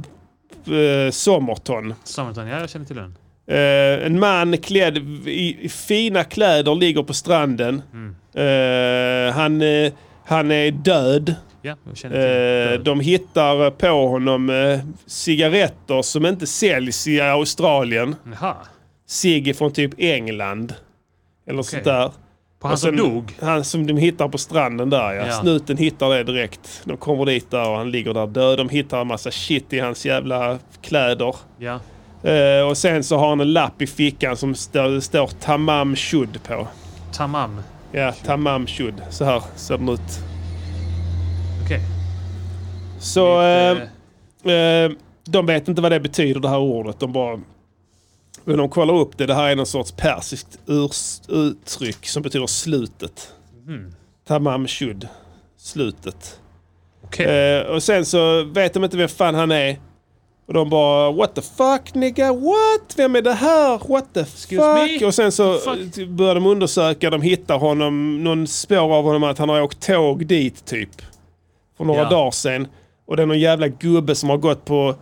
[0.78, 1.94] eh, Somerton.
[2.04, 2.46] Summerton.
[2.46, 3.16] Ja, jag känner till den.
[3.46, 7.82] Eh, en man klädd i, i fina kläder ligger på stranden.
[7.92, 8.14] Mm.
[8.34, 9.92] Eh, han, eh,
[10.24, 11.34] Han är död.
[11.62, 18.16] Ja, Eh, de hittar på honom eh, cigaretter som inte säljs i Australien.
[18.40, 18.54] Jaha.
[19.06, 20.74] Cigg från typ England.
[21.46, 22.10] Eller sånt där.
[22.62, 23.32] På han som dog?
[23.40, 25.26] Han som de hittar på stranden där ja.
[25.26, 25.32] Ja.
[25.32, 26.80] Snuten hittar det direkt.
[26.84, 28.58] De kommer dit där och han ligger där död.
[28.58, 31.34] De hittar en massa shit i hans jävla kläder.
[31.58, 31.80] Ja.
[32.30, 36.42] Eh, och sen så har han en lapp i fickan som står, står Tamam Shud
[36.48, 36.66] på.
[37.12, 37.60] Tamam.
[37.92, 38.94] Ja, Tamam Shud.
[39.10, 40.00] Så här ser den ut.
[41.64, 41.80] Okej.
[43.00, 44.90] Så eh, Lite- eh,
[45.24, 47.00] de vet inte vad det betyder det här ordet.
[47.00, 47.40] De bara...
[48.44, 49.26] Men de kollar upp det.
[49.26, 50.58] Det här är någon sorts persiskt
[51.28, 53.32] uttryck som betyder slutet.
[53.66, 53.94] Mhm.
[54.28, 55.08] Tamam Shud.
[55.58, 56.40] Slutet.
[57.04, 57.56] Okej.
[57.58, 59.78] Eh, och sen så vet de inte vem fan han är.
[60.46, 62.94] Och de bara what the fuck nigga, what?
[62.96, 63.88] Vem är det här?
[63.88, 64.50] What the fuck?
[65.00, 65.06] me?
[65.06, 65.58] Och sen så
[66.08, 70.26] börjar de undersöka, de hittar honom, någon spår av honom att han har åkt tåg
[70.26, 70.90] dit typ.
[71.76, 72.08] För några Ja.
[72.10, 72.66] dagar sedan.
[73.06, 74.94] Och det är någon jävla gubbe som har gått på,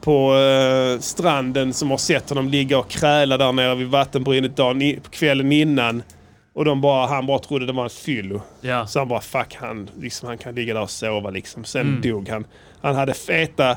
[0.00, 5.00] på eh, stranden som har sett honom ligga och kräla där nere vid vattenbrynet dagen,
[5.10, 6.02] kvällen innan.
[6.54, 8.42] Och de bara, han bara trodde det var en fyllo.
[8.60, 8.86] Ja.
[8.86, 11.64] Så han bara fuck han, liksom, han kan ligga där och sova liksom.
[11.64, 12.00] Sen Mm.
[12.00, 12.44] dog han.
[12.80, 13.70] Han hade feta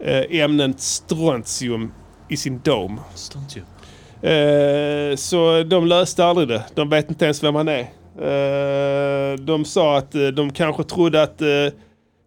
[0.00, 1.92] eh, ämnen strontium
[2.28, 3.00] i sin dom.
[3.14, 3.64] Strontium.
[4.22, 6.64] Eh, så de löste aldrig det.
[6.74, 7.80] De vet inte ens vem han är.
[8.22, 11.46] Eh, de sa att eh, de kanske trodde att eh,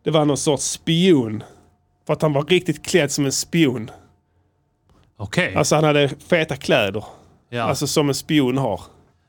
[0.04, 1.44] det var någon sorts spion.
[2.08, 3.92] För att han var riktigt klädd som en spion.
[5.18, 5.56] Okej.
[5.56, 7.04] Alltså han hade feta kläder.
[7.50, 7.64] Ja.
[7.64, 8.82] Alltså som en spion har.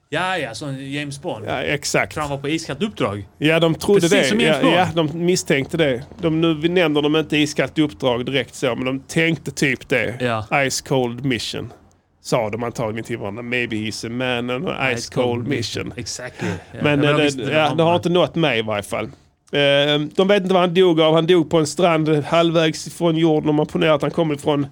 [0.08, 0.54] ja, ja.
[0.54, 1.44] Som James Bond.
[1.48, 2.14] Ja, exakt.
[2.14, 3.28] För han var på iskallt uppdrag.
[3.38, 4.24] Ja, de trodde Precis det.
[4.28, 4.74] som James ja, Bond.
[4.74, 6.02] ja, de misstänkte det.
[6.20, 10.16] De, nu nämner de inte iskallt uppdrag direkt så, men de tänkte typ det.
[10.20, 10.68] Ja.
[10.70, 11.72] Ice cold mission.
[12.20, 13.42] Sa de antagligen till varandra.
[13.42, 15.92] Maybe he's a man on an ice cold mission.
[15.96, 16.48] Exactly.
[16.72, 18.82] Ja, Men de eh, visste det, det ja, det har inte nått mig i varje
[18.82, 19.10] fall.
[19.51, 21.14] De vet inte vad han dog av.
[21.14, 24.66] Han dog på en strand halvvägs från jorden om man ponerar att han kom ifrån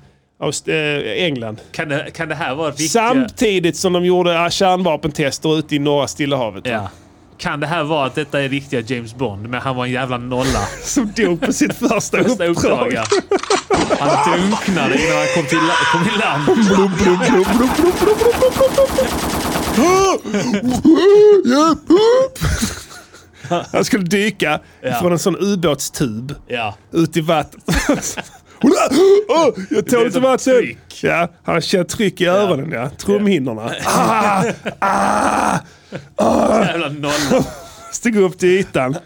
[1.17, 1.61] England.
[1.73, 2.89] Kan det, kan det här vara viktiga...
[2.89, 6.67] Samtidigt som de gjorde kärnvapentester ute i norra Stilla havet.
[6.67, 6.91] Ja.
[7.39, 10.19] Kan det här vara att detta är riktiga James Bond, men han var en jävla
[10.19, 10.67] nolla?
[10.83, 12.97] Som dog på sitt första, uppdrag.
[13.99, 15.59] Han drunknade innan han kom, till,
[15.93, 16.43] kom i land.
[23.73, 24.95] Han skulle dyka Ja.
[25.01, 26.75] från en sån ubåtstub Ja.
[26.93, 27.65] ut i vattnet.
[29.29, 30.77] Åh, jag tål inte vatten.
[31.03, 32.91] Ja, han känner tryck i öronen, ja.
[32.91, 33.71] Trumhinnorna.
[33.85, 34.45] Ah,
[36.67, 37.45] Jävla nolla.
[37.93, 38.97] steg upp till ytan.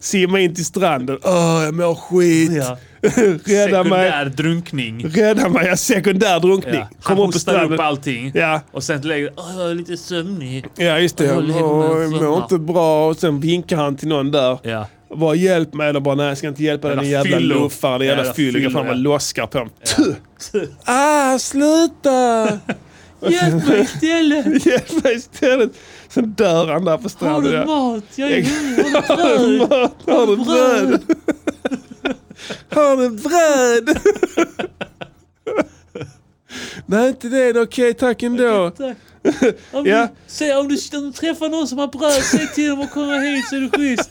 [0.00, 1.18] Simma in till stranden.
[1.22, 2.52] Åh, jag mår skit.
[2.52, 2.78] Ja.
[3.02, 4.10] Rädda mig.
[4.10, 5.08] Sekundär drunkning.
[5.08, 5.66] Rädda mig.
[5.66, 6.74] Jag sekundär drunkning.
[6.74, 6.88] Ja.
[7.02, 7.80] Han upp på hostar upp stranden.
[7.80, 8.32] allting.
[8.34, 8.60] Ja.
[8.72, 10.66] Och sen lägger Åh, jag är lite sömnig.
[10.76, 11.24] Ja, just det.
[11.24, 13.08] Jag mår, och inte bra.
[13.08, 14.58] Och sen vinkar han till någon där.
[14.62, 14.86] Ja.
[15.16, 15.88] Bara hjälp mig.
[15.88, 17.64] Eller bara nej, jag ska inte hjälpa den Jävla jävla fyllo.
[17.64, 17.98] luffaren.
[17.98, 18.70] Den jävla fyllo.
[18.70, 19.00] Fan vad ja.
[19.00, 19.72] loskar på honom.
[19.96, 20.14] Tuh.
[20.84, 22.48] Ah, sluta!
[23.28, 24.66] Hjälp mig istället!
[24.66, 25.70] Hjälp mig istället.
[26.08, 27.52] Sen dör han där på Har stranden.
[27.52, 27.64] du ja.
[27.64, 28.04] mat?
[28.14, 28.94] Jag är hungrig.
[29.08, 29.90] Har du bröd?
[30.06, 31.00] Har du bröd?
[32.70, 33.98] Har du bröd?
[36.86, 37.52] Nej, inte det.
[37.52, 38.70] Det Okej, tack ändå.
[38.70, 38.96] Tack.
[39.72, 40.02] Om, Ja.
[40.02, 42.90] du, säg, om, du, om du träffar någon som har bröd, säg till dem att
[42.90, 44.10] komma hit så är det schysst.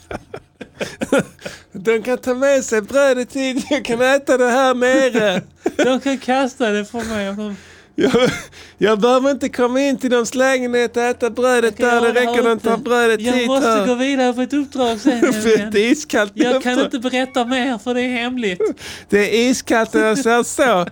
[1.72, 3.66] De kan ta med sig brödet hit.
[3.70, 5.42] Jag kan äta det här nere.
[5.76, 7.54] De kan kasta det för mig.
[8.02, 8.30] Jag,
[8.78, 11.94] jag behöver inte komma in till någons lägenhet och äta brödet Kan där.
[11.94, 13.86] jag Det räcker att ta brödet Jag hit måste här.
[13.86, 15.20] gå vidare på ett uppdrag sen.
[15.32, 16.32] För det är iskallt.
[16.34, 16.84] Jag kan efter.
[16.84, 18.60] inte berätta mer för det är hemligt.
[19.08, 20.86] Det är iskallt när jag säger så.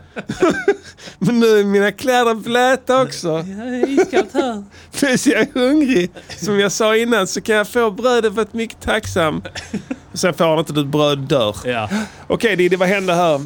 [1.19, 3.43] Men nu är mina kläder blöta också.
[3.43, 4.65] Det är iskallt här.
[4.99, 6.11] Plus jag är hungrig.
[6.37, 9.43] Som jag sa innan så kan jag få brödet för att mycket tacksam.
[10.12, 11.57] Och sen får han inte det bröd dör.
[11.65, 11.89] Ja.
[12.27, 13.41] Okej Diddy, vad hände här?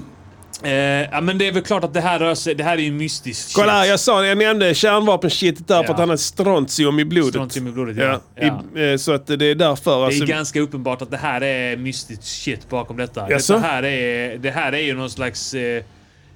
[0.62, 2.54] Eh, ja, men det är väl klart att det här rör sig...
[2.54, 3.54] Det här är ju mystiskt.
[3.54, 5.92] Kolla här, jag sa jag nämnde kärnvapenshit där för Ja.
[5.92, 7.30] att han har strontium i blodet.
[7.30, 8.20] Strontium i blodet, ja.
[8.34, 8.80] ja.
[8.80, 9.98] I, eh, så att det är därför.
[9.98, 13.30] Det Alltså, är ganska uppenbart att det här är mystiskt shit bakom detta.
[13.30, 13.54] Jaså?
[13.54, 15.82] Detta här är, det här är ju någon slags eh,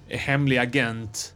[0.09, 1.33] hemlig agent.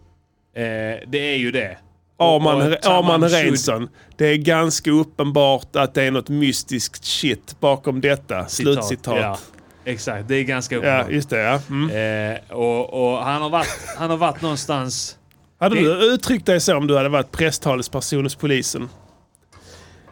[0.57, 0.63] Eh,
[1.09, 1.77] det är ju det.
[2.19, 3.89] Arman, Arman Reinsson.
[4.17, 8.47] Det är ganska uppenbart att det är något mystiskt shit bakom detta.
[8.49, 9.43] Slutcitat.
[9.91, 11.11] Ja, exakt, det är ganska Ja, uppenbart.
[11.13, 11.39] just det.
[11.41, 11.61] Ja.
[11.71, 12.33] Mm.
[12.37, 13.69] Eh, och, och han, har varit,
[13.99, 15.17] han har varit någonstans...
[15.61, 18.83] Hade det- du uttryckt dig så om du hade varit presstalesperson hos polisen?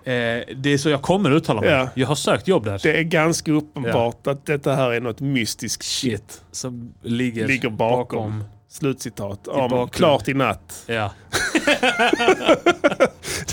[0.05, 0.13] Eh,
[0.57, 1.71] det är så jag kommer uttala mig.
[1.71, 1.89] Ja.
[1.95, 2.81] Jag har sökt jobb där.
[2.83, 6.43] Det är ganska uppenbart att detta här är något mystiskt shit.
[6.53, 8.45] Som ligger, Ligger bakom.
[8.71, 9.43] Slutcitat.
[9.45, 9.93] Bakgrund.
[9.93, 10.85] Klart i natt.
[10.87, 11.13] Ja.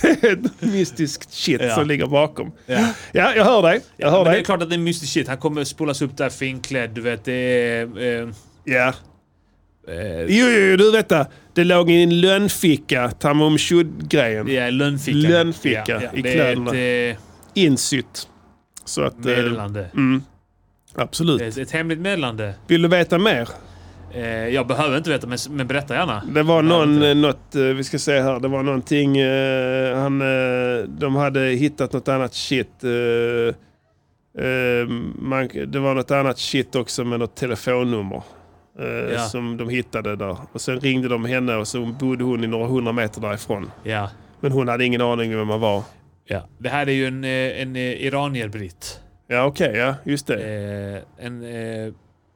[0.02, 1.76] Det är ett mystiskt shit Ja.
[1.76, 2.52] som ligger bakom.
[2.66, 2.94] Ja.
[3.12, 3.82] Ja, jag hör dig.
[3.98, 4.40] Jag hör Men det dig.
[4.40, 5.28] är klart att det är mystiskt shit.
[5.28, 6.90] Han kommer spolas upp där finklädd.
[6.90, 8.22] Du vet, det är...
[8.22, 8.30] Eh,
[8.64, 8.88] Ja.
[9.88, 11.28] eh, Jo, jo, jo, du vet det.
[11.54, 14.46] Det låg i en lönnficka, Tamam Shud-grejen.
[14.46, 15.22] det är lönnfickan.
[15.22, 16.76] Lönnficka i det kläderna.
[16.76, 17.18] är ett
[17.54, 18.28] Insytt.
[18.86, 19.26] Så att...
[19.26, 19.90] eh, eh, meddelande.
[20.96, 21.42] absolut.
[21.42, 22.54] Ett, ett hemligt meddelande.
[22.68, 23.50] Vill du veta mer?
[24.16, 26.24] Eh, jag behöver inte veta, men, men berätta gärna.
[26.30, 29.10] Det var någon, eh, något, eh, vi ska se här, det var någonting,
[29.96, 30.20] han,
[31.00, 32.84] de hade hittat något annat shit.
[35.16, 38.22] man, det var något annat shit också med något telefonnummer.
[39.14, 39.20] Ja.
[39.20, 40.38] Som de hittade där.
[40.52, 43.72] Och sen ringde de henne och så bodde hon i några hundra meter därifrån.
[43.84, 44.10] Ja.
[44.40, 45.84] Men hon hade ingen aning om vem man var.
[46.26, 46.48] ja.
[46.58, 49.00] Det här är ju en, en iranier-britt.
[49.28, 50.36] Ja okej, ja just det.
[50.36, 51.94] Eh, en, eh,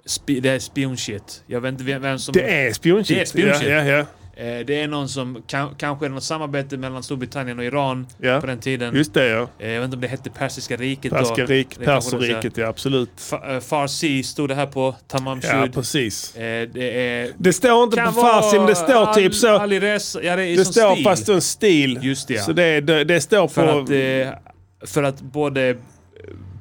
[0.10, 1.44] spi, det är spionshit.
[1.48, 2.34] Jag vet inte vem, som...
[2.34, 3.18] Det är spionshit.
[3.18, 3.70] Det är spionshit.
[3.70, 4.06] Ja, ja, ja.
[4.40, 8.08] Eh, det är någon som, kan, kanske är något samarbete mellan Storbritannien och Iran
[8.42, 8.96] på den tiden.
[8.96, 9.48] Just det ja.
[9.60, 11.46] Eh, jag vet inte om det hette Persiska riket Perska då.
[11.46, 13.10] rik, Det kanske det Perserriket, ja absolut.
[13.50, 14.96] Eh, Farsi stod det här på.
[15.08, 16.34] Tamam Ja precis.
[16.36, 17.30] det är...
[17.38, 19.60] Det står inte på farsi men det står typ så.
[19.60, 21.04] Ali Reza, ja, det är Det står stil.
[21.04, 22.00] fast en stil.
[22.02, 22.44] Just det, ja.
[22.44, 23.54] Så det, det, det står på...
[23.54, 24.40] För att, eh,
[24.88, 25.78] för att både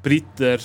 [0.03, 0.61] britter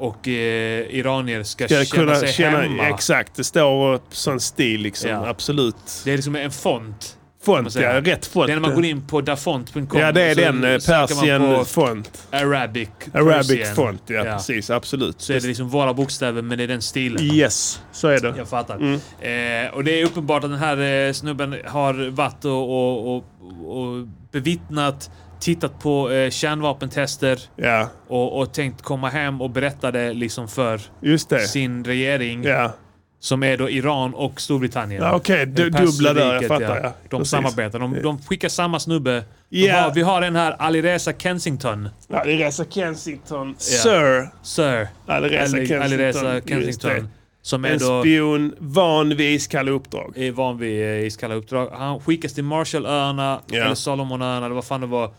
[0.00, 2.88] och eh, iranier ska, ska känna kunna sig känna, hemma.
[2.88, 5.10] Exakt, det står på sån stil liksom.
[5.10, 5.28] Ja.
[5.28, 6.02] Absolut.
[6.04, 7.16] Det är liksom en font.
[7.42, 8.00] Font, ja.
[8.00, 8.46] Rätt font.
[8.46, 10.00] Det är när man går in på dafont.com.
[10.00, 10.64] Ja, det är den.
[10.64, 12.28] eh, på font.
[12.30, 12.88] Arabic.
[13.14, 13.74] Arabic Persian.
[13.74, 14.70] font, ja, precis.
[14.70, 15.20] Absolut.
[15.20, 17.22] Så är det liksom våra bokstäver, men det är den stilen.
[17.22, 18.34] Yes, så är det.
[18.36, 18.76] Jag fattar.
[18.76, 18.94] Mm.
[18.94, 23.24] Eh, och det är uppenbart att den här eh, snubben har varit och, och, och,
[23.66, 25.10] och bevittnat,
[25.40, 30.80] tittat på eh, kärnvapentester Ja, och, och tänkt komma hem och berätta det liksom för
[31.28, 31.40] det.
[31.40, 32.44] sin regering.
[32.44, 32.72] Ja,
[33.20, 35.02] Som är då Iran och Storbritannien.
[35.02, 35.46] ja okej.
[35.46, 36.80] Du, Eller dubbla där, jag fattar.
[36.82, 36.92] Ja.
[37.08, 37.30] De Precis.
[37.30, 37.78] samarbetar.
[37.78, 39.24] De, de skickar samma snubbe.
[39.48, 39.80] Ja.
[39.82, 41.88] har, vi har en här, Alireza Kensington.
[42.08, 43.54] Ja, det är Reza Kensington.
[43.58, 44.28] Sir.
[44.42, 44.88] Sir.
[45.06, 45.82] Alireza Ali- Kensington.
[45.82, 47.08] Alireza Kensington.
[47.42, 50.12] Som är En då spion van vid iskalla uppdrag.
[50.16, 51.70] är van vid eh, iskalla uppdrag.
[51.72, 53.64] Han skickas till Marshallöarna, Ja.
[53.64, 55.10] eller Salomonöarna, eller vad fan det var.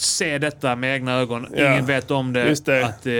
[0.00, 1.46] Se detta med egna ögon.
[1.56, 1.72] Ja.
[1.72, 2.48] Ingen vet om det.
[2.48, 2.84] Just det.
[2.86, 3.12] Att, eh,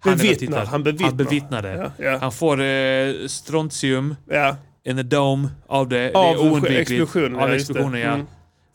[0.00, 0.64] han, Bevittnar.
[0.64, 1.06] Han bevittnar.
[1.08, 1.92] Han bevittnar det.
[1.98, 2.18] Ja, ja.
[2.20, 6.12] Han får eh, strontium Ja, in the dome av det.
[6.14, 6.90] Av det är oundvikligt.
[6.90, 8.12] explosionen, Av explosionen, ja.
[8.14, 8.26] Mm.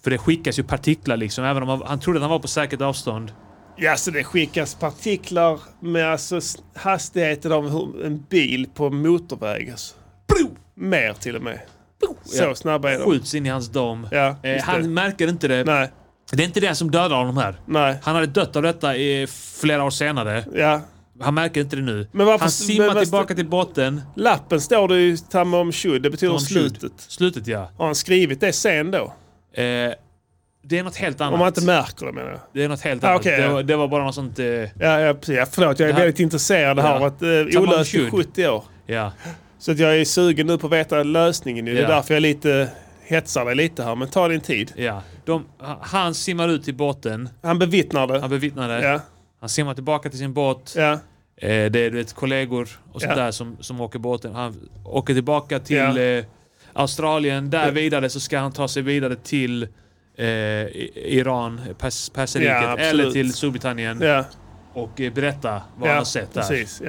[0.03, 1.43] För det skickas ju partiklar liksom.
[1.45, 3.31] Även om han, han trodde att han var på säkert avstånd.
[3.75, 6.39] Ja, så det skickas partiklar med alltså
[6.75, 9.69] hastigheten av en bil på motorväg.
[9.69, 9.95] Alltså.
[10.75, 11.59] Mer till och med.
[12.25, 13.05] Så snabba är de.
[13.11, 14.07] Skjuts in i hans dom.
[14.11, 14.87] Ja, Eh, han det.
[14.87, 15.63] märker inte det.
[15.63, 15.89] Nej,
[16.31, 17.55] Det är inte det som dödar honom här.
[17.65, 17.97] nej.
[18.03, 19.27] Han hade dött av detta i
[19.61, 20.43] flera år senare.
[20.55, 20.81] Ja.
[21.21, 22.07] Han märker inte det nu.
[22.11, 24.01] Men varför- han simmar men tillbaka till båten.
[24.15, 26.01] Lappen står det ju Tamam Shud.
[26.01, 26.47] Det betyder Shud.
[26.47, 26.91] slutet.
[26.97, 27.71] Slutet ja.
[27.77, 29.03] Har han skrivit det sen då?
[29.53, 29.63] Eh,
[30.63, 31.33] det är något helt annat.
[31.33, 32.39] Om man inte märker det menar jag.
[32.53, 33.19] Det är något helt Ah, annat.
[33.21, 33.53] okej, det, ja.
[33.53, 34.39] var, det var bara något sånt...
[34.39, 35.79] Eh, Ja, ja, ja förlåt.
[35.79, 36.77] Jag är här- väldigt intresserad.
[36.77, 36.81] Ja.
[36.83, 37.21] har varit
[37.55, 38.11] eh, olöst i Shud.
[38.11, 38.63] 70 år.
[38.85, 39.11] ja.
[39.59, 41.65] Så att jag är sugen nu på att veta lösningen.
[41.65, 42.69] Det är därför jag lite
[43.07, 43.95] hetsar dig lite här.
[43.95, 44.73] Men ta din tid.
[44.77, 45.01] ja.
[45.25, 45.45] De,
[45.81, 47.29] han simmar ut till båten.
[47.43, 48.19] Han bevittnar det.
[48.19, 48.81] Han bevittnar det.
[48.81, 48.99] Ja,
[49.39, 50.73] Han simmar tillbaka till sin båt.
[50.77, 50.99] ja,
[51.41, 53.23] Eh, det är du vet, kollegor och sånt Ja.
[53.23, 54.35] där som, som åker båten.
[54.35, 55.99] Han åker tillbaka till Ja.
[55.99, 56.25] eh,
[56.73, 57.49] Australien.
[57.49, 59.63] Där vidare så ska han ta sig vidare till
[60.17, 60.27] eh,
[60.95, 64.03] Iran, Pers Perserriket, eller till Storbritannien
[64.73, 66.41] och eh, berätta vad han har sett där.
[66.41, 66.81] precis.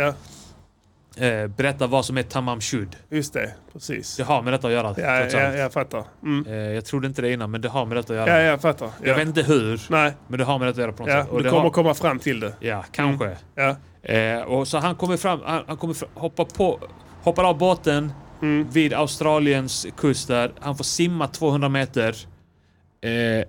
[1.20, 2.97] Ja, Eh, berätta vad som är Tamam Shud.
[3.11, 3.53] just det.
[3.73, 4.16] Precis.
[4.16, 4.95] Det har med detta att göra.
[4.97, 5.59] Ja, ja, allt.
[5.59, 6.05] jag fattar.
[6.23, 6.47] Mm.
[6.47, 8.43] Eh, jag trodde inte det innan, men det har med detta att Ja, göra.
[8.43, 8.86] jag fattar.
[8.86, 8.93] Ja.
[9.09, 11.23] Jag vet inte hur, Nej, men det har med detta att göra på något ja,
[11.23, 11.31] sätt.
[11.31, 12.53] Och du det kommer har, komma fram till det.
[12.61, 13.36] Ja, kanske.
[13.55, 16.81] Ja, Eh, och så han kommer fram, han, han kommer fram, hoppar, på,
[17.23, 18.12] hoppar av båten
[18.43, 18.69] Mm.
[18.70, 20.53] vid Australiens kust där.
[20.61, 22.09] Han får simma 200 meter.
[23.01, 23.47] Eh,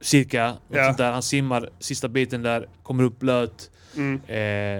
[0.00, 0.54] cirka.
[0.68, 0.92] Ja.
[0.92, 1.12] Där.
[1.12, 3.70] Han simmar sista biten där, kommer upp blöt.
[3.96, 4.20] Mm.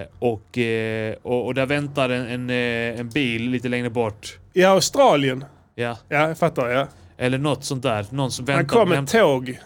[0.01, 4.39] Eh, och, eh, och, och där väntar en, en, eh, en bil lite längre bort.
[4.52, 5.44] I Australien.
[5.74, 5.98] Ja.
[6.09, 6.68] Ja, jag fattar.
[6.68, 6.86] Ja.
[7.18, 8.06] Eller något sånt där.
[8.10, 8.76] Någon som Han väntar.
[8.76, 9.59] kom med tåg.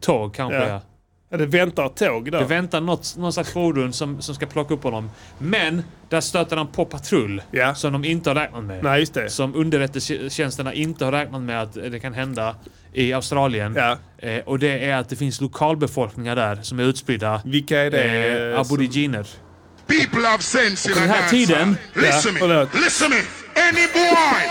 [0.00, 0.66] tåg kanske Ja.
[0.68, 0.80] ja.
[1.30, 2.38] Ja, det väntar tåg där.
[2.38, 5.10] Det väntar något, någon slags fordon som, som ska plocka upp honom.
[5.38, 7.74] Men där stöter han på patrull Ja.
[7.74, 8.84] som de inte har räknat med.
[8.84, 9.30] Nej, just det.
[9.30, 12.56] Som underrättelsetjänsterna inte har räknat med att det kan hända
[12.92, 13.74] i Australien.
[13.76, 13.98] Ja.
[14.18, 17.42] Eh, och det är att det finns lokalbefolkningar där som är utspridda.
[17.44, 18.52] Vilka är det?
[18.52, 19.26] Eh, aboriginer.
[19.86, 21.76] People have sense in på den här tiden-.
[21.94, 22.66] Listen Ja, me.
[22.74, 23.16] Listen me.
[23.62, 24.48] Any boy.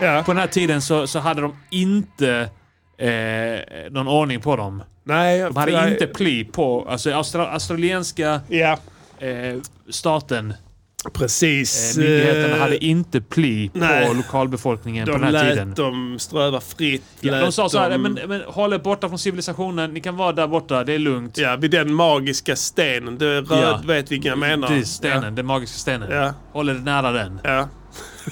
[0.00, 0.22] Ja.
[0.26, 2.48] På den här tiden så, så hade de inte
[2.98, 4.82] eh, någon ordning på dem.
[5.04, 5.92] Nej, De hade nej.
[5.92, 6.86] inte pli på...
[6.88, 8.78] Alltså austra, australienska Ja,
[9.18, 9.56] eh,
[9.90, 10.54] staten
[11.12, 11.98] Precis.
[11.98, 14.14] Eh, myndigheterna eh, hade inte pli på nej.
[14.14, 15.74] lokalbefolkningen på De den här lät tiden.
[15.74, 17.02] dem ströva fritt.
[17.20, 20.00] Ja, de lät sa så här, dem- men, men håll er borta från civilisationen, ni
[20.00, 21.38] kan vara där borta, det är lugnt.
[21.38, 23.18] Ja, vid den magiska stenen.
[23.18, 23.80] Du röd, Ja.
[23.86, 24.68] vet vilken jag menar.
[24.68, 26.10] Det är stenen, den magiska stenen.
[26.10, 26.34] Ja.
[26.52, 27.40] Håll er nära den.
[27.44, 27.68] Ja.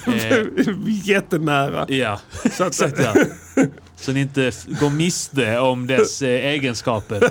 [0.06, 0.38] Eh,
[1.04, 1.84] Jättenära.
[1.88, 2.20] ja,
[2.52, 3.14] Så exakt ja.
[4.05, 7.22] Så ni inte går miste om dess eh, egenskaper.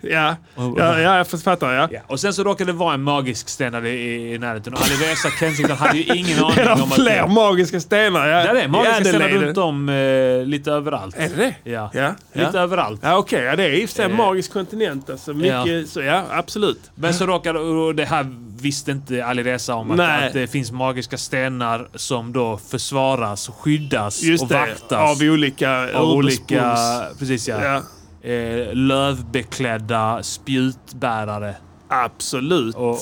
[0.00, 0.36] ja.
[0.56, 1.72] Ja, ja, jag fattar.
[1.74, 1.88] Ja.
[1.90, 2.00] Ja.
[2.06, 4.74] Och sen så råkade det vara en magisk sten där i, i närheten.
[4.74, 6.94] Och Alireza Kensington hade ju ingen aning det om att...
[6.94, 8.28] fler magiska stenar?
[8.28, 8.42] Ja.
[8.52, 11.16] Där är magiska I stenar runt om eh, lite överallt.
[11.18, 11.70] Är det det?
[11.70, 11.90] Ja.
[11.94, 12.14] Ja.
[12.32, 12.60] Lite ja.
[12.60, 13.00] överallt.
[13.02, 13.42] Ja, okej.
[13.44, 14.16] Ja, det är i och för sig en Eh.
[14.16, 15.10] magisk kontinent.
[15.10, 15.32] Alltså.
[15.34, 15.86] Mycket, Ja.
[15.86, 16.90] Så, ja, absolut.
[16.94, 18.26] Men så råkade, och det här
[18.60, 24.42] visste inte Alireza om att, att det finns magiska stenar som då försvaras, skyddas Just
[24.42, 24.54] och det.
[24.54, 24.98] vaktas.
[25.30, 26.76] Olika av olika,
[27.18, 27.64] precis ja.
[27.64, 27.82] Ja,
[28.30, 31.54] Eh, lövbeklädda spjutbärare.
[31.88, 32.74] absolut.
[32.74, 32.98] Och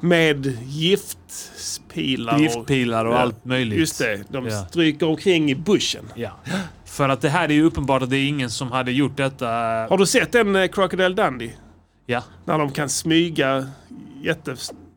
[0.00, 2.34] Med giftpilar.
[2.34, 3.18] och- giftpilar och Ja.
[3.18, 3.78] allt möjligt.
[3.78, 4.24] Just det.
[4.28, 4.64] De Ja.
[4.66, 6.04] stryker omkring i buschen.
[6.14, 6.30] Ja.
[6.84, 9.46] För att det här är ju uppenbart att det är ingen som hade gjort detta.
[9.90, 11.52] Har du sett den eh, Crocodile Dundee?
[12.06, 13.66] Ja, När de kan smyga
[14.22, 14.56] jätte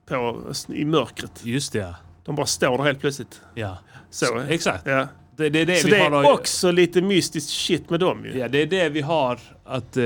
[0.09, 0.41] på
[0.73, 1.31] i mörkret.
[1.43, 1.79] just det.
[1.79, 1.95] ja.
[2.25, 3.41] De bara står där helt plötsligt.
[3.55, 3.77] Ja.
[4.11, 4.39] Så.
[4.39, 4.85] Exakt.
[4.87, 5.07] Ja.
[5.37, 8.25] Det, det är det Så vi det har är också lite mystiskt shit med dem
[8.25, 8.37] ju.
[8.39, 10.05] Ja, det är det vi har att, eh,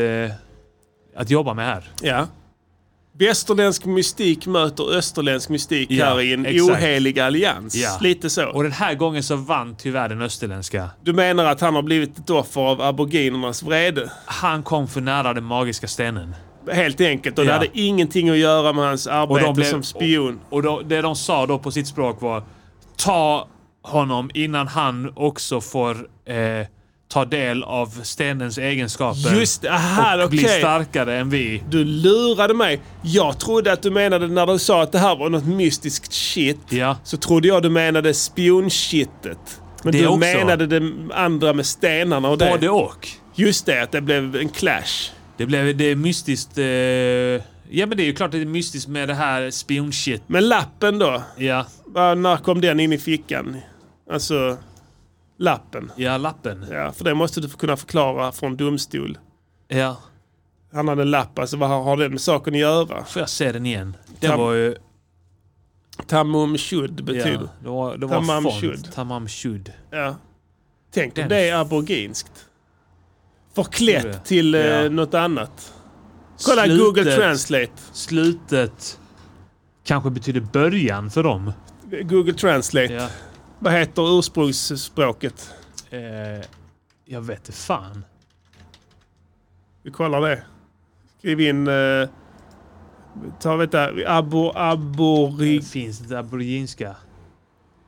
[1.16, 1.84] att jobba med här.
[2.02, 2.28] Ja.
[3.14, 6.72] Västerländsk mystik möter österländsk mystik Ja, här i en exakt.
[6.72, 7.76] ohelig allians.
[7.76, 7.98] Ja.
[8.02, 8.46] Lite så.
[8.50, 10.90] Och den här gången så vann tyvärr den österländska.
[11.04, 14.12] Du menar att han har blivit ett offer av aboriginernas vrede?
[14.26, 16.36] Han kom för nära den magiska stenen.
[16.72, 17.40] Helt enkelt.
[17.40, 17.58] Och det Ja.
[17.58, 20.40] hade ingenting att göra med hans arbete blev- som spion.
[20.50, 22.44] Och då, det de sa då på sitt språk var
[22.98, 23.48] ta
[23.90, 25.95] honom innan han också får
[26.26, 26.68] eh,
[27.07, 29.36] ta del av stenens egenskaper.
[29.40, 30.60] Just det, aha, och bli okej.
[30.60, 31.64] starkare än vi.
[31.70, 32.80] Du lurade mig.
[33.02, 36.60] Jag trodde att du menade när du sa att det här var något mystiskt shit.
[36.70, 36.98] Ja.
[37.03, 39.61] Så trodde jag du menade spionshittet.
[39.84, 40.20] Men Det du också.
[40.20, 42.49] menade det andra med stenarna och det.
[42.52, 43.07] Både och.
[43.36, 45.11] Just det, att det blev en clash.
[45.38, 46.57] Det blev det är mystiskt.
[46.57, 50.22] Eh, ja men det är ju klart att det är mystiskt med det här spionshit.
[50.28, 51.24] Men lappen då?
[51.38, 53.57] Ja, När kom den in i fickan?
[54.11, 54.57] Alltså,
[55.38, 55.91] lappen.
[55.95, 56.65] ja lappen.
[56.72, 59.18] Ja, för det måste du kunna förklara från domstol.
[59.68, 59.98] Ja.
[60.73, 63.06] Han hade en lapp, alltså vad har- det med saken att göra?
[63.06, 63.98] Får jag se den igen?
[64.19, 64.76] Den Tam- var ju...
[66.07, 67.31] Tamum shud betyder.
[67.41, 68.56] Ja, det var, det var Tamam font.
[68.61, 68.91] shud.
[68.94, 69.73] Tamam shud.
[69.91, 70.15] Ja.
[70.91, 72.45] Tänk om Den- det är aboriginskt.
[73.56, 74.90] Förklätt till eh, Ja.
[74.90, 75.73] något annat.
[76.45, 77.72] Kolla Slutet- Google Translate.
[77.94, 78.99] Slutet
[79.84, 81.53] kanske betyder början för dem.
[82.03, 82.94] Google Translate.
[82.94, 83.07] Ja.
[83.60, 85.53] Vad heter ursprungsspråket?
[85.90, 86.45] Eh,
[87.06, 88.06] jag vet inte fan.
[89.84, 90.44] Vi kollar det.
[91.19, 91.68] Skriv in...
[91.68, 92.10] Eh,
[93.40, 93.90] ta vänta.
[94.07, 95.57] Abo, abori...
[95.60, 96.95] Det finns inte aboriginska.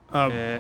[0.10, 0.60] Ab, Eh,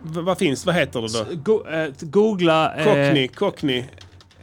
[0.00, 1.36] vad finns Vad heter det då?
[1.42, 2.74] go, eh, googla...
[2.76, 3.28] Eh, Cockney.
[3.28, 3.84] Cockney.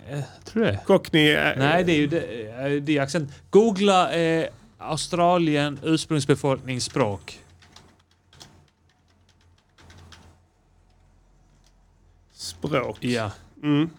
[0.09, 0.79] Eh, tror det.
[0.85, 1.29] Cockney.
[1.31, 3.31] Eh, Nej, det är ju det, eh, det är accent.
[3.49, 4.47] Googla eh,
[4.77, 7.39] Australien ursprungsbefolkningsspråk.
[12.67, 12.97] Språk.
[12.99, 13.31] Ja.
[13.63, 13.89] Mm.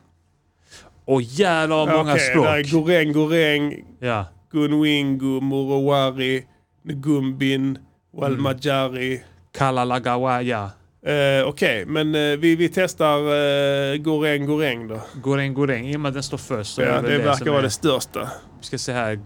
[1.05, 2.45] Och jävlar vad många Okej, språk.
[2.45, 4.25] där är Goreng, Goreng, Ja.
[4.53, 6.45] Gunwingu, Murowari,
[6.85, 7.79] Ngumbin,
[8.17, 9.23] Walmajari.
[9.53, 10.71] Kalalagawa, ja.
[11.07, 15.01] Eh, Okej, men eh, vi, vi testar eh, Goreng, Goreng då.
[15.23, 15.87] Goreng, goreng.
[15.89, 17.71] I och med att den står först Ja, väl det det verkar vara är- det
[17.71, 18.29] största.
[18.61, 19.21] Vi ska se här.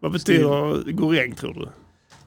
[0.00, 1.68] Vad betyder Goreng tror du?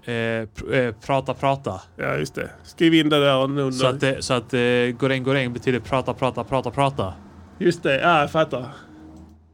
[0.05, 1.81] Eh, eh, prata, prata.
[1.95, 2.49] Ja, just det.
[2.63, 3.71] Skriv in det där nu.
[3.71, 4.59] Så att, det, så att eh,
[4.99, 7.13] goreng, goreng betyder prata, prata, prata, prata.
[7.57, 8.69] Just det, ja, jag fattar.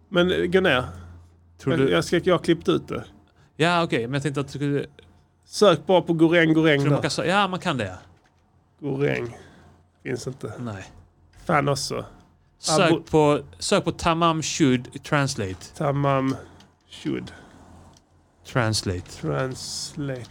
[0.09, 0.84] Men eh, gå ner.
[1.61, 1.91] Tror Jag, du?
[1.91, 3.03] jag, ska, jag har klippt ut det.
[3.55, 4.07] Ja, okej.
[4.07, 4.85] Men jag tänkte att du skulle...
[5.45, 7.97] Sök bara på Goreng, Goreng Tror man kan, ja, man kan det.
[8.80, 9.38] Goreng.
[10.03, 10.53] Finns inte.
[10.59, 10.84] Nej.
[11.45, 12.05] Fan också.
[12.59, 15.76] Sök på, sök på Tamam Shud Translate.
[15.77, 16.35] Tamam
[16.89, 17.31] should
[18.53, 19.01] Translate.
[19.21, 20.30] translate.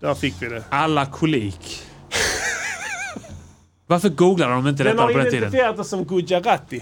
[0.00, 0.64] Där fick vi det.
[0.68, 1.82] Alla kolik.
[3.86, 5.38] Varför googlar de inte Den detta har på den tiden?
[5.38, 6.80] identifierat det som Gujarati.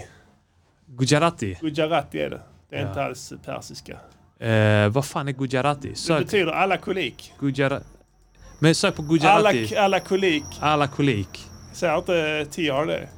[0.87, 1.57] Gujarati.
[1.61, 2.41] Gujarati är det.
[2.69, 2.87] Det är Ja.
[2.89, 3.97] inte alls persiska.
[4.39, 5.89] Eh, vad fan är Gujarati?
[5.89, 7.33] Det Sök betyder alla kolik.
[7.39, 7.85] Gujarati.
[8.59, 9.75] Men sök på Alla, Gujarati.
[9.75, 10.43] alla kolik.
[10.59, 11.45] Alla kolik.
[11.73, 13.09] Säger inte TR det?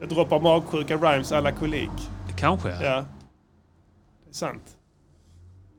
[0.00, 1.90] Jag droppar magsjuka rhymes alla kolik.
[2.36, 2.68] Kanske.
[2.84, 3.04] Ja.
[4.36, 4.62] Sant.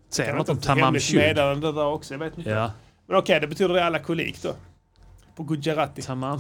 [0.10, 1.20] Säger något om ett Tamam Shud.
[1.20, 2.14] meddelande där också.
[2.14, 2.50] Jag vet inte.
[2.50, 2.72] Ja.
[3.08, 4.56] Men okej, det betyder det alla kolik då.
[5.36, 6.02] På Gujarati.
[6.02, 6.40] Tamam.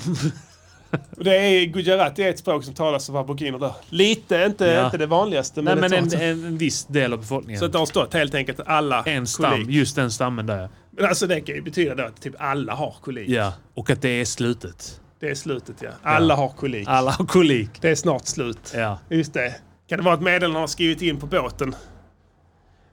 [1.11, 3.76] Det är Gujarati är ett språk som talas av aboriginerna där.
[3.89, 4.85] Lite, inte, Ja.
[4.85, 5.61] inte det vanligaste.
[5.61, 7.60] Nej, Men, men det en, en, en viss del av befolkningen.
[7.60, 9.69] Så att det har stått helt enkelt alla en stam, kolik.
[9.69, 10.69] just den stammen där.
[10.91, 13.30] Men alltså det kan ju betyda då att typ alla har kolik.
[13.30, 15.02] Ja, och att det är slutet.
[15.19, 15.89] Det är slutet ja.
[16.03, 16.88] Alla har kolik.
[16.88, 17.69] Alla har kolik.
[17.81, 18.73] Det är snart slut.
[18.76, 18.99] Ja.
[19.10, 19.56] Just det.
[19.89, 21.76] Kan det vara att meddelarna har skrivit in på båten?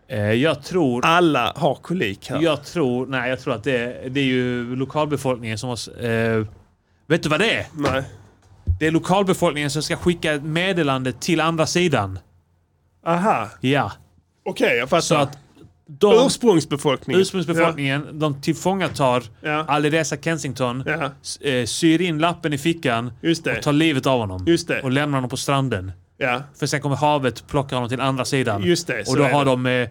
[0.08, 1.04] Eh, jag tror...
[1.06, 2.42] Alla har kolik här.
[2.42, 3.06] Jag tror...
[3.06, 6.04] Nej, jag tror att det är, det är ju lokalbefolkningen som har...
[6.04, 6.46] Eh,
[7.06, 7.66] vet du vad det är?
[7.74, 8.02] Nej.
[8.80, 12.18] Det är lokalbefolkningen som ska skicka ett meddelande till andra sidan.
[13.06, 13.48] Aha.
[13.60, 13.92] Ja.
[14.44, 15.00] Okej, jag fattar.
[15.00, 15.38] Så att
[15.86, 17.20] de, Ursprungsbefolkningen.
[17.20, 19.64] ursprungsbefolkningen, de tillfångatar Ja.
[19.68, 21.10] Alireza Kensington, Ja.
[21.48, 23.12] eh, syr in lappen i fickan
[23.56, 24.44] och tar livet av honom.
[24.46, 24.82] Just det.
[24.82, 25.92] Och lämnar honom på stranden.
[26.18, 26.42] Ja.
[26.58, 28.62] För sen kommer havet och plockar honom till andra sidan.
[28.62, 29.50] Just det, och då har det.
[29.50, 29.88] de eh,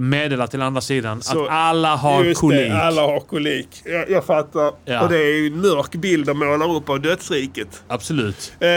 [0.00, 2.70] meddelat till andra sidan Så- att alla har kolik.
[2.70, 3.68] Det, alla har kolik.
[3.84, 4.72] Jag, jag fattar.
[4.84, 5.00] Ja.
[5.02, 7.82] Och det är ju en mörk bild de målar upp av dödsriket.
[7.88, 8.52] Absolut.
[8.60, 8.68] Eh,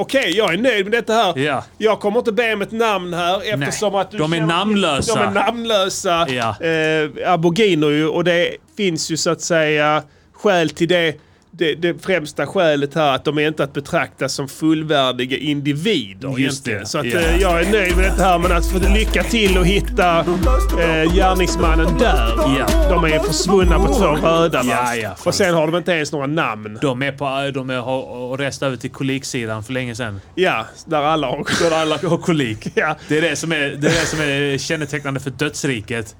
[0.00, 1.38] Okej, jag är nöjd med detta här.
[1.38, 1.64] Ja.
[1.78, 5.14] Jag kommer inte be om ett namn här eftersom Nej, att du de är namnlösa.
[5.14, 6.26] De är namnlösa.
[6.28, 6.56] Ja.
[6.66, 10.02] Eh, aboriginer ju och det finns ju så att säga
[10.32, 11.14] skäl till det.
[11.58, 16.64] Det, det främsta skälet här att de är inte att betrakta som fullvärdiga individer Just
[16.64, 19.58] det, Så att, eh, jag är nöjd med detta här men att få lycka till
[19.58, 22.34] och hitta eh, gärningsmannen där.
[22.58, 22.88] Ja.
[22.90, 24.62] De är försvunna på två röda?
[24.64, 26.78] Ja, ja, Och sen har de inte ens några namn.
[26.82, 30.20] De är på, de är, har rest över till koliksidan för länge sedan.
[30.34, 32.68] Ja, där alla har Där alla har kolik.
[32.74, 32.96] Ja.
[33.08, 36.16] Det är det som är, det är, det som är kännetecknande för dödsriket.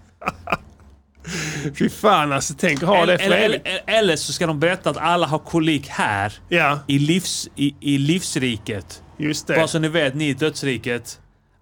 [1.78, 4.90] Fy fan alltså, tänk ha det Eller, för eller, eller, eller så ska de berätta
[4.90, 6.32] att alla har kolik här.
[6.48, 9.02] Ja, I, livs, i, i livsriket.
[9.18, 9.55] just det.
[9.56, 11.20] Bara så ni vet, ni i dödsriket.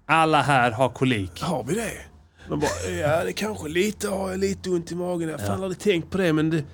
[0.08, 1.42] Alla här har kolik.
[1.42, 1.90] Har vi det?
[2.48, 5.28] De bara, ja det kanske lite har jag lite ont i magen.
[5.28, 6.64] Jag fan aldrig tänkt på det men det,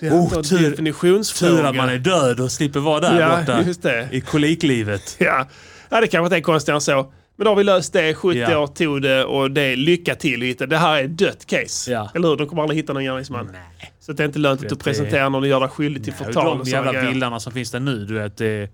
[0.00, 1.52] det är Oh, tur- definitionsfråga.
[1.56, 3.36] Tur att man är död och slipper vara där Ja,
[3.72, 4.08] borta.
[4.12, 5.16] I koliklivet.
[5.18, 5.48] Ja.
[5.88, 7.12] ja, det kanske inte är konstigare än så.
[7.38, 8.14] Men då har vi löst det.
[8.14, 8.58] 70 Ja.
[8.58, 10.66] år tog det och det är lycka till hitta.
[10.66, 11.92] Det här är ett dött case.
[11.92, 12.10] Ja.
[12.14, 12.36] Eller hur?
[12.36, 13.48] De kommer aldrig hitta någon gärningsman.
[13.52, 13.92] Nej.
[14.00, 16.58] Så det är inte lönt att du presenterar någon och gör dig skyldig till förtal
[16.58, 18.36] de jävla vildarna som finns där nu, du vet.
[18.36, 18.70] Det,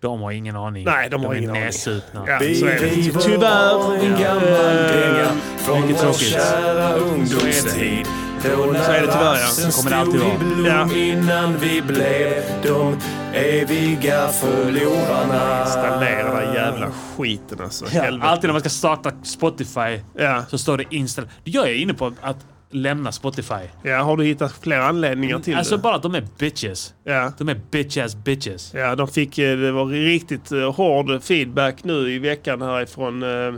[0.00, 0.84] de har ingen aning.
[0.84, 1.62] Nej, de har är ingen aning.
[1.62, 2.24] nässupna.
[2.26, 3.20] Ja, är det.
[3.20, 4.04] Tyvärr.
[4.04, 4.42] en gammal
[4.76, 5.28] dänga
[5.58, 8.06] från vår kära ungdomstid.
[8.42, 9.46] Då Så är det tyvärr, ja.
[9.46, 10.88] Så kommer det alltid vara.
[10.88, 10.96] Ja.
[10.96, 12.96] innan vi blev de
[13.34, 15.60] eviga förlorarna.
[15.66, 17.86] Installera den jävla skiten alltså.
[17.86, 18.28] Helvete.
[18.30, 20.44] Alltid när man ska starta Spotify Ja.
[20.48, 21.28] så står det install.
[21.44, 23.54] Jag är inne på att lämna Spotify.
[23.82, 25.82] ja, har du hittat fler anledningar till Alltså det?
[25.82, 26.94] bara att de är bitches.
[27.04, 27.32] Ja.
[27.38, 28.74] De är bitch ass bitches.
[28.74, 33.54] Ja, de fick, eh, det var riktigt eh, hård feedback nu i veckan härifrån eh,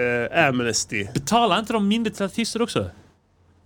[0.00, 1.06] eh, Amnesty.
[1.14, 2.90] Betalar inte de mindre till artister också?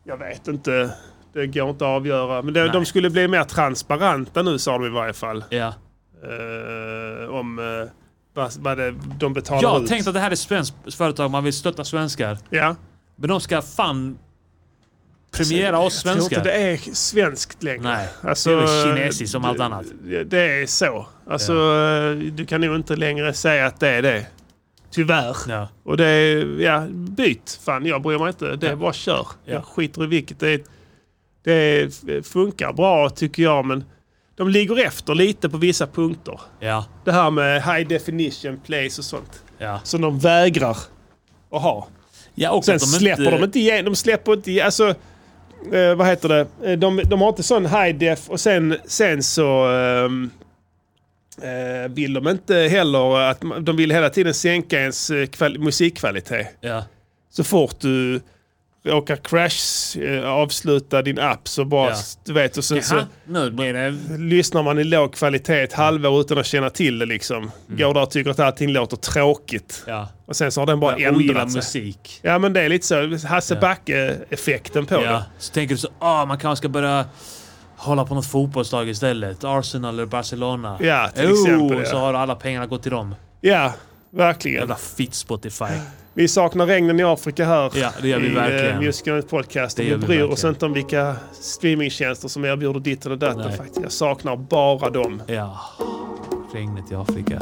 [0.04, 0.94] Jag vet inte.
[1.32, 2.42] Det går inte att avgöra.
[2.42, 5.44] Men det, de skulle bli mer transparenta nu sa de i varje fall.
[5.50, 5.74] Ja.
[6.22, 7.88] Eh, om eh,
[8.34, 9.88] vad, vad det, de betalar Jag ut.
[9.88, 12.38] tänkt att det här är svenskt företag, man vill stötta svenskar.
[12.50, 12.76] Ja.
[13.16, 14.18] Men de ska fan
[15.32, 16.36] premiera oss Jag tror svenskar.
[16.38, 17.82] inte det är svenskt längre.
[17.82, 19.86] Nej, Alltså, det är väl kinesiskt som allt annat.
[20.02, 21.06] Det, det är så.
[21.30, 24.26] Alltså, eh, du kan nog inte längre säga att det är det.
[24.90, 25.36] Tyvärr.
[25.48, 25.68] Ja.
[25.84, 27.60] Och det är, ja, byt.
[27.64, 28.56] Fan, jag bryr mig inte.
[28.56, 28.76] Det är Ja.
[28.76, 29.26] bara kör.
[29.44, 29.52] Ja.
[29.52, 30.40] Jag skiter i vilket.
[30.40, 30.66] Det,
[31.42, 33.84] det funkar bra tycker jag, men
[34.36, 36.40] de ligger efter lite på vissa punkter.
[36.60, 36.84] Ja.
[37.04, 39.42] Det här med high definition plays och sånt.
[39.58, 39.80] Ja.
[39.84, 40.76] Som de vägrar
[41.50, 41.88] att ha.
[42.34, 43.84] ja och Sen de släpper inte, de inte igen.
[43.84, 44.64] De släpper inte.
[44.64, 44.88] Alltså,
[45.72, 46.76] eh, vad heter det?
[46.76, 50.08] De, de har inte sån high def och sen, sen så eh,
[51.88, 56.46] vill de inte heller att de vill hela tiden sänka ens eh, kval- musikkvalitet.
[56.60, 56.84] Ja.
[57.30, 58.20] Så fort du
[58.84, 61.96] råkar crash eh, avsluta din app så bara, Ja.
[62.24, 63.90] du vet, och sen så nu blir det...
[64.18, 67.50] lyssnar man i låg kvalitet ett halvår utan att känna till det liksom.
[67.66, 69.82] Går där och tycker att allting låter tråkigt.
[69.86, 70.08] Ja.
[70.26, 71.58] Och sen så har den bara ogillar ändrat sig.
[71.58, 72.20] musik.
[72.22, 75.00] Ja men det är lite så, Hasse Backe-effekten på Ja.
[75.12, 75.22] det.
[75.38, 77.04] Så tänker du så, ah, man kanske ska börja
[77.80, 79.44] hålla på något fotbollslag istället.
[79.44, 80.78] Arsenal eller Barcelona.
[80.80, 81.84] Ja, till oh, exempel, ja.
[81.84, 83.14] Så har alla pengarna gått till dem.
[83.40, 83.72] Ja,
[84.10, 84.58] verkligen.
[84.58, 85.64] Jävla fitt Spotify.
[86.14, 88.74] Vi saknar regnen i Afrika här Ja, det gör vi i verkligen.
[88.74, 89.76] eh, Music Podcast.
[89.76, 93.52] Det Vi gör vi bryr oss inte om vilka streamingtjänster som erbjuder ditten och datten
[93.52, 93.80] faktiskt.
[93.82, 95.22] Jag saknar bara dem.
[95.26, 95.60] Ja.
[96.52, 97.38] Regnet i Afrika.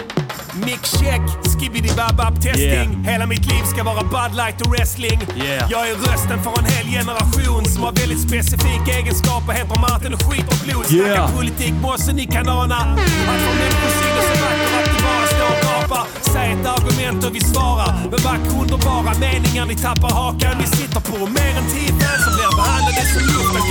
[0.65, 2.65] Mic check, skibbidi babab testing.
[2.65, 3.03] Yeah.
[3.13, 5.21] Hela mitt liv ska vara Bud Light och wrestling.
[5.37, 5.71] Yeah.
[5.71, 9.53] Jag är rösten för en hel generation som har väldigt specifika egenskaper.
[9.53, 10.87] Heter Martin och skiter blod.
[10.87, 11.37] Snackar Yeah.
[11.37, 12.77] politik, mossen ni kan ana.
[12.77, 16.07] Att få människor synas så vacker att du bara står och.
[16.33, 17.91] Säg ett argument och vi svarar.
[18.11, 20.55] Med vackra underbara bara meningar ni tappar hakan.
[20.63, 23.65] vi sitter på mer än tio fans som blir behandlade som luft av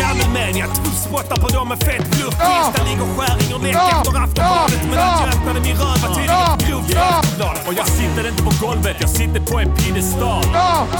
[0.61, 2.35] jag Tuffspottar på dem med fet bluff.
[2.47, 4.81] Tisdag ligger skäring och läck efter Aftonbladet.
[4.89, 7.67] Men att jag öppnade min röv var tydligen Aftonbladet.
[7.67, 10.43] Och jag sitter inte på golvet, jag sitter på en piedestal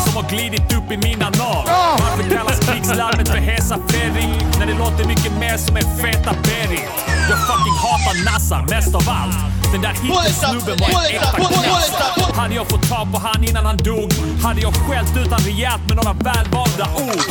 [0.06, 1.66] som har glidit upp i min anal.
[2.00, 6.90] Varför kallas krigslarmet för Hesa Fredrik när det låter mycket mer som en feta Berit?
[7.30, 9.36] Jag fucking hatar Nassar mest av allt.
[9.72, 12.34] Den där hittesnubben var en äkta knassare.
[12.36, 14.14] Hade jag fått tag på han innan han dog
[14.44, 17.24] hade jag skällt ut han rejält med några välvalda ord.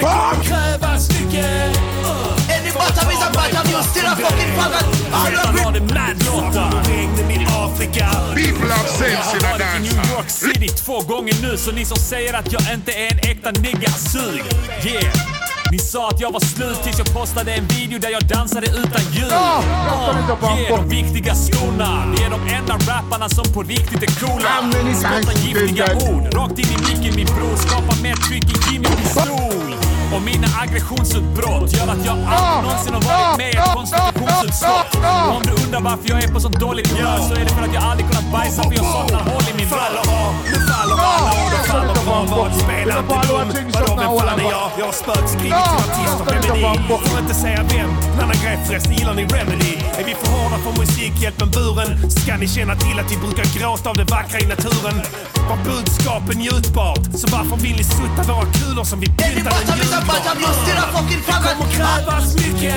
[0.00, 2.35] kommer krävas mycket.
[2.78, 4.84] Bottom is a bottom, you still a fucking faggot.
[5.12, 6.90] All of det.
[6.90, 8.06] Regnen i Afrika.
[8.34, 10.10] People have Jag sense in har a varit i New.
[10.16, 13.50] York City två gånger nu, så ni som säger att jag inte är en äkta
[13.50, 14.42] nigga, sug.
[14.84, 15.36] Yeah.
[15.72, 19.02] Ni sa att jag var slut tills jag postade en video där jag dansade utan
[19.12, 19.24] ljud.
[19.24, 19.62] Uh,
[20.58, 22.06] yeah, de viktiga skorna.
[22.06, 24.70] Ni är de enda rapparna som på riktigt är coola.
[24.72, 27.56] you giftiga ord rakt in i micken min bror.
[27.56, 29.75] Skapar mer tryck i Jimmy pistol.
[30.14, 34.90] Och mina aggressionsutbrott gör att jag aldrig någonsin har varit med i ett konstitutionsutskott.
[35.28, 37.62] Och om du undrar varför jag är på så dåligt humör så är det för
[37.62, 40.96] att jag aldrig kunnat bajsa för jag saknar hål i min Faller av, nu faller
[41.14, 43.48] alla och de faller bra vad spelar inte dum.
[43.74, 44.70] Vadå vem fan är jag?
[44.78, 46.78] Jag har spökskrivit till artist och feminin.
[46.88, 47.90] Får inte säga vem.
[48.14, 49.74] En annan grej förresten, gillar ni Remedy?
[49.98, 52.10] Är vi för hårda för Musikhjälpen buren?
[52.10, 54.96] Ska ni känna till att vi brukar gråta av det vackra i naturen?
[55.48, 57.00] Var budskapen njutbart?
[57.14, 59.06] Så varför vill ni sutta våra kulor som vi
[60.62, 62.74] still a fucking Det kommer krävas mycket.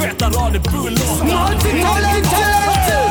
[0.00, 1.24] Feta rader bullor.
[1.24, 3.03] När jag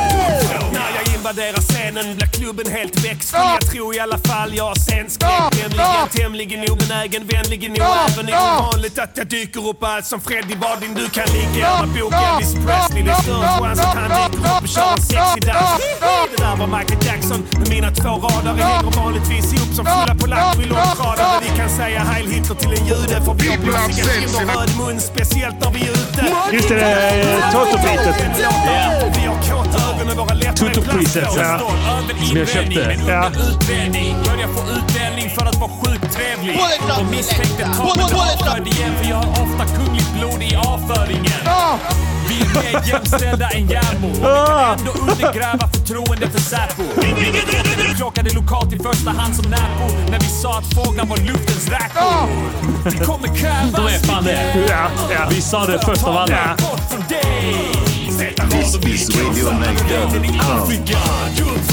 [1.24, 4.54] invaderar scenen blir klubben helt väck skulle jag tro i alla fall.
[4.54, 10.06] Jag har scenskräck nämligen tämligen obenägen, vänligen nog även ovanligt att jag dyker upp allt
[10.06, 10.94] som Freddie Wadin.
[10.94, 11.80] Du kan ligga.
[11.80, 13.02] Med bok Elvis Presley.
[13.02, 15.80] Det är större chans att han dyker upp och kör en sexig dans.
[16.30, 18.54] Det där var Michael Jackson med mina två rader.
[18.62, 21.43] hänger vanligtvis ihop som fulla polacker i långtradare.
[21.56, 25.70] Kan säga Heil Hitler till en jude för vi har och röd mun, speciellt när
[25.70, 26.26] vi är ute.
[26.52, 28.16] Just det, det är Toto-bitet.
[29.16, 31.58] Vi har kåta ögon och våra läppar är Toto-priset, ja.
[32.28, 32.96] Som jag köpte.
[33.08, 33.30] Ja.
[34.24, 36.60] Börjar få utdelning för att vara sjukt trevlig.
[37.00, 41.40] Och misstänkte ta mig avförd igen för jag har ofta kungligt blod i avföringen.
[42.28, 46.82] Vi är mer jämställda än Järmo och vi kan ändå undergräva förtroende för Säpo.
[47.76, 51.68] Vi klockade lokalt i första hand som Näpo när vi sa att fåglar var luftens
[51.68, 52.28] räkor.
[52.84, 54.66] Det kommer krävas De är fan det.
[54.68, 55.26] Ja, ja.
[55.30, 56.56] Vi sa det först av alla.
[58.14, 59.44] This is Radio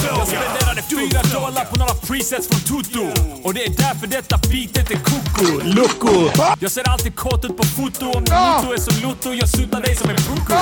[0.04, 3.22] Jag spenderade fyra dollar på några presets från Tutu.
[3.44, 5.60] Och det är därför detta beatet är koko.
[5.64, 6.32] Loco!
[6.60, 8.06] Jag ser alltid kåt ut på foto.
[8.06, 10.54] Om din moto är som Lotto, jag suttar dig som en pucko.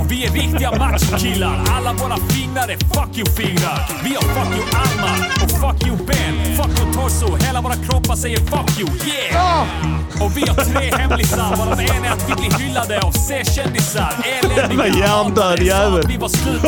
[0.00, 1.64] Och vi är riktiga machokillar.
[1.70, 3.78] Alla våra fingrar är fuck you-fingrar.
[4.04, 6.56] Vi har fuck you-armar och fuck you-ben.
[6.56, 7.46] Fuck you-torso.
[7.46, 10.00] Hela våra kroppar säger fuck you, yeah!
[10.20, 14.14] Och vi har tre hemlisar, varav en är att vi blir hyllade av C-kändisar.
[14.60, 16.02] Jävla hjärndöd jävel.
[16.08, 16.62] Vi var slut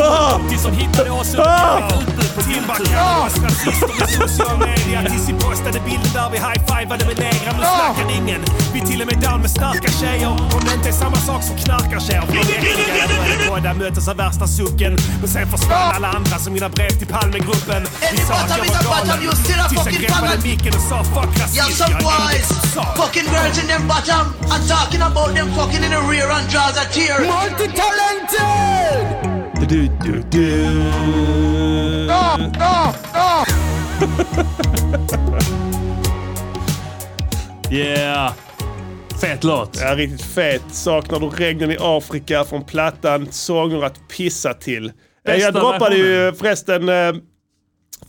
[0.49, 2.95] tills de hittade oss under ett utbud på Timba Timbuktu.
[2.95, 7.53] kallar oss rasister med social media tills vi postade bilder där vi high-fivade med negrar.
[7.59, 8.41] Nu snackar ingen.
[8.75, 10.29] Vi till och med down med starka tjejer.
[10.29, 12.25] Om det inte är samma sak som knarkartjejer.
[12.33, 12.95] Vi är äckliga.
[13.01, 14.93] Jag började båda möttes av värsta sucken.
[15.21, 17.83] Men sen försvann alla andra som mina brev till Palmegruppen.
[18.13, 19.19] Vi sa att jag var galen.
[19.69, 21.59] Tills jag greppade micken och sa fuck rasism.
[21.59, 22.83] Jag är inte sa.
[22.97, 24.25] fucking girls in them bottom.
[24.53, 27.19] I'm talking about them fucking in the rear and draws a tear.
[29.69, 30.53] Du, du, du.
[37.71, 38.33] Yeah.
[39.21, 39.79] Fet låt.
[39.81, 40.63] Ja, riktigt fet.
[40.71, 44.93] Saknar du regnen i Afrika från plattan Sånger att pissa till.
[45.25, 47.13] Bästa Jag droppade ju förresten eh,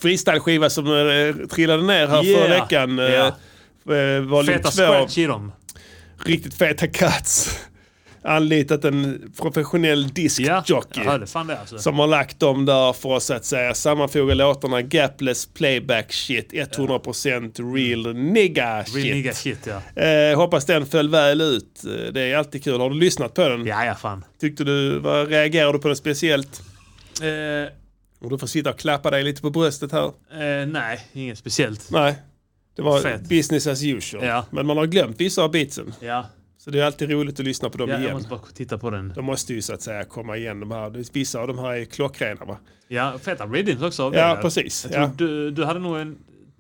[0.01, 2.41] freestyle-skiva som eh, trillade ner här Yeah.
[2.41, 2.99] förra veckan.
[2.99, 3.27] Eh, Ja.
[3.95, 4.69] eh, Feta 2.
[4.71, 5.51] scratch i dem.
[6.25, 7.59] Riktigt feta cuts.
[8.23, 11.01] Anlitat en professionell Ja, diskjockey.
[11.03, 11.77] det alltså.
[11.77, 16.53] Som har lagt dem där för att så att säga sammanfoga låtarna gapless playback shit
[16.53, 18.95] 100% real nigga shit.
[18.95, 20.01] Real nigga shit ja.
[20.03, 21.81] Eh, hoppas den föll väl ut.
[21.85, 22.79] Eh, Det är alltid kul.
[22.81, 23.65] Har du lyssnat på den?
[23.65, 24.25] Ja, ja fan.
[24.41, 26.61] Tyckte du, vad reagerade du på den speciellt?
[27.21, 27.71] Eh,
[28.21, 30.05] Och du får sitta och klappa dig lite på bröstet här.
[30.05, 31.87] eh, nej, inget speciellt.
[31.91, 32.15] Nej,
[32.75, 33.21] det var Fett.
[33.29, 34.25] business as usual.
[34.25, 34.45] Ja.
[34.51, 35.93] Men man har glömt vissa av beatsen.
[35.99, 36.25] Ja,
[36.63, 38.13] Så det är alltid roligt att lyssna på dem ja jag igen.
[38.13, 39.13] måste bara titta på den.
[39.15, 40.59] De måste ju så att säga komma igen.
[40.59, 42.57] De här, vissa av de här är klockrena va?
[42.87, 44.03] Ja, feta rhythms också.
[44.03, 44.87] av Ja, precis.
[44.91, 45.11] Jag Ja.
[45.17, 46.17] du, du hade nog en,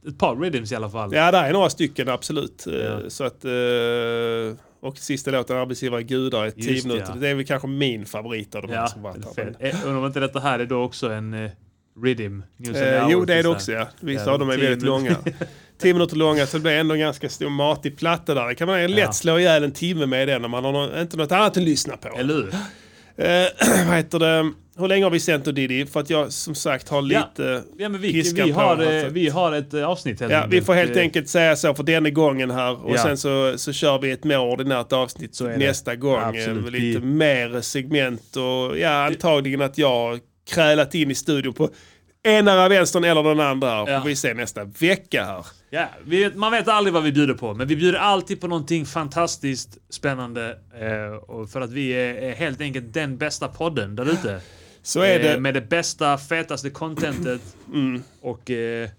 [0.07, 1.13] ett par rhythms i alla fall.
[1.13, 2.67] Ja, det är några stycken absolut.
[2.67, 2.99] Eh, Ja.
[3.09, 7.11] Så att, eh, och sista låten, Arbetsgivare Gudar, i Just det, minuter.
[7.15, 7.19] ja.
[7.19, 9.55] Det är väl kanske min favorit av de här Ja, som varit är här.
[9.59, 11.33] Eh, Undrar om inte detta här är då också en,
[12.17, 12.25] the
[12.79, 13.87] Eh, jo, det är det också ja.
[13.99, 15.15] Vissa Ja, av dem är tio väldigt långa.
[15.81, 18.47] 10 minuter långa så det blir ändå en ganska stor matig platta där.
[18.47, 19.11] Det kan man lätt Ja.
[19.11, 21.97] slå ihjäl en timme med den om man har nå- inte något annat att lyssna
[21.97, 22.07] på.
[22.19, 22.53] Eller hur?
[23.17, 23.47] Eh,
[23.87, 24.51] vad heter det?
[24.77, 25.85] Hur länge har vi sänt då Diddy?
[25.85, 27.01] För att jag som sagt har Ja.
[27.37, 29.73] lite Ja, men vi, piska vi, på har, här, eh, så att- vi har ett
[29.73, 32.85] eh, avsnitt helt Ja, vi får helt enkelt säga så för denna gången här.
[32.85, 32.97] Och Ja.
[33.03, 35.57] sen så, så kör vi ett mer ordinärt avsnitt Så är det.
[35.67, 36.19] nästa gång.
[36.19, 36.71] eh, Absolut.
[36.71, 41.69] Lite Vi- mer segment och ja, antagligen att jag krälat in i studion på
[42.23, 43.91] ena vänstern eller den andra.
[43.91, 44.01] Ja.
[44.01, 45.45] Får vi se nästa vecka här.
[45.69, 48.85] Ja, vi, man vet aldrig vad vi bjuder på, men vi bjuder alltid på någonting
[48.85, 50.57] fantastiskt spännande.
[50.79, 54.41] Eh, och för att vi är, är helt enkelt den bästa podden där ute.
[54.83, 55.33] Så är det.
[55.33, 57.41] Eh, med det bästa, fetaste contentet
[58.21, 58.89] och eh,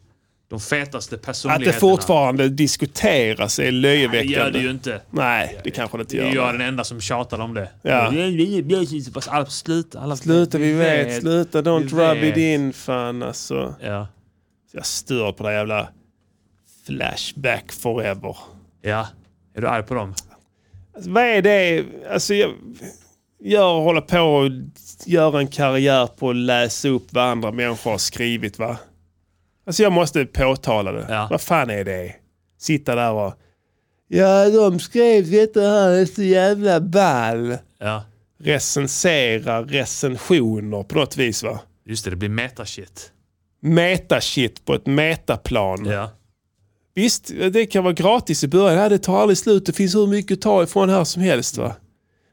[0.49, 1.73] de fetaste Att personligheterna.
[1.73, 4.33] det fortfarande diskuteras är Nej, det löjeväckande.
[4.35, 5.01] gör det ju inte.
[5.11, 6.35] Nej, det kanske det inte är gör.
[6.35, 7.71] jag den enda som tjatar om det.
[7.83, 8.13] Ja.
[9.29, 11.21] Alla, sluta, alla, Sluta, vi vet.
[11.21, 12.37] Sluta, don't vi rub it vet.
[12.37, 13.75] in fan alltså.
[13.83, 14.09] Ja.
[14.73, 15.89] Jag stör på det jävla
[16.87, 18.37] Flashback forever.
[18.83, 19.09] ja.
[19.57, 20.15] Är du arg på dem?
[20.95, 21.85] Alltså, vad är det?
[22.11, 22.51] Alltså, jag,
[23.43, 24.51] jag håller på och
[25.07, 28.77] göra en karriär på att läsa upp vad andra människor har skrivit va?
[29.67, 31.07] Alltså jag måste påtala det.
[31.09, 31.29] Ja.
[31.31, 32.15] Vad fan är det?
[32.59, 33.35] Sitta där och...
[34.09, 37.57] Ja, de skrev detta här är så jävla ball.
[37.79, 38.05] Ja.
[38.39, 41.61] Recensera recensioner på något vis va?
[41.87, 43.13] Just det, det blir metashit.
[43.63, 45.85] Metashit på ett metaplan.
[45.87, 46.11] Ja.
[46.95, 48.79] Visst, det kan vara gratis i början.
[48.79, 49.67] Ja, det tar aldrig slut.
[49.67, 51.57] Det finns hur mycket att ta ifrån här som helst.
[51.57, 51.75] va.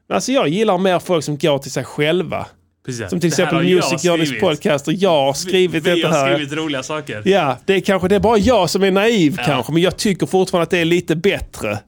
[0.08, 2.48] Men alltså jag gillar mer folk som går till sig själva.
[2.86, 3.10] Precis.
[3.10, 6.14] Som till Det här exempel Music Journeys podcast och jag har skrivit vi, vi detta
[6.14, 6.34] har här.
[6.36, 7.22] skrivit roliga saker.
[7.26, 9.44] Ja, det är kanske det är bara jag som är naiv Ja.
[9.46, 9.74] kanske.
[9.74, 11.80] Men jag tycker fortfarande att det är lite bättre.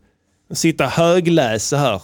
[0.52, 2.02] Att sitta högläsa här.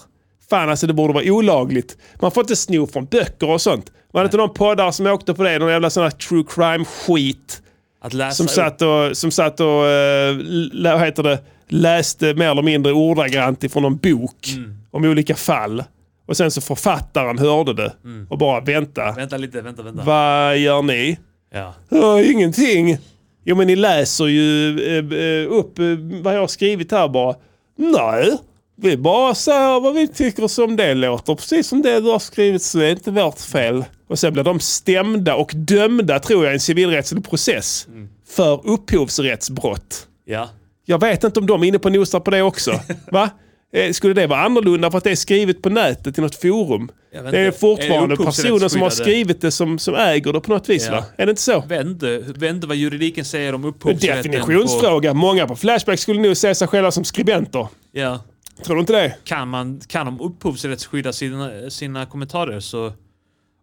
[0.49, 1.97] Fan alltså det borde vara olagligt.
[2.21, 3.91] Man får inte sno från böcker och sånt.
[4.11, 5.59] Var det inte någon poddar som åkte på det?
[5.59, 7.61] Någon jävla sån här true crime skit.
[8.01, 12.93] Att läsa Som satt och, som satt och vad heter det, läste mer eller mindre
[12.93, 14.75] ordagrant ifrån någon bok Mm.
[14.91, 15.83] om olika fall.
[16.29, 17.93] Och sen så författaren hörde det
[18.29, 19.11] och bara vänta.
[19.11, 20.03] Vänta lite, vänta, vänta.
[20.03, 21.17] Vad gör ni?
[21.53, 21.73] Ja.
[21.89, 22.97] Ja, ingenting.
[23.45, 25.85] Jo men ni läser ju eh, eh, upp eh,
[26.23, 27.35] vad jag har skrivit här bara.
[27.77, 28.37] Nej,
[28.75, 31.35] vi bara säger vad vi tycker som det låter.
[31.35, 33.85] Precis som det du har skrivit så är det inte vårt fel.
[34.07, 37.87] Och sen blir de stämda och dömda tror jag i en civilrättslig process.
[38.29, 40.07] För upphovsrättsbrott.
[40.25, 40.49] Ja.
[40.85, 42.71] Jag vet inte om de är inne på nosar på det också.
[43.11, 43.29] Va?
[43.73, 46.91] Eh, Skulle det vara annorlunda för att det är skrivet på nätet i något forum?
[47.11, 50.51] Det är fortfarande Är det personer som har skrivit det som, som äger det på
[50.51, 50.91] något vis Ja.
[50.95, 51.05] va?
[51.17, 51.63] Är det inte så?
[51.67, 54.31] Vet inte vad juridiken säger om upphovsrätten.
[54.31, 55.13] Definitionsfråga.
[55.13, 57.59] Många på Flashback skulle nog se sig själva som skribenter.
[57.59, 58.19] På, ja.
[58.65, 59.15] Tror du inte det?
[59.23, 62.93] Kan, man, kan de upphovsrättsskydda sina, sina kommentarer så,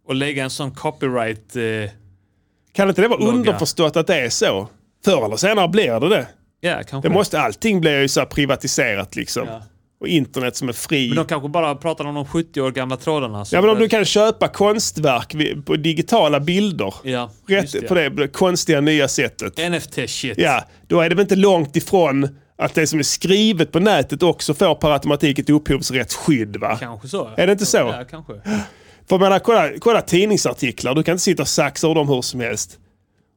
[0.09, 1.57] och lägga en sån copyright...
[1.57, 1.63] Eh,
[2.73, 3.33] Kan inte det vara Logga.
[3.33, 4.69] underförstått att det är så?
[5.05, 6.27] Förr eller senare blir det det.
[6.61, 7.09] ja, kanske.
[7.09, 9.47] det måste, allting blir ju så privatiserat liksom.
[9.49, 9.63] Ja.
[10.01, 11.09] Och internet som är fri.
[11.09, 13.45] Men de kanske bara pratar om de 70 år gamla trådarna.
[13.53, 16.95] Ja men om du kan köpa konstverk på digitala bilder.
[17.03, 19.59] Ja, Rätt på det, på det konstiga nya sättet.
[19.59, 20.35] NFT-shit.
[20.37, 22.29] Ja, då är det väl inte långt ifrån
[22.59, 26.77] att det som är skrivet på nätet också får per automatik ett upphovsrättsskydd va?
[26.81, 27.31] Kanske så.
[27.37, 27.77] Är det inte så?
[27.77, 28.33] Ja, kanske.
[29.09, 30.95] För menar, kolla, kolla tidningsartiklar.
[30.95, 32.79] Du kan inte sitta och saxa ur dem hur som helst.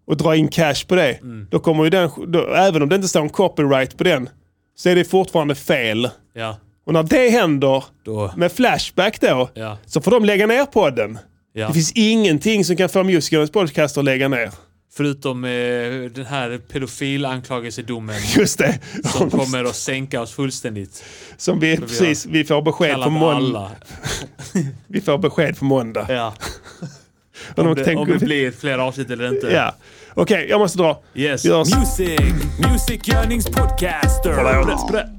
[0.07, 1.11] Och dra in cash på det.
[1.14, 1.48] Mm.
[1.52, 4.30] Då kommer ju den, då, även om det inte står en copyright på den,
[4.76, 6.10] så är det fortfarande fel.
[6.40, 6.57] Ja.
[6.86, 8.34] Och när det händer Då.
[8.38, 9.78] med Flashback då, Ja.
[9.86, 11.18] så får de lägga ner podden.
[11.53, 11.68] Ja.
[11.68, 14.52] Det finns ingenting som kan få Musikernas podcast att lägga ner.
[14.94, 15.49] Förutom eh,
[16.16, 18.80] den här pedofilanklagelsedomen Just det.
[19.03, 21.03] som kommer att sänka oss fullständigt.
[21.38, 23.72] Som vi, vi precis, vi får besked på måndag.
[24.88, 26.06] Vi får besked på måndag.
[26.10, 26.34] Ja.
[27.56, 29.48] Om det, tänker- om det blir fler avsnitt eller inte.
[29.48, 29.76] Ja.
[30.14, 31.02] Okej, jag måste dra.
[31.16, 31.45] Yes.
[31.45, 32.20] Music,
[32.70, 34.34] Music Yearnings Podcaster.
[34.34, 35.18] Förlåt.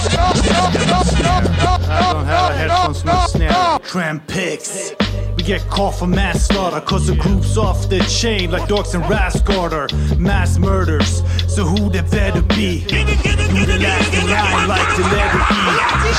[3.05, 3.79] no snare.
[3.83, 4.93] Tramp picks.
[5.35, 10.17] We get caught for manslaughter cause the group's off the chain like dogs in Rasgarder.
[10.17, 12.79] Mass murders, so who they better be?
[12.81, 15.03] Who the last in line like be?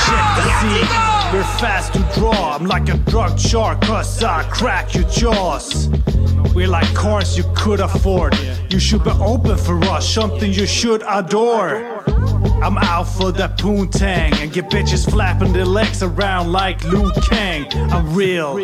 [0.05, 0.87] Check the scene.
[1.33, 2.55] We're fast to draw.
[2.55, 5.89] I'm like a drug shark cause I crack your jaws.
[6.53, 8.37] We're like cars you could afford.
[8.69, 12.03] You should be open for us, something you should adore.
[12.63, 17.67] I'm out for that poontang and get bitches flapping their legs around like Liu Kang.
[17.91, 18.55] I'm real,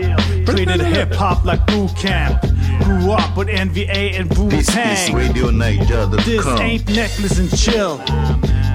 [0.45, 2.41] treated hip hop like boot camp.
[2.81, 5.15] Grew up with NVA and Wu This is Tang.
[5.15, 6.05] Radio Niger.
[6.05, 7.97] This ain't necklace and chill.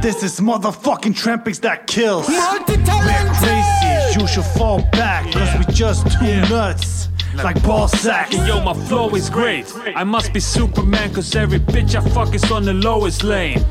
[0.03, 2.29] This is motherfucking trampings that kills.
[2.29, 7.09] We're crazy, you should fall back, cause we just too nuts.
[7.37, 8.37] Like ball sacks.
[8.37, 9.73] Yo, my flow is great.
[9.97, 13.65] I must be Superman, cause every bitch I fuck is on the lowest lane.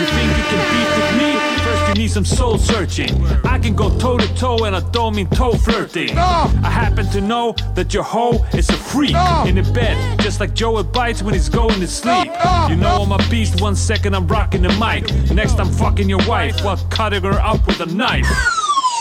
[0.00, 1.30] You think you can beat with me?
[1.62, 3.22] First, you need some soul searching.
[3.44, 6.16] I can go toe to toe, and I don't mean toe flirting.
[6.16, 9.14] I happen to know that your hoe is a freak
[9.46, 12.32] in the bed, just like Joe bites when he's going to sleep.
[12.70, 13.60] You know I'm a beast.
[13.60, 17.66] One second I'm rocking the mic, next I'm fucking your wife while cutting her up
[17.66, 18.26] with a knife.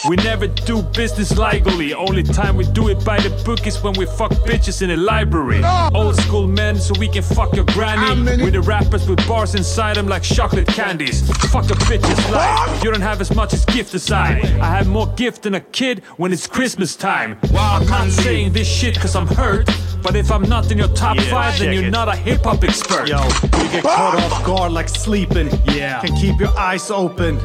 [0.08, 1.94] We never do business legally.
[1.94, 4.98] Only time we do it by the book is when we fuck bitches in the
[4.98, 5.62] library.
[5.94, 8.42] Old school men, so we can fuck your granny.
[8.44, 11.28] With the rappers with bars inside them like chocolate candies.
[11.52, 12.84] Fuck a bitch's life.
[12.84, 14.46] You don't have as much as gift aside.
[14.62, 17.40] I I have more gift than a kid when it's Christmas time.
[17.58, 19.68] I'm not saying this shit cause I'm hurt.
[20.04, 21.92] But if I'm not in your top Yeah, five, then you're it.
[21.92, 23.08] not a hip hop expert.
[23.10, 23.96] Yo, you get ah!
[23.96, 25.50] caught off guard like sleeping.
[25.66, 26.02] Yeah.
[26.02, 27.40] Can keep your eyes open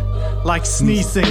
[0.44, 1.24] like sneezing.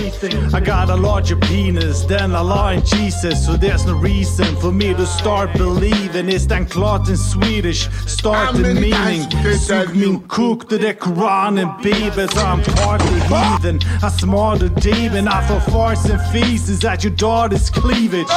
[0.54, 4.96] I got a larger penis than a in Jesus, so there's no reason for me
[4.96, 6.28] to start believing.
[6.28, 8.92] It's den klart in Swedish, start the meaning.
[8.92, 13.80] times did I tell Sug min kuk to the Quran and so I'm partly heathen.
[14.02, 18.34] I smart a demon, I throw farts and feces at your daughter's cleavage.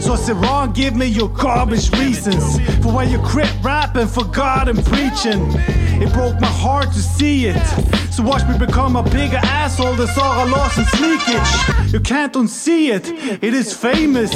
[0.00, 4.68] So sit wrong, give me your garbage reasons for why you quit rapping for God
[4.68, 5.42] and preaching.
[6.00, 7.66] It broke my heart to see it.
[8.14, 11.92] So watch me become a bigger asshole than Sarah Lawson's leakage.
[11.92, 13.08] You can't unsee it,
[13.42, 14.30] it is famous.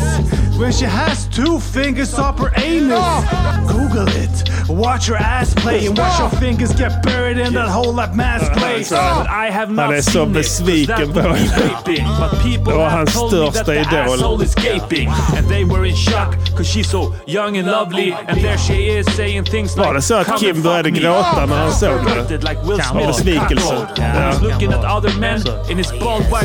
[0.58, 3.24] When she has two fingers up her anus.
[3.68, 7.92] Google it, watch your ass play and watch your fingers get buried in that hole
[7.92, 8.82] like mass clay.
[8.90, 11.50] But I have not Han är så besviken that på henne.
[11.74, 12.06] raping.
[12.20, 14.14] But people Det var hans that största the idol.
[14.14, 15.08] asshole is gaping.
[15.36, 18.14] And they were in shock cause she's so young and lovely.
[18.28, 21.02] And there she is saying things like Var det så att "Come Kim började fuck
[21.02, 22.10] me." gråta när han såg det?
[22.12, 23.06] Erected Like Will Kan Smith's vara.
[23.08, 23.74] Besvikelse.
[23.96, 24.32] Ja.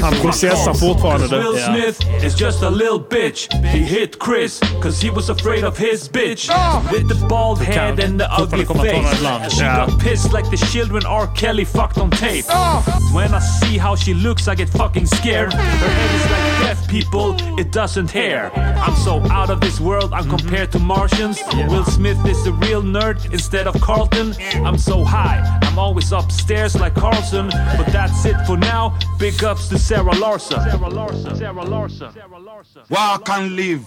[0.01, 1.37] Han processar fortfarande 'Cause det.
[1.43, 1.65] Will Ja.
[1.65, 3.47] Smith is just a little bitch.
[3.65, 6.49] He hit Chris cause he was afraid of his bitch.
[6.51, 6.81] Ah!
[6.91, 9.19] With the bald head and the ugly komma ta något face.
[9.19, 9.51] ibland.
[9.51, 9.85] She Ja.
[9.85, 11.27] got pissed like the children R.
[11.35, 12.45] Kelly fucked on tape.
[12.49, 12.81] Ah!
[13.13, 15.53] When I see how she looks, I get fucking scared.
[15.53, 18.51] Her head is like deaf people, it doesn't hair.
[18.85, 21.37] I'm so out of this world, I'm compared to Martians.
[21.69, 24.35] Will Smith is a real nerd instead of Carlton.
[24.65, 27.49] I'm so high, I'm always upstairs like Carlson.
[27.77, 28.93] But that's it for now.
[29.19, 30.59] Big ups to Sarah Larson.
[30.61, 31.02] Sarah Larson.
[31.11, 32.13] Sarah Larson.
[32.13, 32.83] Sarah Larson.
[32.89, 33.85] Walk and live.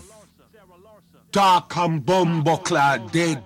[1.32, 3.43] Talk and bumbo clad dead.